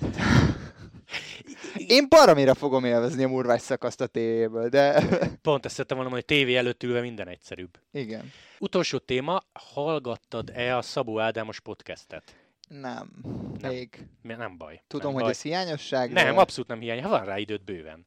Én 1.88 2.06
baromira 2.10 2.54
fogom 2.54 2.86
élvezni 2.86 3.24
a 3.24 3.28
murvás 3.28 3.62
szakaszt 3.62 4.02
a 4.02 4.08
tévéből, 4.08 4.70
de 4.70 5.04
Pont 5.42 5.66
ezt 5.66 5.74
szerettem 5.74 5.98
volna 5.98 6.12
hogy 6.12 6.26
tévé 6.26 6.56
előtt 6.56 6.84
ülve 6.84 7.02
minden 7.02 7.28
egyszerűbb. 7.28 7.78
igen. 7.92 8.32
Utolsó 8.60 8.98
téma, 8.98 9.42
hallgattad-e 9.54 10.78
a 10.78 10.82
Szabó 10.82 11.20
Ádámos 11.20 11.60
podcastet? 11.60 12.36
Nem. 12.68 13.12
Nem. 13.60 13.72
Még. 13.72 14.08
Nem 14.22 14.58
baj. 14.58 14.82
Tudom, 14.88 15.06
nem 15.06 15.14
hogy 15.14 15.22
baj. 15.22 15.32
ez 15.32 15.42
hiányosság. 15.42 16.12
Nem, 16.12 16.36
de... 16.36 16.42
abszolút 16.42 16.70
nem 16.70 16.80
hiány, 16.80 17.02
van 17.02 17.26
rá 17.26 17.38
időt 17.38 17.64
bőven. 17.64 18.06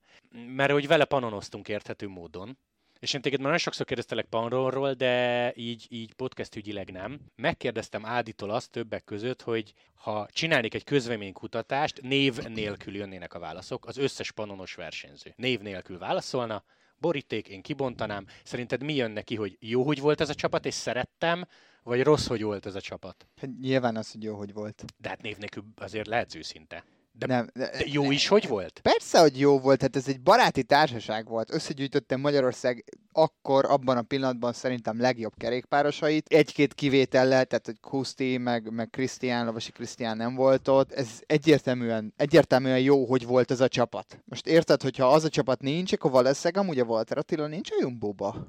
Mert 0.56 0.70
hogy 0.72 0.86
vele 0.86 1.04
panonoztunk 1.04 1.68
érthető 1.68 2.08
módon. 2.08 2.58
És 3.04 3.14
én 3.14 3.20
téged 3.20 3.38
már 3.38 3.46
nagyon 3.46 3.62
sokszor 3.62 3.86
kérdeztelek 3.86 4.24
Panronról, 4.24 4.92
de 4.92 5.52
így, 5.56 5.86
így 5.88 6.14
podcast 6.14 6.56
ügyileg 6.56 6.90
nem. 6.90 7.20
Megkérdeztem 7.36 8.06
Áditól 8.06 8.50
azt 8.50 8.70
többek 8.70 9.04
között, 9.04 9.42
hogy 9.42 9.72
ha 9.94 10.28
csinálnék 10.32 10.74
egy 10.74 10.84
közvéleménykutatást, 10.84 12.00
név 12.02 12.36
nélkül 12.36 12.94
jönnének 12.94 13.34
a 13.34 13.38
válaszok, 13.38 13.86
az 13.86 13.96
összes 13.96 14.32
panonos 14.32 14.74
versenyző. 14.74 15.32
Név 15.36 15.60
nélkül 15.60 15.98
válaszolna, 15.98 16.64
boríték, 16.98 17.48
én 17.48 17.62
kibontanám. 17.62 18.26
Szerinted 18.44 18.82
mi 18.82 18.94
jön 18.94 19.10
neki, 19.10 19.36
hogy 19.36 19.56
jó, 19.60 19.82
hogy 19.82 20.00
volt 20.00 20.20
ez 20.20 20.28
a 20.28 20.34
csapat, 20.34 20.66
és 20.66 20.74
szerettem, 20.74 21.44
vagy 21.82 22.02
rossz, 22.02 22.26
hogy 22.26 22.42
volt 22.42 22.66
ez 22.66 22.74
a 22.74 22.80
csapat? 22.80 23.26
Hát 23.36 23.50
nyilván 23.60 23.96
az, 23.96 24.12
hogy 24.12 24.22
jó, 24.22 24.36
hogy 24.36 24.52
volt. 24.52 24.84
De 24.96 25.08
hát 25.08 25.22
név 25.22 25.36
nélkül 25.36 25.64
azért 25.76 26.06
lehet 26.06 26.34
őszinte. 26.34 26.84
De, 27.18 27.26
nem, 27.26 27.50
de 27.54 27.70
jó 27.84 28.10
is, 28.10 28.28
hogy 28.28 28.48
volt? 28.48 28.80
Persze, 28.82 29.20
hogy 29.20 29.38
jó 29.38 29.58
volt, 29.58 29.80
hát 29.80 29.96
ez 29.96 30.08
egy 30.08 30.20
baráti 30.20 30.62
társaság 30.62 31.28
volt. 31.28 31.54
Összegyűjtöttem 31.54 32.20
Magyarország 32.20 32.84
akkor, 33.12 33.64
abban 33.64 33.96
a 33.96 34.02
pillanatban 34.02 34.52
szerintem 34.52 35.00
legjobb 35.00 35.32
kerékpárosait. 35.36 36.26
Egy-két 36.28 36.74
kivétellel, 36.74 37.44
tehát 37.44 37.66
hogy 37.66 37.80
Kuszti, 37.80 38.36
meg, 38.36 38.70
meg 38.70 38.90
Krisztián, 38.90 39.46
Lovasi 39.46 39.72
Krisztián 39.72 40.16
nem 40.16 40.34
volt 40.34 40.68
ott. 40.68 40.92
Ez 40.92 41.08
egyértelműen, 41.26 42.12
egyértelműen 42.16 42.80
jó, 42.80 43.04
hogy 43.04 43.26
volt 43.26 43.50
ez 43.50 43.60
a 43.60 43.68
csapat. 43.68 44.22
Most 44.24 44.46
érted, 44.46 44.82
hogyha 44.82 45.06
az 45.06 45.24
a 45.24 45.28
csapat 45.28 45.60
nincs, 45.60 45.92
akkor 45.92 46.10
valószínűleg 46.10 46.64
amúgy 46.64 46.78
a 46.78 46.84
Walter 46.84 47.18
Attila 47.18 47.46
nincs 47.46 47.70
a 47.70 47.76
Jumbo-ba. 47.80 48.46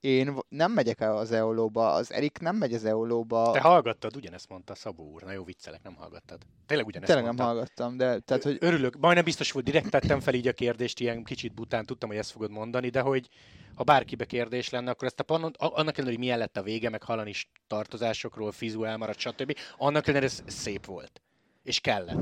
Én 0.00 0.38
nem 0.48 0.72
megyek 0.72 1.00
el 1.00 1.16
az 1.16 1.32
EOLO-ba, 1.32 1.92
az 1.92 2.12
Erik 2.12 2.38
nem 2.38 2.56
megy 2.56 2.72
az 2.74 2.84
EOLO-ba. 2.84 3.50
Te 3.52 3.60
hallgattad, 3.60 4.16
ugyanezt 4.16 4.48
mondta 4.48 4.74
Szabó 4.74 5.10
úr. 5.12 5.22
Na 5.22 5.32
jó, 5.32 5.44
viccelek, 5.44 5.82
nem 5.82 5.94
hallgattad. 5.94 6.42
Tényleg 6.66 6.86
ugyanezt 6.86 7.12
Tényleg 7.12 7.26
nem 7.26 7.34
mondta. 7.36 7.54
hallgattam, 7.54 7.96
de 7.96 8.18
tehát, 8.18 8.42
hogy 8.42 8.56
Örülök, 8.60 8.98
majdnem 8.98 9.24
biztos 9.24 9.52
volt, 9.52 9.64
direkt 9.64 9.90
tettem 9.90 10.20
fel 10.20 10.34
így 10.34 10.48
a 10.48 10.52
kérdést, 10.52 11.00
ilyen 11.00 11.24
kicsit 11.24 11.54
bután, 11.54 11.86
tudtam, 11.86 12.08
hogy 12.08 12.18
ezt 12.18 12.30
fogod 12.30 12.50
mondani, 12.50 12.88
de 12.88 13.00
hogy 13.00 13.28
ha 13.74 13.84
bárkibe 13.84 14.24
kérdés 14.24 14.68
lenne, 14.70 14.90
akkor 14.90 15.06
ezt 15.06 15.20
a 15.20 15.22
panont, 15.22 15.56
a- 15.56 15.64
annak 15.64 15.78
ellenére, 15.98 16.10
hogy 16.10 16.18
milyen 16.18 16.38
lett 16.38 16.56
a 16.56 16.62
vége, 16.62 16.88
meg 16.90 17.02
hallani 17.02 17.30
is 17.30 17.50
tartozásokról, 17.66 18.52
fizu 18.52 18.84
elmaradt, 18.84 19.18
stb. 19.18 19.56
Annak 19.78 20.06
ellenére 20.06 20.26
ez 20.32 20.42
szép 20.46 20.86
volt. 20.86 21.22
És 21.62 21.80
kellett. 21.80 22.18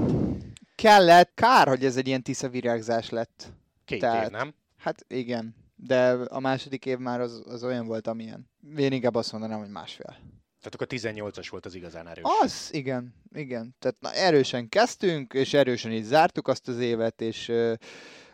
kellett, 0.74 1.30
kár, 1.34 1.68
hogy 1.68 1.84
ez 1.84 1.96
egy 1.96 2.06
ilyen 2.06 2.22
tisza 2.22 2.48
virágzás 2.48 3.10
lett. 3.10 3.52
Két 3.84 4.00
Tehát- 4.00 4.24
év, 4.24 4.30
nem? 4.30 4.54
Hát 4.78 5.04
igen, 5.08 5.54
de 5.76 6.10
a 6.10 6.40
második 6.40 6.86
év 6.86 6.98
már 6.98 7.20
az, 7.20 7.42
az 7.46 7.64
olyan 7.64 7.86
volt, 7.86 8.06
amilyen. 8.06 8.50
Én 8.76 8.92
inkább 8.92 9.14
azt 9.14 9.32
mondanám, 9.32 9.58
hogy 9.58 9.70
másfél. 9.70 10.16
Tehát 10.62 10.74
akkor 10.74 10.86
18-as 10.90 11.46
volt 11.50 11.66
az 11.66 11.74
igazán 11.74 12.08
erős. 12.08 12.24
Az, 12.42 12.68
igen, 12.72 13.14
igen. 13.32 13.74
Tehát 13.78 13.96
na, 14.00 14.12
erősen 14.12 14.68
kezdtünk, 14.68 15.32
és 15.34 15.54
erősen 15.54 15.92
így 15.92 16.04
zártuk 16.04 16.48
azt 16.48 16.68
az 16.68 16.78
évet, 16.78 17.20
és 17.20 17.48
uh, 17.48 17.72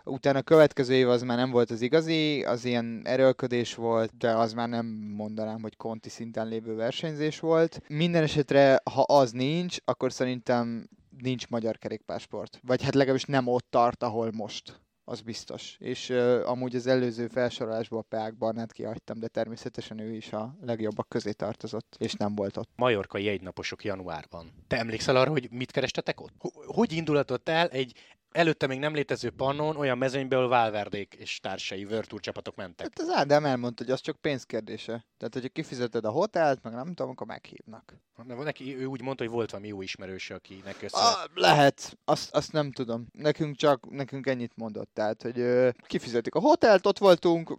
utána 0.05 0.39
a 0.39 0.43
következő 0.43 0.95
év 0.95 1.09
az 1.09 1.23
már 1.23 1.37
nem 1.37 1.51
volt 1.51 1.71
az 1.71 1.81
igazi, 1.81 2.45
az 2.45 2.65
ilyen 2.65 3.03
erőlködés 3.05 3.75
volt, 3.75 4.17
de 4.17 4.31
az 4.31 4.53
már 4.53 4.69
nem 4.69 4.87
mondanám, 5.17 5.63
hogy 5.63 5.77
konti 5.77 6.09
szinten 6.09 6.49
lévő 6.49 6.75
versenyzés 6.75 7.41
volt. 7.41 7.83
Minden 7.89 8.23
esetre, 8.23 8.81
ha 8.91 9.03
az 9.03 9.31
nincs, 9.31 9.77
akkor 9.85 10.13
szerintem 10.13 10.89
nincs 11.19 11.49
magyar 11.49 11.79
kerékpársport. 11.79 12.61
Vagy 12.63 12.83
hát 12.83 12.95
legalábbis 12.95 13.25
nem 13.25 13.47
ott 13.47 13.67
tart, 13.71 14.03
ahol 14.03 14.31
most. 14.33 14.82
Az 15.05 15.21
biztos. 15.21 15.77
És 15.79 16.09
uh, 16.09 16.43
amúgy 16.45 16.77
az 16.77 16.87
előző 16.87 17.27
felsorolásból 17.29 18.03
Peák 18.03 18.37
Barnát 18.37 18.73
kihagytam, 18.73 19.19
de 19.19 19.29
természetesen 19.29 19.99
ő 19.99 20.15
is 20.15 20.33
a 20.33 20.57
legjobbak 20.61 21.09
közé 21.09 21.33
tartozott, 21.33 21.97
és 21.99 22.12
nem 22.12 22.35
volt 22.35 22.57
ott. 22.57 22.71
Majorkai 22.77 23.29
egynaposok 23.29 23.85
januárban. 23.85 24.53
Te 24.67 24.79
emlékszel 24.79 25.17
arra, 25.17 25.31
hogy 25.31 25.48
mit 25.50 25.71
kerestetek 25.71 26.21
ott? 26.21 26.33
Ho- 26.38 26.65
Hogy 26.67 26.92
indulatott 26.92 27.48
el 27.48 27.69
egy 27.69 27.94
előtte 28.33 28.67
még 28.67 28.79
nem 28.79 28.95
létező 28.95 29.31
pannon 29.31 29.77
olyan 29.77 29.99
mezőnybe, 29.99 30.37
ahol 30.37 30.49
Valverdék 30.49 31.15
és 31.15 31.41
társai 31.41 31.87
Tour 31.87 32.21
csapatok 32.21 32.57
mentek. 32.57 32.87
Hát 32.87 33.09
az 33.09 33.15
Ádám 33.15 33.45
elmondta, 33.45 33.85
hogy 33.85 33.93
az 33.93 34.01
csak 34.01 34.17
pénzkérdése. 34.17 35.05
Tehát, 35.19 35.35
hogyha 35.35 35.49
kifizeted 35.49 36.05
a 36.05 36.11
hotelt, 36.11 36.63
meg 36.63 36.73
nem 36.73 36.87
tudom, 36.87 37.11
akkor 37.11 37.27
meghívnak. 37.27 37.95
De 38.27 38.35
neki, 38.35 38.77
ő 38.77 38.85
úgy 38.85 39.03
mondta, 39.03 39.25
hogy 39.25 39.33
volt 39.33 39.51
valami 39.51 39.69
jó 39.69 39.83
ismerőse, 39.83 40.35
akinek 40.35 40.83
össze... 40.83 40.99
Ah, 40.99 41.25
lehet, 41.35 41.99
azt, 42.05 42.35
azt 42.35 42.53
nem 42.53 42.73
tudom. 42.73 43.07
Nekünk 43.13 43.57
csak, 43.57 43.91
nekünk 43.91 44.27
ennyit 44.27 44.53
mondott. 44.57 44.91
Tehát, 44.95 45.23
hogy 45.23 45.39
ö, 45.39 45.71
kifizetik 45.87 46.35
a 46.35 46.41
hotelt, 46.41 46.87
ott 46.87 46.99
voltunk, 46.99 47.59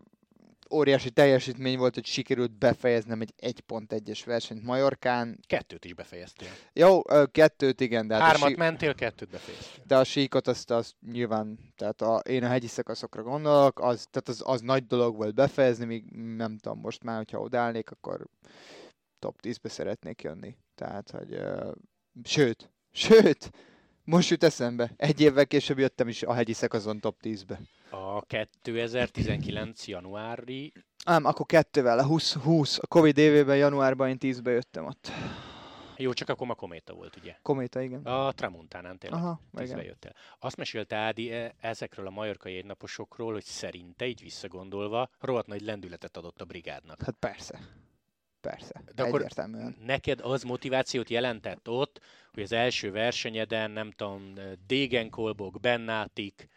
óriási 0.73 1.09
teljesítmény 1.09 1.77
volt, 1.77 1.93
hogy 1.93 2.05
sikerült 2.05 2.57
befejeznem 2.57 3.21
egy 3.21 3.33
1.1-es 3.41 4.21
versenyt 4.25 4.63
Majorkán. 4.63 5.39
Kettőt 5.47 5.85
is 5.85 5.93
befejeztél. 5.93 6.47
Jó, 6.73 7.01
kettőt 7.31 7.81
igen, 7.81 8.07
de 8.07 8.13
hát 8.13 8.23
Hármat 8.23 8.47
sí- 8.47 8.57
mentél, 8.57 8.95
kettőt 8.95 9.29
befejeztél. 9.29 9.83
de 9.87 9.97
a 9.97 10.03
síkot 10.03 10.47
azt, 10.47 10.71
azt 10.71 10.95
nyilván, 11.11 11.59
tehát 11.75 12.01
a, 12.01 12.17
én 12.17 12.43
a 12.43 12.47
hegyi 12.47 12.67
szakaszokra 12.67 13.23
gondolok, 13.23 13.79
az, 13.79 14.07
tehát 14.11 14.27
az, 14.27 14.41
az 14.45 14.61
nagy 14.61 14.85
dolog 14.85 15.15
volt 15.15 15.35
befejezni, 15.35 15.85
míg 15.85 16.03
nem 16.35 16.57
tudom, 16.57 16.79
most 16.79 17.03
már, 17.03 17.17
hogyha 17.17 17.39
odállnék, 17.39 17.91
akkor 17.91 18.27
top 19.19 19.39
10-be 19.41 19.69
szeretnék 19.69 20.21
jönni. 20.21 20.57
Tehát, 20.75 21.11
hogy 21.11 21.33
ö, 21.33 21.71
sőt, 22.23 22.71
sőt, 22.91 23.51
most 24.05 24.29
jut 24.29 24.43
eszembe, 24.43 24.91
egy 24.97 25.21
évvel 25.21 25.47
később 25.47 25.77
jöttem 25.79 26.07
is 26.07 26.23
a 26.23 26.33
hegyi 26.33 26.53
szakaszon 26.53 26.99
top 26.99 27.17
10-be. 27.21 27.59
A 27.89 28.21
2019. 28.21 29.87
januári... 29.87 30.73
Ám, 31.05 31.25
akkor 31.25 31.45
kettővel, 31.45 31.99
a 31.99 32.05
20, 32.05 32.33
20 32.33 32.77
a 32.77 32.87
Covid 32.87 33.17
évében, 33.17 33.57
januárban 33.57 34.09
én 34.09 34.17
10-be 34.19 34.51
jöttem 34.51 34.85
ott. 34.85 35.11
Jó, 35.97 36.13
csak 36.13 36.29
akkor 36.29 36.47
ma 36.47 36.55
kométa 36.55 36.93
volt, 36.93 37.15
ugye? 37.15 37.35
Kométa, 37.41 37.81
igen. 37.81 38.01
A 38.03 38.31
Tramuntánán 38.31 38.97
tényleg. 38.97 39.19
Aha, 39.19 39.39
igen. 39.59 39.83
jöttél. 39.83 40.13
Azt 40.39 40.57
mesélte 40.57 40.95
Ádi 40.95 41.31
e- 41.31 41.55
ezekről 41.61 42.07
a 42.07 42.09
majorkai 42.09 42.57
egynaposokról, 42.57 43.33
hogy 43.33 43.43
szerinte, 43.43 44.05
így 44.07 44.21
visszagondolva, 44.21 45.09
rohadt 45.19 45.47
nagy 45.47 45.61
lendületet 45.61 46.17
adott 46.17 46.41
a 46.41 46.45
brigádnak. 46.45 47.01
Hát 47.01 47.15
persze. 47.19 47.59
Persze, 48.41 48.83
De 48.95 49.03
akkor- 49.03 49.19
egyértelműen. 49.19 49.75
Neked 49.85 50.19
az 50.21 50.43
motivációt 50.43 51.09
jelentett 51.09 51.69
ott, 51.69 51.99
hogy 52.33 52.43
az 52.43 52.51
első 52.51 52.91
versenyeden, 52.91 53.71
nem 53.71 53.91
tudom, 53.91 54.33
Degenkolbok, 54.67 55.59
Bennátik, 55.59 56.49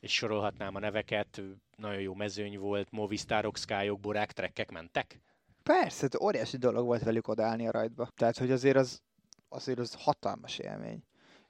és 0.00 0.12
sorolhatnám 0.12 0.74
a 0.74 0.78
neveket, 0.78 1.42
nagyon 1.76 2.00
jó 2.00 2.14
mezőny 2.14 2.58
volt, 2.58 2.90
Movistárok, 2.90 3.56
Skyok, 3.56 4.00
Borák, 4.00 4.32
trekkek 4.32 4.70
mentek? 4.70 5.20
Persze, 5.62 6.08
óriási 6.22 6.56
dolog 6.56 6.86
volt 6.86 7.02
velük 7.02 7.28
odaállni 7.28 7.66
a 7.66 7.70
rajtba. 7.70 8.08
Tehát, 8.16 8.38
hogy 8.38 8.50
azért 8.50 8.76
az, 8.76 9.02
azért 9.48 9.78
az 9.78 9.94
hatalmas 9.98 10.58
élmény. 10.58 11.02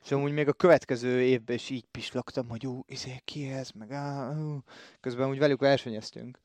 És 0.04 0.12
amúgy 0.12 0.32
még 0.32 0.48
a 0.48 0.52
következő 0.52 1.22
évben 1.22 1.56
is 1.56 1.70
így 1.70 1.84
pislogtam, 1.90 2.48
hogy 2.48 2.66
ú, 2.66 2.82
izé, 2.86 3.20
ki 3.24 3.48
ez, 3.48 3.70
meg 3.70 3.92
á, 3.92 4.30
ú. 4.30 4.62
Közben 5.00 5.28
úgy 5.28 5.38
velük 5.38 5.60
versenyeztünk. 5.60 6.38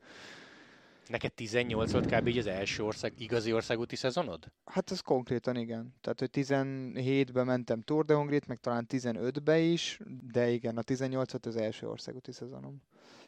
Neked 1.08 1.32
18 1.32 1.92
volt 1.92 2.06
kb. 2.06 2.26
így 2.26 2.38
az 2.38 2.46
első 2.46 2.84
ország, 2.84 3.12
igazi 3.20 3.52
országúti 3.52 3.96
szezonod? 3.96 4.52
Hát 4.64 4.90
ez 4.90 5.00
konkrétan 5.00 5.56
igen. 5.56 5.94
Tehát, 6.00 6.18
hogy 6.18 6.30
17-ben 6.32 7.46
mentem 7.46 7.82
Tour 7.82 8.04
de 8.04 8.14
Hongrit, 8.14 8.46
meg 8.46 8.58
talán 8.58 8.86
15-be 8.88 9.58
is, 9.58 10.00
de 10.32 10.48
igen, 10.48 10.76
a 10.76 10.82
18 10.82 11.46
az 11.46 11.56
első 11.56 11.88
országúti 11.88 12.32
szezonom. 12.32 12.82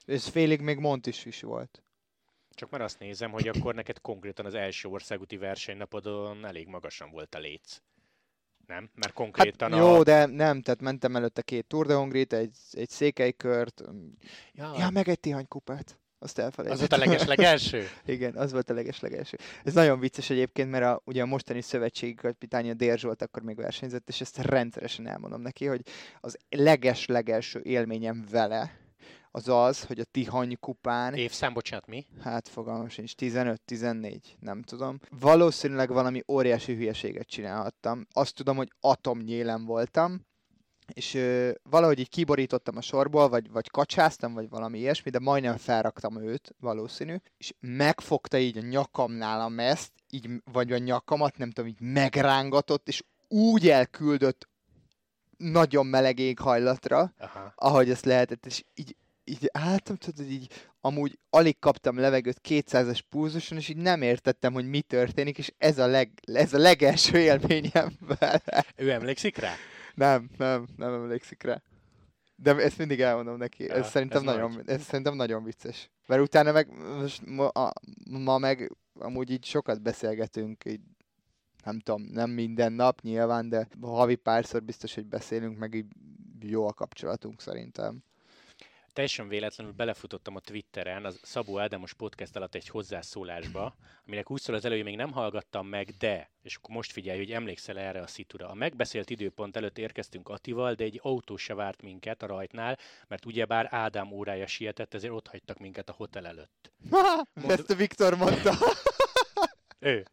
És 0.04 0.28
félig 0.28 0.60
még 0.60 0.78
Montis 0.78 1.24
is 1.24 1.42
volt. 1.42 1.82
Csak 2.50 2.70
már 2.70 2.80
azt 2.80 2.98
nézem, 2.98 3.30
hogy 3.30 3.48
akkor 3.48 3.74
neked 3.74 4.00
konkrétan 4.00 4.46
az 4.46 4.54
első 4.54 4.88
országúti 4.88 5.36
versenynapodon 5.36 6.44
elég 6.44 6.66
magasan 6.66 7.10
volt 7.10 7.34
a 7.34 7.38
léc. 7.38 7.80
Nem? 8.66 8.90
Mert 8.94 9.12
konkrétan 9.12 9.72
Hát, 9.72 9.80
a... 9.80 9.84
jó, 9.84 10.02
de 10.02 10.26
nem, 10.26 10.62
tehát 10.62 10.80
mentem 10.80 11.16
előtte 11.16 11.42
két 11.42 11.66
Tour 11.66 11.86
de 11.86 11.94
Hongrit, 11.94 12.32
egy, 12.32 12.56
egy 12.70 12.88
székelykört, 12.88 13.82
Ja, 14.52 14.74
ja, 14.78 14.90
meg 14.90 15.08
egy 15.08 15.20
Tihany 15.20 15.48
kupát. 15.48 15.98
Azt 16.20 16.38
az 16.38 16.44
elfelejtettem. 16.44 16.88
volt 16.88 17.02
a 17.02 17.10
legesleg 17.10 17.40
első? 17.40 17.86
Igen, 18.06 18.36
az 18.36 18.52
volt 18.52 18.70
a 18.70 18.74
legeslegelső. 18.74 19.36
Ez 19.64 19.74
nagyon 19.74 20.00
vicces 20.00 20.30
egyébként, 20.30 20.70
mert 20.70 20.84
a, 20.84 21.02
ugye 21.04 21.22
a 21.22 21.26
mostani 21.26 21.60
szövetségi 21.60 22.14
kapitány, 22.14 22.70
a 22.70 22.74
Dér 22.74 22.98
Zsolt 22.98 23.22
akkor 23.22 23.42
még 23.42 23.56
versenyzett, 23.56 24.08
és 24.08 24.20
ezt 24.20 24.38
rendszeresen 24.38 25.06
elmondom 25.08 25.40
neki, 25.40 25.66
hogy 25.66 25.80
az 26.20 26.38
leges-legelső 26.48 27.60
élményem 27.62 28.24
vele 28.30 28.86
az 29.30 29.48
az, 29.48 29.84
hogy 29.84 30.00
a 30.00 30.04
Tihany 30.04 30.58
kupán, 30.60 31.14
Évszám, 31.14 31.52
bocsánat, 31.52 31.86
mi? 31.86 32.06
hát 32.20 32.48
fogalmam 32.48 32.88
sincs, 32.88 33.12
15-14, 33.16 34.18
nem 34.40 34.62
tudom. 34.62 34.98
Valószínűleg 35.20 35.88
valami 35.88 36.22
óriási 36.28 36.74
hülyeséget 36.74 37.26
csinálhattam. 37.26 38.06
Azt 38.12 38.34
tudom, 38.34 38.56
hogy 38.56 38.68
atomnyélen 38.80 39.64
voltam, 39.64 40.26
és 40.93 41.14
ö, 41.14 41.51
valahogy 41.62 41.99
így 41.99 42.09
kiborítottam 42.09 42.76
a 42.76 42.80
sorból, 42.80 43.28
vagy, 43.28 43.51
vagy 43.51 43.70
kacsáztam, 43.70 44.34
vagy 44.34 44.49
valami 44.49 44.78
ilyesmi, 44.78 45.11
de 45.11 45.18
majdnem 45.18 45.57
felraktam 45.57 46.22
őt, 46.22 46.55
valószínű, 46.61 47.16
és 47.36 47.53
megfogta 47.61 48.39
így 48.39 48.59
a 48.59 48.61
nyakamnál 48.61 49.41
a 49.41 49.49
meszt, 49.49 49.93
így, 50.11 50.28
vagy 50.53 50.72
a 50.72 50.78
nyakamat, 50.78 51.39
nem 51.39 51.51
tudom, 51.51 51.70
így 51.70 51.80
megrángatott, 51.80 52.89
és 52.89 53.03
úgy 53.28 53.68
elküldött 53.68 54.49
nagyon 55.36 55.86
meleg 55.86 56.18
éghajlatra, 56.18 57.12
Aha. 57.18 57.53
ahogy 57.57 57.91
ezt 57.91 58.05
lehetett, 58.05 58.47
és 58.47 58.64
így, 58.74 58.97
így 59.24 59.51
álltam, 59.53 59.97
tudod, 59.97 60.24
hogy 60.24 60.32
így 60.32 60.49
amúgy 60.80 61.18
alig 61.30 61.59
kaptam 61.59 61.99
levegőt 61.99 62.41
200-es 62.49 63.01
pulzuson, 63.09 63.59
és 63.59 63.68
így 63.68 63.76
nem 63.76 64.03
értettem, 64.03 64.53
hogy 64.53 64.68
mi 64.68 64.80
történik, 64.80 65.39
és 65.39 65.53
ez 65.59 65.78
a, 65.78 65.86
leg, 65.86 66.11
ez 66.22 66.55
a 66.55 66.59
legelső 66.59 67.18
élményem 67.18 67.97
vele. 68.18 68.64
Ő 68.76 68.91
emlékszik 68.91 69.36
rá? 69.36 69.53
Nem, 69.99 70.30
nem, 70.36 70.66
nem 70.76 70.92
emlékszik 70.92 71.42
rá. 71.42 71.62
De 72.36 72.57
ezt 72.57 72.78
mindig 72.78 73.01
elmondom 73.01 73.36
neki. 73.36 73.64
Ja, 73.64 73.74
ez, 73.74 73.88
szerintem 73.88 74.18
ez 74.18 74.24
nagyon, 74.24 74.51
nagy. 74.51 74.68
ez 74.68 74.82
szerintem 74.82 75.14
nagyon 75.14 75.44
vicces. 75.44 75.90
Mert 76.07 76.22
utána 76.22 76.53
meg, 76.53 76.68
most 76.99 77.26
ma, 77.26 77.49
a, 77.49 77.72
ma 78.11 78.38
meg 78.38 78.76
amúgy 78.94 79.30
így 79.30 79.44
sokat 79.44 79.82
beszélgetünk, 79.82 80.64
így 80.64 80.80
nem 81.64 81.78
tudom, 81.78 82.03
nem 82.03 82.30
minden 82.30 82.72
nap 82.72 83.01
nyilván, 83.01 83.49
de 83.49 83.68
havi 83.80 84.14
párszor 84.14 84.62
biztos, 84.62 84.94
hogy 84.94 85.07
beszélünk, 85.07 85.59
meg 85.59 85.74
így 85.74 85.86
jó 86.40 86.66
a 86.66 86.72
kapcsolatunk 86.72 87.40
szerintem. 87.40 88.03
Teljesen 88.99 89.28
véletlenül 89.28 89.72
belefutottam 89.72 90.36
a 90.36 90.40
Twitteren, 90.40 91.05
az 91.05 91.18
Szabó 91.22 91.59
Ádámos 91.59 91.94
podcast 91.94 92.36
alatt 92.36 92.55
egy 92.55 92.68
hozzászólásba, 92.68 93.74
aminek 94.07 94.30
úgy 94.30 94.40
szól 94.40 94.55
az 94.55 94.64
előbb, 94.64 94.84
még 94.84 94.96
nem 94.96 95.12
hallgattam 95.12 95.66
meg, 95.66 95.94
de, 95.99 96.30
és 96.42 96.55
akkor 96.55 96.74
most 96.74 96.92
figyelj, 96.92 97.18
hogy 97.18 97.30
emlékszel 97.30 97.78
erre 97.78 98.01
a 98.01 98.07
szitura. 98.07 98.49
A 98.49 98.55
megbeszélt 98.55 99.11
időpont 99.11 99.57
előtt 99.57 99.78
érkeztünk 99.78 100.28
Atival, 100.28 100.74
de 100.74 100.84
egy 100.84 101.01
autó 101.03 101.36
se 101.36 101.55
várt 101.55 101.82
minket 101.82 102.22
a 102.22 102.26
rajtnál, 102.26 102.78
mert 103.09 103.26
ugyebár 103.26 103.68
Ádám 103.70 104.12
órája 104.12 104.46
sietett, 104.46 104.94
ezért 104.94 105.12
ott 105.12 105.28
hagytak 105.28 105.59
minket 105.59 105.88
a 105.88 105.94
hotel 105.96 106.26
előtt. 106.26 106.72
Ezt 107.49 107.70
a 107.70 107.74
Viktor 107.74 108.16
mondta. 108.16 108.55
Ő. 109.78 110.07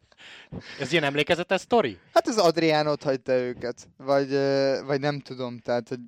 Ez 0.80 0.92
ilyen 0.92 1.04
emlékezetes 1.04 1.60
sztori? 1.60 1.98
Hát 2.12 2.26
az 2.26 2.38
Adrián 2.38 2.86
ott 2.86 3.02
hagyta 3.02 3.32
őket. 3.32 3.88
Vagy, 3.96 4.30
vagy 4.84 5.00
nem 5.00 5.20
tudom, 5.20 5.58
tehát, 5.58 5.88
hogy 5.88 5.98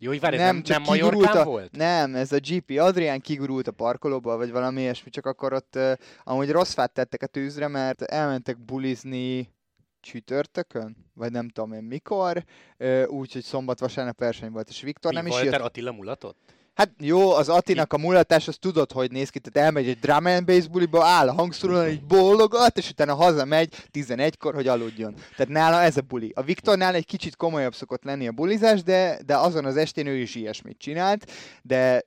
Jó, 0.00 0.10
hogy 0.10 0.20
várj, 0.20 0.36
ez 0.36 0.40
nem, 0.42 0.54
nem, 0.54 0.62
nem 0.66 0.82
Majorkán 0.82 1.36
a- 1.36 1.44
volt? 1.44 1.76
Nem, 1.76 2.14
ez 2.14 2.32
a 2.32 2.38
GP 2.38 2.78
Adrián 2.78 3.20
kigurult 3.20 3.68
a 3.68 3.72
parkolóba, 3.72 4.36
vagy 4.36 4.50
valami 4.50 4.80
ilyesmi, 4.80 5.10
csak 5.10 5.26
akkor 5.26 5.52
ott 5.52 5.74
uh, 5.76 5.92
amúgy 6.24 6.50
rossz 6.50 6.72
fát 6.74 6.92
tettek 6.92 7.22
a 7.22 7.26
tűzre, 7.26 7.68
mert 7.68 8.02
elmentek 8.02 8.58
bulizni 8.64 9.52
csütörtökön, 10.00 10.96
vagy 11.14 11.32
nem 11.32 11.48
tudom 11.48 11.72
én 11.72 11.82
mikor, 11.82 12.44
uh, 12.78 13.04
úgyhogy 13.08 13.42
szombat-vasárnap 13.42 14.18
verseny 14.18 14.50
volt, 14.50 14.68
és 14.68 14.80
Viktor 14.80 15.12
nem 15.12 15.22
Mi, 15.24 15.28
is 15.28 15.34
Walter 15.34 15.52
jött. 15.52 15.68
Attila 15.68 15.92
mulatott? 15.92 16.38
Hát 16.78 16.90
jó, 16.98 17.30
az 17.30 17.48
Atinak 17.48 17.92
a 17.92 17.98
mulatás, 17.98 18.48
az 18.48 18.56
tudod, 18.60 18.92
hogy 18.92 19.10
néz 19.10 19.30
ki, 19.30 19.38
tehát 19.38 19.68
elmegy 19.68 19.88
egy 19.88 19.98
drum 19.98 20.26
and 20.26 20.44
bass 20.44 20.66
buliba, 20.66 21.04
áll 21.04 21.28
a 21.28 21.32
hangszóron, 21.32 21.88
így 21.88 22.04
bólogat, 22.04 22.78
és 22.78 22.90
utána 22.90 23.14
hazamegy 23.14 23.74
11-kor, 23.92 24.54
hogy 24.54 24.68
aludjon. 24.68 25.14
Tehát 25.36 25.52
nála 25.52 25.82
ez 25.82 25.96
a 25.96 26.00
buli. 26.00 26.32
A 26.34 26.42
Viktornál 26.42 26.94
egy 26.94 27.06
kicsit 27.06 27.36
komolyabb 27.36 27.74
szokott 27.74 28.04
lenni 28.04 28.28
a 28.28 28.32
bulizás, 28.32 28.82
de, 28.82 29.18
de 29.26 29.36
azon 29.36 29.64
az 29.64 29.76
estén 29.76 30.06
ő 30.06 30.16
is 30.16 30.34
ilyesmit 30.34 30.78
csinált, 30.78 31.30
de 31.62 32.02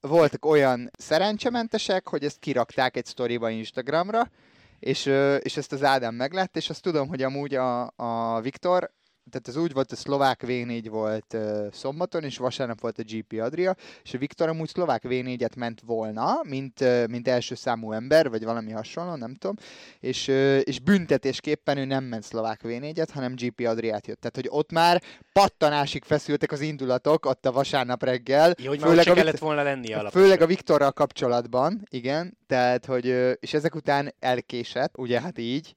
voltak 0.00 0.44
olyan 0.44 0.90
szerencsementesek, 0.98 2.08
hogy 2.08 2.24
ezt 2.24 2.38
kirakták 2.38 2.96
egy 2.96 3.06
sztoriba 3.06 3.50
Instagramra, 3.50 4.30
és, 4.78 5.06
és 5.38 5.56
ezt 5.56 5.72
az 5.72 5.84
Ádám 5.84 6.14
meglett, 6.14 6.56
és 6.56 6.70
azt 6.70 6.82
tudom, 6.82 7.08
hogy 7.08 7.22
amúgy 7.22 7.54
a, 7.54 7.92
a 7.96 8.40
Viktor, 8.40 8.90
tehát 9.30 9.48
ez 9.48 9.56
úgy 9.56 9.72
volt, 9.72 9.92
a 9.92 9.96
szlovák 9.96 10.42
V4 10.46 10.86
volt 10.90 11.34
uh, 11.34 11.66
szombaton, 11.72 12.22
és 12.22 12.36
vasárnap 12.36 12.80
volt 12.80 12.98
a 12.98 13.02
GP 13.02 13.40
Adria, 13.40 13.76
és 14.02 14.14
a 14.14 14.18
Viktor 14.18 14.48
amúgy 14.48 14.68
szlovák 14.68 15.02
V4-et 15.08 15.56
ment 15.56 15.80
volna, 15.86 16.40
mint, 16.42 16.80
uh, 16.80 17.06
mint 17.06 17.28
első 17.28 17.54
számú 17.54 17.92
ember, 17.92 18.30
vagy 18.30 18.44
valami 18.44 18.70
hasonló, 18.70 19.14
nem 19.14 19.34
tudom, 19.34 19.56
és, 20.00 20.28
uh, 20.28 20.60
és 20.64 20.80
büntetésképpen 20.80 21.78
ő 21.78 21.84
nem 21.84 22.04
ment 22.04 22.22
szlovák 22.22 22.60
V4-et, 22.64 23.08
hanem 23.12 23.34
GP 23.34 23.66
Adriát 23.66 24.06
jött. 24.06 24.20
Tehát, 24.20 24.36
hogy 24.36 24.48
ott 24.48 24.72
már 24.72 25.02
pattanásig 25.32 26.04
feszültek 26.04 26.52
az 26.52 26.60
indulatok, 26.60 27.26
ott 27.26 27.46
a 27.46 27.52
vasárnap 27.52 28.02
reggel. 28.02 28.54
Jó, 28.58 28.68
hogy 28.68 28.80
már 28.80 28.90
ott 28.90 29.02
se 29.02 29.10
a 29.10 29.14
kellett 29.14 29.38
volna 29.38 29.62
lennie 29.62 29.96
alaposan. 29.96 30.22
Főleg 30.22 30.40
a 30.40 30.46
Viktorral 30.46 30.92
kapcsolatban, 30.92 31.82
igen, 31.90 32.38
tehát, 32.46 32.86
hogy, 32.86 33.08
ö, 33.08 33.30
és 33.30 33.54
ezek 33.54 33.74
után 33.74 34.14
elkésett, 34.18 34.98
ugye 34.98 35.20
hát 35.20 35.38
így, 35.38 35.74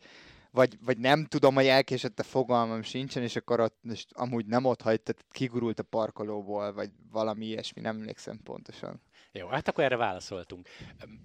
vagy, 0.51 0.77
vagy 0.85 0.97
nem 0.97 1.25
tudom, 1.25 1.55
hogy 1.55 1.67
elkésett 1.67 2.19
a 2.19 2.23
fogalmam 2.23 2.81
sincsen, 2.81 3.23
és 3.23 3.35
akkor 3.35 3.59
ott 3.59 3.79
és 3.83 4.05
amúgy 4.09 4.45
nem 4.45 4.65
ott 4.65 4.77
tehát 4.77 5.25
kigurult 5.31 5.79
a 5.79 5.83
parkolóból, 5.83 6.73
vagy 6.73 6.89
valami 7.11 7.45
ilyesmi, 7.45 7.81
nem 7.81 7.95
emlékszem 7.95 8.39
pontosan. 8.43 9.01
Jó, 9.31 9.47
hát 9.47 9.67
akkor 9.67 9.83
erre 9.83 9.95
válaszoltunk. 9.95 10.67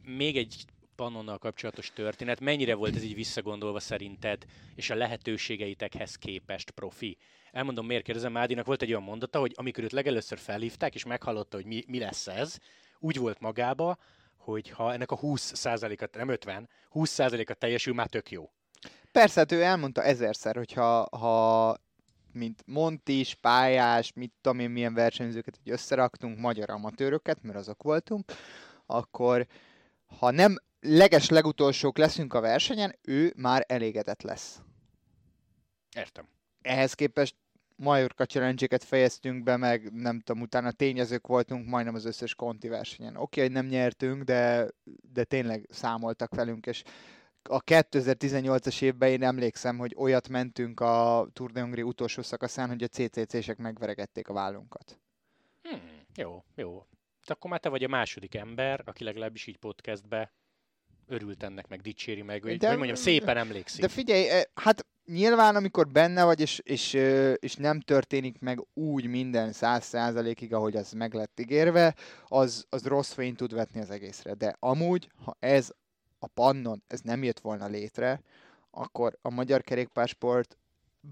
Még 0.03 0.37
egy 0.37 0.65
Pannonnal 0.97 1.39
kapcsolatos 1.39 1.93
történet, 1.93 2.41
mennyire 2.41 2.75
volt 2.75 2.97
ez 2.97 3.03
így 3.03 3.15
visszagondolva 3.15 3.81
szerinted, 3.81 4.45
és 4.75 4.91
a 4.91 4.95
lehetőségeitekhez 4.95 6.17
képest 6.17 6.71
profi? 6.71 7.19
Elmondom, 7.53 7.87
miért 7.87 8.05
kérdezem, 8.05 8.33
Mádinak 8.33 8.67
volt 8.67 8.83
egy 8.83 8.91
olyan 8.91 9.03
mondata, 9.03 9.39
hogy 9.39 9.53
amikor 9.57 9.85
őt 9.85 9.93
legelőször 9.93 10.39
felhívták, 10.39 10.95
és 10.95 11.05
meghallotta, 11.05 11.57
hogy 11.57 11.67
mi, 11.67 11.85
mi 11.87 11.99
lesz 11.99 12.27
ez, 12.27 12.59
úgy 12.99 13.19
volt 13.19 13.41
magába, 13.41 13.99
hogy 14.37 14.71
ha 14.71 14.93
ennek 14.93 15.11
a 15.11 15.19
20%-at, 15.19 16.15
nem 16.15 16.29
50%, 16.31 16.67
20%-a 16.93 17.55
teljesül, 17.55 17.95
már 17.95 18.07
tök 18.07 18.31
jó. 18.31 18.51
Persze, 19.15 19.41
hát 19.41 19.53
ő 19.53 19.63
elmondta 19.63 20.03
ezerszer, 20.03 20.57
hogyha 20.57 21.09
ha 21.17 21.77
mint 22.33 22.63
Montis, 22.67 23.35
pályás, 23.35 24.13
mit 24.13 24.33
tudom 24.41 24.59
én, 24.59 24.71
milyen 24.71 24.95
versenyzőket 24.95 25.59
hogy 25.63 25.73
összeraktunk, 25.73 26.39
magyar 26.39 26.71
amatőröket, 26.71 27.43
mert 27.43 27.59
azok 27.59 27.83
voltunk, 27.83 28.33
akkor 28.87 29.47
ha 30.19 30.31
nem 30.31 30.57
leges 30.81 31.29
legutolsók 31.29 31.99
leszünk 31.99 32.35
a 32.35 32.41
versenyen, 32.41 32.99
ő 33.03 33.33
már 33.37 33.65
elégedett 33.69 34.23
lesz. 34.23 34.61
Értem. 35.97 36.29
Ehhez 36.63 36.95
képest 36.95 37.37
Majorka 37.77 38.27
challenge 38.27 38.79
fejeztünk 38.79 39.43
be, 39.43 39.57
meg 39.57 39.93
nem 39.93 40.21
tudom, 40.21 40.43
utána 40.43 40.71
tényezők 40.71 41.27
voltunk 41.27 41.69
majdnem 41.69 41.95
az 41.95 42.05
összes 42.05 42.35
konti 42.35 42.69
versenyen. 42.69 43.17
Oké, 43.17 43.23
okay, 43.23 43.45
hogy 43.45 43.53
nem 43.53 43.67
nyertünk, 43.67 44.23
de, 44.23 44.69
de 45.13 45.25
tényleg 45.25 45.69
számoltak 45.71 46.35
velünk, 46.35 46.67
és 46.67 46.83
a 47.49 47.63
2018-as 47.63 48.83
évben 48.83 49.09
én 49.09 49.23
emlékszem, 49.23 49.79
hogy 49.79 49.95
olyat 49.97 50.29
mentünk 50.29 50.81
a 50.81 51.27
Tour 51.33 51.51
de 51.51 51.61
Hongrie 51.61 51.85
utolsó 51.85 52.23
szakaszán, 52.23 52.69
hogy 52.69 52.83
a 52.83 52.87
CCC-sek 52.87 53.57
megveregették 53.57 54.29
a 54.29 54.33
vállunkat. 54.33 54.99
Hmm, 55.63 55.81
jó, 56.17 56.45
jó. 56.55 56.87
De 57.27 57.33
akkor 57.33 57.51
már 57.51 57.61
te 57.61 57.69
vagy 57.69 57.85
a 57.85 57.89
második 57.89 58.35
ember, 58.35 58.83
aki 58.85 59.05
legalábbis 59.05 59.47
így 59.47 59.57
podcastbe 59.57 60.33
örült 61.07 61.43
ennek, 61.43 61.69
meg 61.69 61.81
dicséri 61.81 62.23
meg, 62.23 62.43
hogy, 62.43 62.59
de, 62.59 62.67
hogy 62.69 62.77
mondjam, 62.77 62.97
szépen 62.97 63.37
emlékszik. 63.37 63.81
De 63.81 63.89
figyelj, 63.89 64.29
eh, 64.29 64.43
hát 64.55 64.87
nyilván 65.05 65.57
amikor 65.57 65.89
benne 65.89 66.25
vagy, 66.25 66.41
és, 66.41 66.59
és, 66.59 66.93
és 67.39 67.55
nem 67.55 67.81
történik 67.81 68.39
meg 68.39 68.67
úgy 68.75 69.07
minden 69.07 69.53
száz 69.53 69.85
százalékig, 69.85 70.55
ahogy 70.55 70.77
az 70.77 70.93
meg 70.93 71.15
lett 71.15 71.41
ígérve, 71.41 71.95
az, 72.29 72.67
az 72.69 72.87
rossz 72.87 73.13
fényt 73.13 73.37
tud 73.37 73.55
vetni 73.55 73.81
az 73.81 73.91
egészre. 73.91 74.35
De 74.35 74.57
amúgy, 74.59 75.09
ha 75.25 75.37
ez 75.41 75.71
a 76.25 76.31
pannon, 76.35 76.83
ez 76.87 77.01
nem 77.01 77.23
jött 77.23 77.41
volna 77.41 77.67
létre, 77.67 78.21
akkor 78.71 79.19
a 79.23 79.31
magyar 79.31 79.63
kerékpársport 79.63 80.59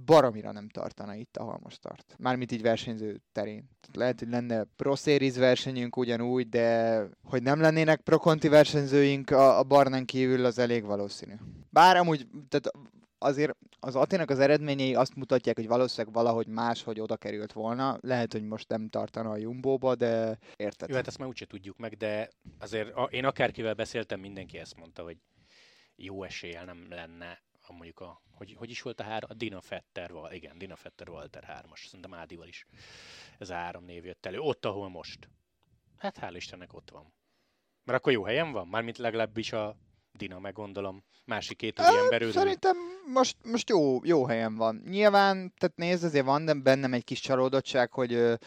baromira 0.04 0.52
nem 0.52 0.68
tartana 0.68 1.14
itt, 1.14 1.36
ahol 1.36 1.58
most 1.62 1.80
tart. 1.80 2.14
Mármint 2.18 2.52
így 2.52 2.62
versenyző 2.62 3.20
terén. 3.32 3.68
Lehet, 3.92 4.18
hogy 4.18 4.28
lenne 4.28 4.64
Pro 4.76 4.94
Series 4.94 5.36
versenyünk 5.36 5.96
ugyanúgy, 5.96 6.48
de 6.48 6.98
hogy 7.24 7.42
nem 7.42 7.60
lennének 7.60 8.00
Pro 8.00 8.18
Conti 8.18 8.48
versenyzőink 8.48 9.30
a, 9.30 9.58
a 9.58 9.62
Barnán 9.62 10.04
kívül, 10.04 10.44
az 10.44 10.58
elég 10.58 10.84
valószínű. 10.84 11.34
Bár 11.70 11.96
amúgy, 11.96 12.26
tehát 12.48 12.70
azért 13.22 13.56
az 13.80 13.96
Aténak 13.96 14.30
az 14.30 14.38
eredményei 14.38 14.94
azt 14.94 15.14
mutatják, 15.14 15.56
hogy 15.56 15.66
valószínűleg 15.66 16.14
valahogy 16.14 16.46
máshogy 16.46 17.00
oda 17.00 17.16
került 17.16 17.52
volna. 17.52 17.98
Lehet, 18.00 18.32
hogy 18.32 18.44
most 18.44 18.68
nem 18.68 18.88
tartana 18.88 19.30
a 19.30 19.36
Jumbo-ba, 19.36 19.94
de 19.94 20.38
érted. 20.56 20.88
Jó, 20.88 20.94
hát 20.94 21.06
ezt 21.06 21.18
már 21.18 21.28
úgyse 21.28 21.46
tudjuk 21.46 21.76
meg, 21.76 21.96
de 21.96 22.28
azért 22.58 22.94
a, 22.94 23.02
én 23.02 23.24
akárkivel 23.24 23.74
beszéltem, 23.74 24.20
mindenki 24.20 24.58
ezt 24.58 24.76
mondta, 24.76 25.02
hogy 25.02 25.16
jó 25.96 26.22
eséllyel 26.22 26.64
nem 26.64 26.86
lenne 26.90 27.42
a 27.68 27.72
mondjuk 27.72 28.00
a, 28.00 28.22
hogy, 28.30 28.54
hogy 28.58 28.70
is 28.70 28.82
volt 28.82 29.00
a 29.00 29.02
három, 29.02 29.30
a 29.32 29.34
Dina 29.34 29.60
Fetter, 29.60 30.10
igen, 30.30 30.58
Dina 30.58 30.76
Fetter 30.76 31.08
Walter 31.08 31.64
3-as, 31.64 31.84
szerintem 31.84 32.14
Ádival 32.14 32.48
is 32.48 32.66
ez 33.38 33.50
a 33.50 33.54
három 33.54 33.84
név 33.84 34.04
jött 34.04 34.26
elő, 34.26 34.38
ott, 34.38 34.64
ahol 34.64 34.88
most. 34.88 35.28
Hát 35.96 36.18
hál' 36.20 36.32
Istennek 36.36 36.74
ott 36.74 36.90
van. 36.90 37.12
Mert 37.84 37.98
akkor 37.98 38.12
jó 38.12 38.24
helyen 38.24 38.52
van, 38.52 38.68
mármint 38.68 38.98
legalábbis 38.98 39.52
a 39.52 39.76
Dina, 40.12 40.38
meg 40.38 40.52
gondolom, 40.52 41.04
másik 41.24 41.56
két 41.56 41.78
az 41.78 41.94
ember 42.02 42.20
örül. 42.20 42.32
Szerintem 42.32 42.76
most, 43.12 43.36
most 43.44 43.68
jó, 43.68 44.04
jó 44.04 44.26
helyen 44.26 44.56
van. 44.56 44.82
Nyilván, 44.88 45.54
tehát 45.58 45.76
nézd, 45.76 46.04
azért 46.04 46.24
van 46.24 46.60
bennem 46.62 46.92
egy 46.92 47.04
kis 47.04 47.20
csalódottság, 47.20 47.92
hogy 47.92 48.38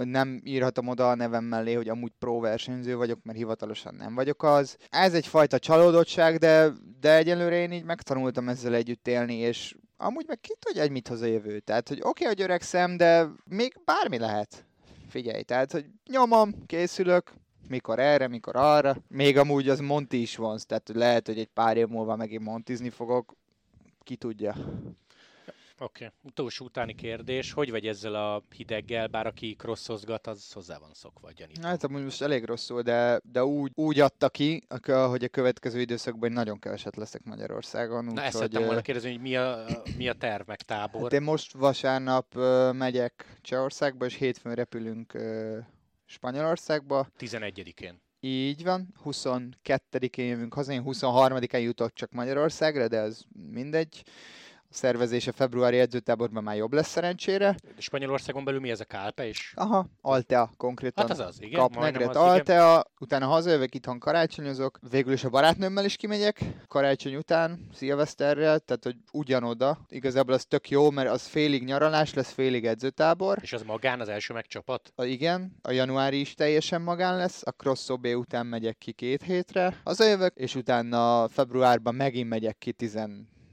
hogy 0.00 0.08
nem 0.08 0.40
írhatom 0.44 0.88
oda 0.88 1.10
a 1.10 1.14
nevem 1.14 1.44
mellé, 1.44 1.72
hogy 1.72 1.88
amúgy 1.88 2.12
pro 2.18 2.40
versenyző 2.40 2.96
vagyok, 2.96 3.18
mert 3.22 3.38
hivatalosan 3.38 3.94
nem 3.94 4.14
vagyok 4.14 4.42
az. 4.42 4.76
Ez 4.90 5.14
egyfajta 5.14 5.58
csalódottság, 5.58 6.38
de, 6.38 6.72
de 7.00 7.16
egyelőre 7.16 7.56
én 7.56 7.72
így 7.72 7.84
megtanultam 7.84 8.48
ezzel 8.48 8.74
együtt 8.74 9.08
élni, 9.08 9.34
és 9.34 9.76
amúgy 9.96 10.24
meg 10.26 10.40
ki 10.40 10.54
tudja, 10.58 10.82
hogy 10.82 10.90
mit 10.90 11.08
hoz 11.08 11.20
a 11.20 11.26
jövő. 11.26 11.58
Tehát, 11.58 11.88
hogy 11.88 11.98
oké, 11.98 12.08
okay, 12.08 12.26
hogy 12.26 12.40
öregszem, 12.40 12.96
de 12.96 13.28
még 13.44 13.80
bármi 13.84 14.18
lehet. 14.18 14.64
Figyelj, 15.08 15.42
tehát, 15.42 15.72
hogy 15.72 15.86
nyomom, 16.10 16.66
készülök, 16.66 17.32
mikor 17.70 17.98
erre, 17.98 18.28
mikor 18.28 18.56
arra. 18.56 18.96
Még 19.08 19.38
amúgy 19.38 19.68
az 19.68 19.80
Monti 19.80 20.20
is 20.20 20.36
van, 20.36 20.58
tehát 20.66 20.90
lehet, 20.94 21.26
hogy 21.26 21.38
egy 21.38 21.48
pár 21.54 21.76
év 21.76 21.86
múlva 21.86 22.16
megint 22.16 22.42
montizni 22.42 22.90
fogok, 22.90 23.34
ki 24.02 24.16
tudja. 24.16 24.54
Oké, 25.82 26.04
okay. 26.04 26.16
utolsó 26.22 26.64
utáni 26.64 26.94
kérdés, 26.94 27.52
hogy 27.52 27.70
vagy 27.70 27.86
ezzel 27.86 28.14
a 28.14 28.42
hideggel, 28.56 29.06
bár 29.06 29.26
aki 29.26 29.54
crossozgat, 29.58 30.26
az 30.26 30.52
hozzá 30.52 30.78
van 30.78 30.90
szokva, 30.92 31.30
gyanítom. 31.32 31.64
Hát 31.64 31.84
amúgy 31.84 32.02
most 32.02 32.22
elég 32.22 32.44
rosszul, 32.44 32.82
de, 32.82 33.20
de 33.32 33.44
úgy, 33.44 33.72
úgy 33.74 34.00
adta 34.00 34.28
ki, 34.28 34.62
hogy 34.84 35.24
a 35.24 35.28
következő 35.28 35.80
időszakban 35.80 36.32
nagyon 36.32 36.58
keveset 36.58 36.96
leszek 36.96 37.24
Magyarországon. 37.24 38.04
Na 38.04 38.22
ezt 38.22 38.34
szerettem 38.34 38.64
volna 38.64 38.80
kérdezni, 38.80 39.10
hogy 39.10 39.20
mi 39.20 39.36
a, 39.36 39.64
mi 39.96 40.08
a 40.08 40.12
terv, 40.12 40.46
meg 40.46 40.62
tábor. 40.62 41.02
Hát 41.02 41.12
én 41.12 41.22
most 41.22 41.52
vasárnap 41.52 42.34
megyek 42.72 43.38
Csehországba, 43.40 44.04
és 44.04 44.14
hétfőn 44.14 44.54
repülünk 44.54 45.12
Spanyolországba. 46.10 47.08
11-én. 47.18 48.00
Így 48.20 48.64
van, 48.64 48.94
22-én 49.04 50.26
jövünk 50.26 50.54
haza, 50.54 50.72
én 50.72 50.82
23-án 50.86 51.62
jutok 51.62 51.92
csak 51.92 52.12
Magyarországra, 52.12 52.88
de 52.88 52.98
ez 52.98 53.20
mindegy 53.50 54.02
szervezése 54.70 55.32
februári 55.32 55.78
edzőtáborban 55.78 56.42
már 56.42 56.56
jobb 56.56 56.72
lesz 56.72 56.88
szerencsére. 56.88 57.56
De 57.62 57.70
Spanyolországon 57.78 58.44
belül 58.44 58.60
mi 58.60 58.70
ez 58.70 58.80
a 58.80 58.84
Kálpe 58.84 59.28
is? 59.28 59.52
Aha, 59.56 59.86
Altea 60.00 60.50
konkrétan. 60.56 61.08
Hát 61.08 61.18
az 61.18 61.26
az, 61.26 61.42
igen. 61.42 61.60
Kap 61.60 61.76
Negret 61.76 62.16
Altea, 62.16 62.70
igen. 62.70 62.82
utána 62.98 63.26
hazajövök, 63.26 63.74
itthon 63.74 63.98
karácsonyozok, 63.98 64.78
végül 64.90 65.12
is 65.12 65.24
a 65.24 65.28
barátnőmmel 65.28 65.84
is 65.84 65.96
kimegyek, 65.96 66.40
karácsony 66.68 67.16
után, 67.16 67.68
szilveszterrel, 67.74 68.58
tehát 68.58 68.84
hogy 68.84 68.96
ugyanoda. 69.12 69.78
Igazából 69.88 70.34
az 70.34 70.44
tök 70.44 70.70
jó, 70.70 70.90
mert 70.90 71.08
az 71.08 71.26
félig 71.26 71.64
nyaralás 71.64 72.14
lesz, 72.14 72.32
félig 72.32 72.66
edzőtábor. 72.66 73.38
És 73.40 73.52
az 73.52 73.62
magán 73.62 74.00
az 74.00 74.08
első 74.08 74.34
megcsapat? 74.34 74.92
A, 74.94 75.04
igen, 75.04 75.56
a 75.62 75.70
januári 75.70 76.20
is 76.20 76.34
teljesen 76.34 76.82
magán 76.82 77.16
lesz, 77.16 77.42
a 77.46 77.50
Cross 77.50 77.88
után 77.88 78.46
megyek 78.46 78.78
ki 78.78 78.92
két 78.92 79.22
hétre, 79.22 79.80
hazajövök, 79.84 80.36
és 80.36 80.54
utána 80.54 81.28
februárban 81.28 81.94
megint 81.94 82.28
megyek 82.28 82.58
ki 82.58 82.72
10 82.72 82.98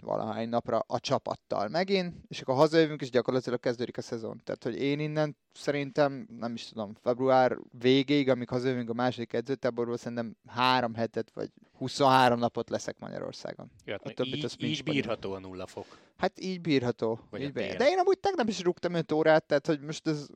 valahány 0.08 0.49
napra 0.49 0.84
a 0.88 0.99
csapattal 0.99 1.68
megint, 1.68 2.16
és 2.28 2.41
akkor 2.41 2.55
hazajövünk, 2.55 3.01
és 3.01 3.10
gyakorlatilag 3.10 3.60
kezdődik 3.60 3.97
a 3.97 4.01
szezon. 4.01 4.41
Tehát, 4.43 4.64
hogy 4.64 4.82
én 4.82 4.99
innen 4.99 5.38
szerintem, 5.53 6.28
nem 6.39 6.53
is 6.53 6.68
tudom, 6.68 6.93
február 7.01 7.58
végéig, 7.72 8.30
amíg 8.30 8.49
hazajövünk 8.49 8.89
a 8.89 8.93
második 8.93 9.34
edzőtáborból, 9.34 9.97
szerintem 9.97 10.36
három 10.47 10.93
hetet, 10.93 11.32
vagy 11.34 11.49
23 11.78 12.39
napot 12.39 12.70
leszek 12.70 12.99
Magyarországon. 12.99 13.72
Ja, 13.86 13.99
a 14.03 14.10
többit 14.10 14.55
így, 14.58 14.64
így 14.64 14.84
bírható 14.84 15.34
a 15.34 15.39
nulla 15.39 15.66
fok. 15.66 15.86
Hát 16.18 16.39
így 16.39 16.62
bírható. 16.62 17.20
Vagy 17.30 17.41
így 17.41 17.53
bírható. 17.53 17.78
De 17.78 17.89
én 17.89 17.99
amúgy 17.99 18.20
tegnap 18.20 18.47
is 18.47 18.62
rúgtam 18.62 18.93
5 18.93 19.12
órát, 19.12 19.45
tehát 19.45 19.68
hogy 19.68 19.80
most 19.80 20.08
ez, 20.08 20.28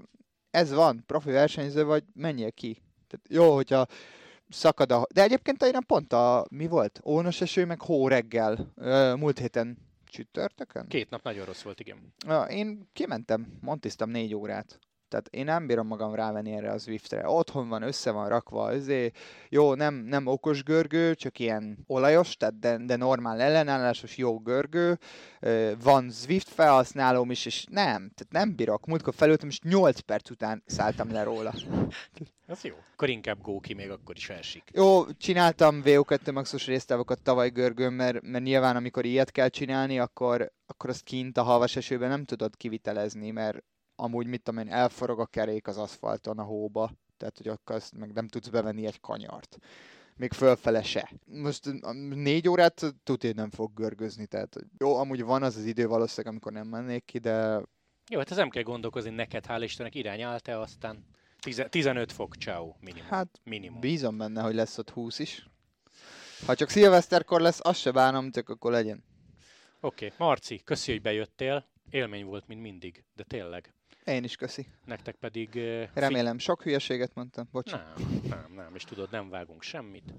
ez 0.52 0.74
van, 0.74 1.04
profi 1.06 1.32
versenyző 1.32 1.84
vagy, 1.84 2.04
menjél 2.14 2.52
ki. 2.52 2.82
Tehát 3.08 3.28
jó, 3.30 3.56
hogyha 3.56 3.86
szakad 4.52 4.92
a... 4.92 5.08
De 5.14 5.22
egyébként 5.24 5.64
én 5.64 5.80
pont 5.88 6.14
a... 6.14 6.46
Mi 6.50 6.68
volt? 6.68 7.02
Ónos 7.06 7.42
eső, 7.42 7.66
meg 7.66 7.82
hó 7.82 8.08
reggel. 8.08 8.74
Múlt 9.16 9.40
héten 9.40 9.78
csütörtökön? 10.06 10.88
Két 10.88 11.10
nap 11.10 11.24
nagyon 11.24 11.46
rossz 11.46 11.62
volt, 11.62 11.80
igen. 11.80 12.14
Én 12.50 12.90
kimentem, 12.94 13.58
montiztam 13.62 14.10
négy 14.10 14.34
órát. 14.34 14.80
Tehát 15.12 15.28
én 15.30 15.46
nem 15.46 15.68
bírom 15.68 15.88
magam 15.88 16.16
rávenni 16.16 16.52
erre 16.52 16.72
a 16.72 16.78
Zwiftre. 16.78 17.30
Otthon 17.30 17.70
van, 17.70 17.82
össze 17.82 18.12
van 18.12 18.30
rakva, 18.30 18.64
azért 18.64 19.18
jó, 19.50 19.74
nem, 19.74 19.94
nem 19.94 20.28
okos 20.28 20.64
görgő, 20.64 21.16
csak 21.16 21.40
ilyen 21.40 21.78
olajos, 21.88 22.38
tehát 22.38 22.60
de, 22.60 22.78
de 22.78 22.96
normál 22.96 23.42
ellenállásos, 23.42 24.18
jó 24.18 24.40
görgő. 24.40 25.00
Van 25.84 26.10
Zwift 26.10 26.48
felhasználóm 26.48 27.32
is, 27.32 27.46
és 27.46 27.66
nem, 27.70 28.12
tehát 28.16 28.28
nem 28.30 28.56
bírok. 28.56 28.86
Múltkor 28.86 29.14
felültem, 29.14 29.50
és 29.50 29.60
8 29.60 30.00
perc 30.00 30.30
után 30.30 30.64
szálltam 30.66 31.12
le 31.12 31.24
róla. 31.24 31.54
Ez 32.48 32.64
jó. 32.64 32.76
Akkor 32.94 33.10
inkább 33.10 33.42
go 33.42 33.60
ki, 33.60 33.74
még 33.74 33.90
akkor 33.90 34.16
is 34.16 34.30
elsik. 34.30 34.64
Jó, 34.74 35.12
csináltam 35.12 35.82
VO2 35.86 36.34
maxos 36.34 36.66
résztávokat 36.66 37.22
tavaly 37.22 37.50
görgőn, 37.50 37.94
mert, 37.94 38.22
mert 38.22 38.44
nyilván 38.44 38.76
amikor 38.76 39.06
ilyet 39.06 39.32
kell 39.32 39.50
csinálni, 39.50 40.00
akkor, 40.00 40.52
akkor 40.66 40.90
azt 40.90 41.04
kint 41.04 41.38
a 41.38 41.44
havas 41.44 41.76
esőben 41.76 42.10
nem 42.10 42.26
tudod 42.26 42.58
kivitelezni, 42.58 43.32
mert 43.32 43.64
amúgy 44.02 44.28
mit 44.28 44.44
tudom 44.44 44.60
én, 44.60 44.74
elforog 44.74 45.20
a 45.20 45.26
kerék 45.26 45.68
az 45.68 45.78
aszfalton 45.78 46.40
a 46.40 46.44
hóba, 46.44 46.92
tehát 47.18 47.38
hogy 47.38 47.48
akkor 47.48 47.76
azt 47.76 47.98
meg 47.98 48.14
nem 48.14 48.28
tudsz 48.28 48.48
bevenni 48.48 48.86
egy 48.86 49.00
kanyart. 49.00 49.58
még 50.16 50.34
fölfele 50.34 50.84
se. 50.84 51.12
Most 51.26 51.66
négy 52.10 52.50
órát 52.50 52.82
tudja, 53.04 53.34
nem 53.34 53.50
fog 53.50 53.74
görgözni, 53.74 54.26
tehát 54.26 54.56
jó, 54.78 54.96
amúgy 54.96 55.24
van 55.24 55.44
az 55.44 55.56
az 55.56 55.66
idő 55.66 55.88
valószínűleg, 55.88 56.34
amikor 56.34 56.52
nem 56.52 56.68
mennék 56.68 57.06
ki, 57.06 57.18
de 57.18 57.62
Jó, 58.10 58.18
hát 58.18 58.32
ez 58.32 58.38
nem 58.38 58.50
kell 58.50 58.64
gondolkozni 58.64 59.10
neked, 59.10 59.46
hál' 59.48 59.62
Istennek 59.64 59.96
irányáll-e, 59.96 60.60
aztán 60.60 61.06
tize- 61.40 61.70
15 61.70 62.12
fok, 62.12 62.36
ciao, 62.36 62.74
minimum. 62.80 63.10
hát 63.10 63.40
minimum. 63.44 63.80
bízom 63.80 64.18
benne, 64.18 64.42
hogy 64.42 64.56
lesz 64.56 64.78
ott 64.78 64.90
20 64.90 65.20
is. 65.20 65.50
Ha 66.46 66.56
csak 66.56 66.70
szilveszterkor 66.70 67.42
lesz, 67.42 67.60
azt 67.64 67.80
se 67.80 67.92
bánom, 67.92 68.32
csak 68.32 68.50
akkor 68.50 68.72
legyen. 68.72 69.04
Oké, 69.82 70.06
okay. 70.06 70.18
Marci, 70.28 70.62
köszi, 70.64 70.92
hogy 70.92 71.02
bejöttél. 71.02 71.70
Élmény 71.90 72.26
volt, 72.26 72.48
mint 72.48 72.62
mindig, 72.62 73.06
de 73.16 73.24
tényleg. 73.24 73.74
Én 74.12 74.24
is 74.24 74.36
köszi. 74.36 74.68
Nektek 74.86 75.16
pedig... 75.16 75.60
Remélem, 75.94 76.38
sok 76.38 76.64
hülyeséget 76.64 77.16
mondtam, 77.16 77.48
bocs. 77.52 77.72
Nem, 77.72 77.94
nem, 78.30 78.54
nem, 78.56 78.76
és 78.76 78.84
tudod, 78.84 79.12
nem 79.12 79.30
vágunk 79.30 79.62
semmit. 79.62 80.14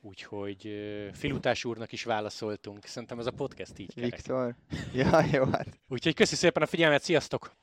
Úgyhogy 0.00 0.68
Filutás 1.12 1.64
úrnak 1.64 1.92
is 1.92 2.04
válaszoltunk. 2.04 2.86
Szerintem 2.86 3.18
ez 3.18 3.26
a 3.26 3.30
podcast 3.30 3.78
így 3.78 3.94
kerek. 3.94 4.10
Viktor. 4.10 4.54
Ja, 4.92 5.24
jó, 5.32 5.44
hát. 5.44 5.78
Úgyhogy 5.88 6.14
köszi 6.14 6.34
szépen 6.34 6.62
a 6.62 6.66
figyelmet, 6.66 7.02
sziasztok! 7.02 7.56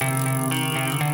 thank 0.00 1.02
you 1.02 1.09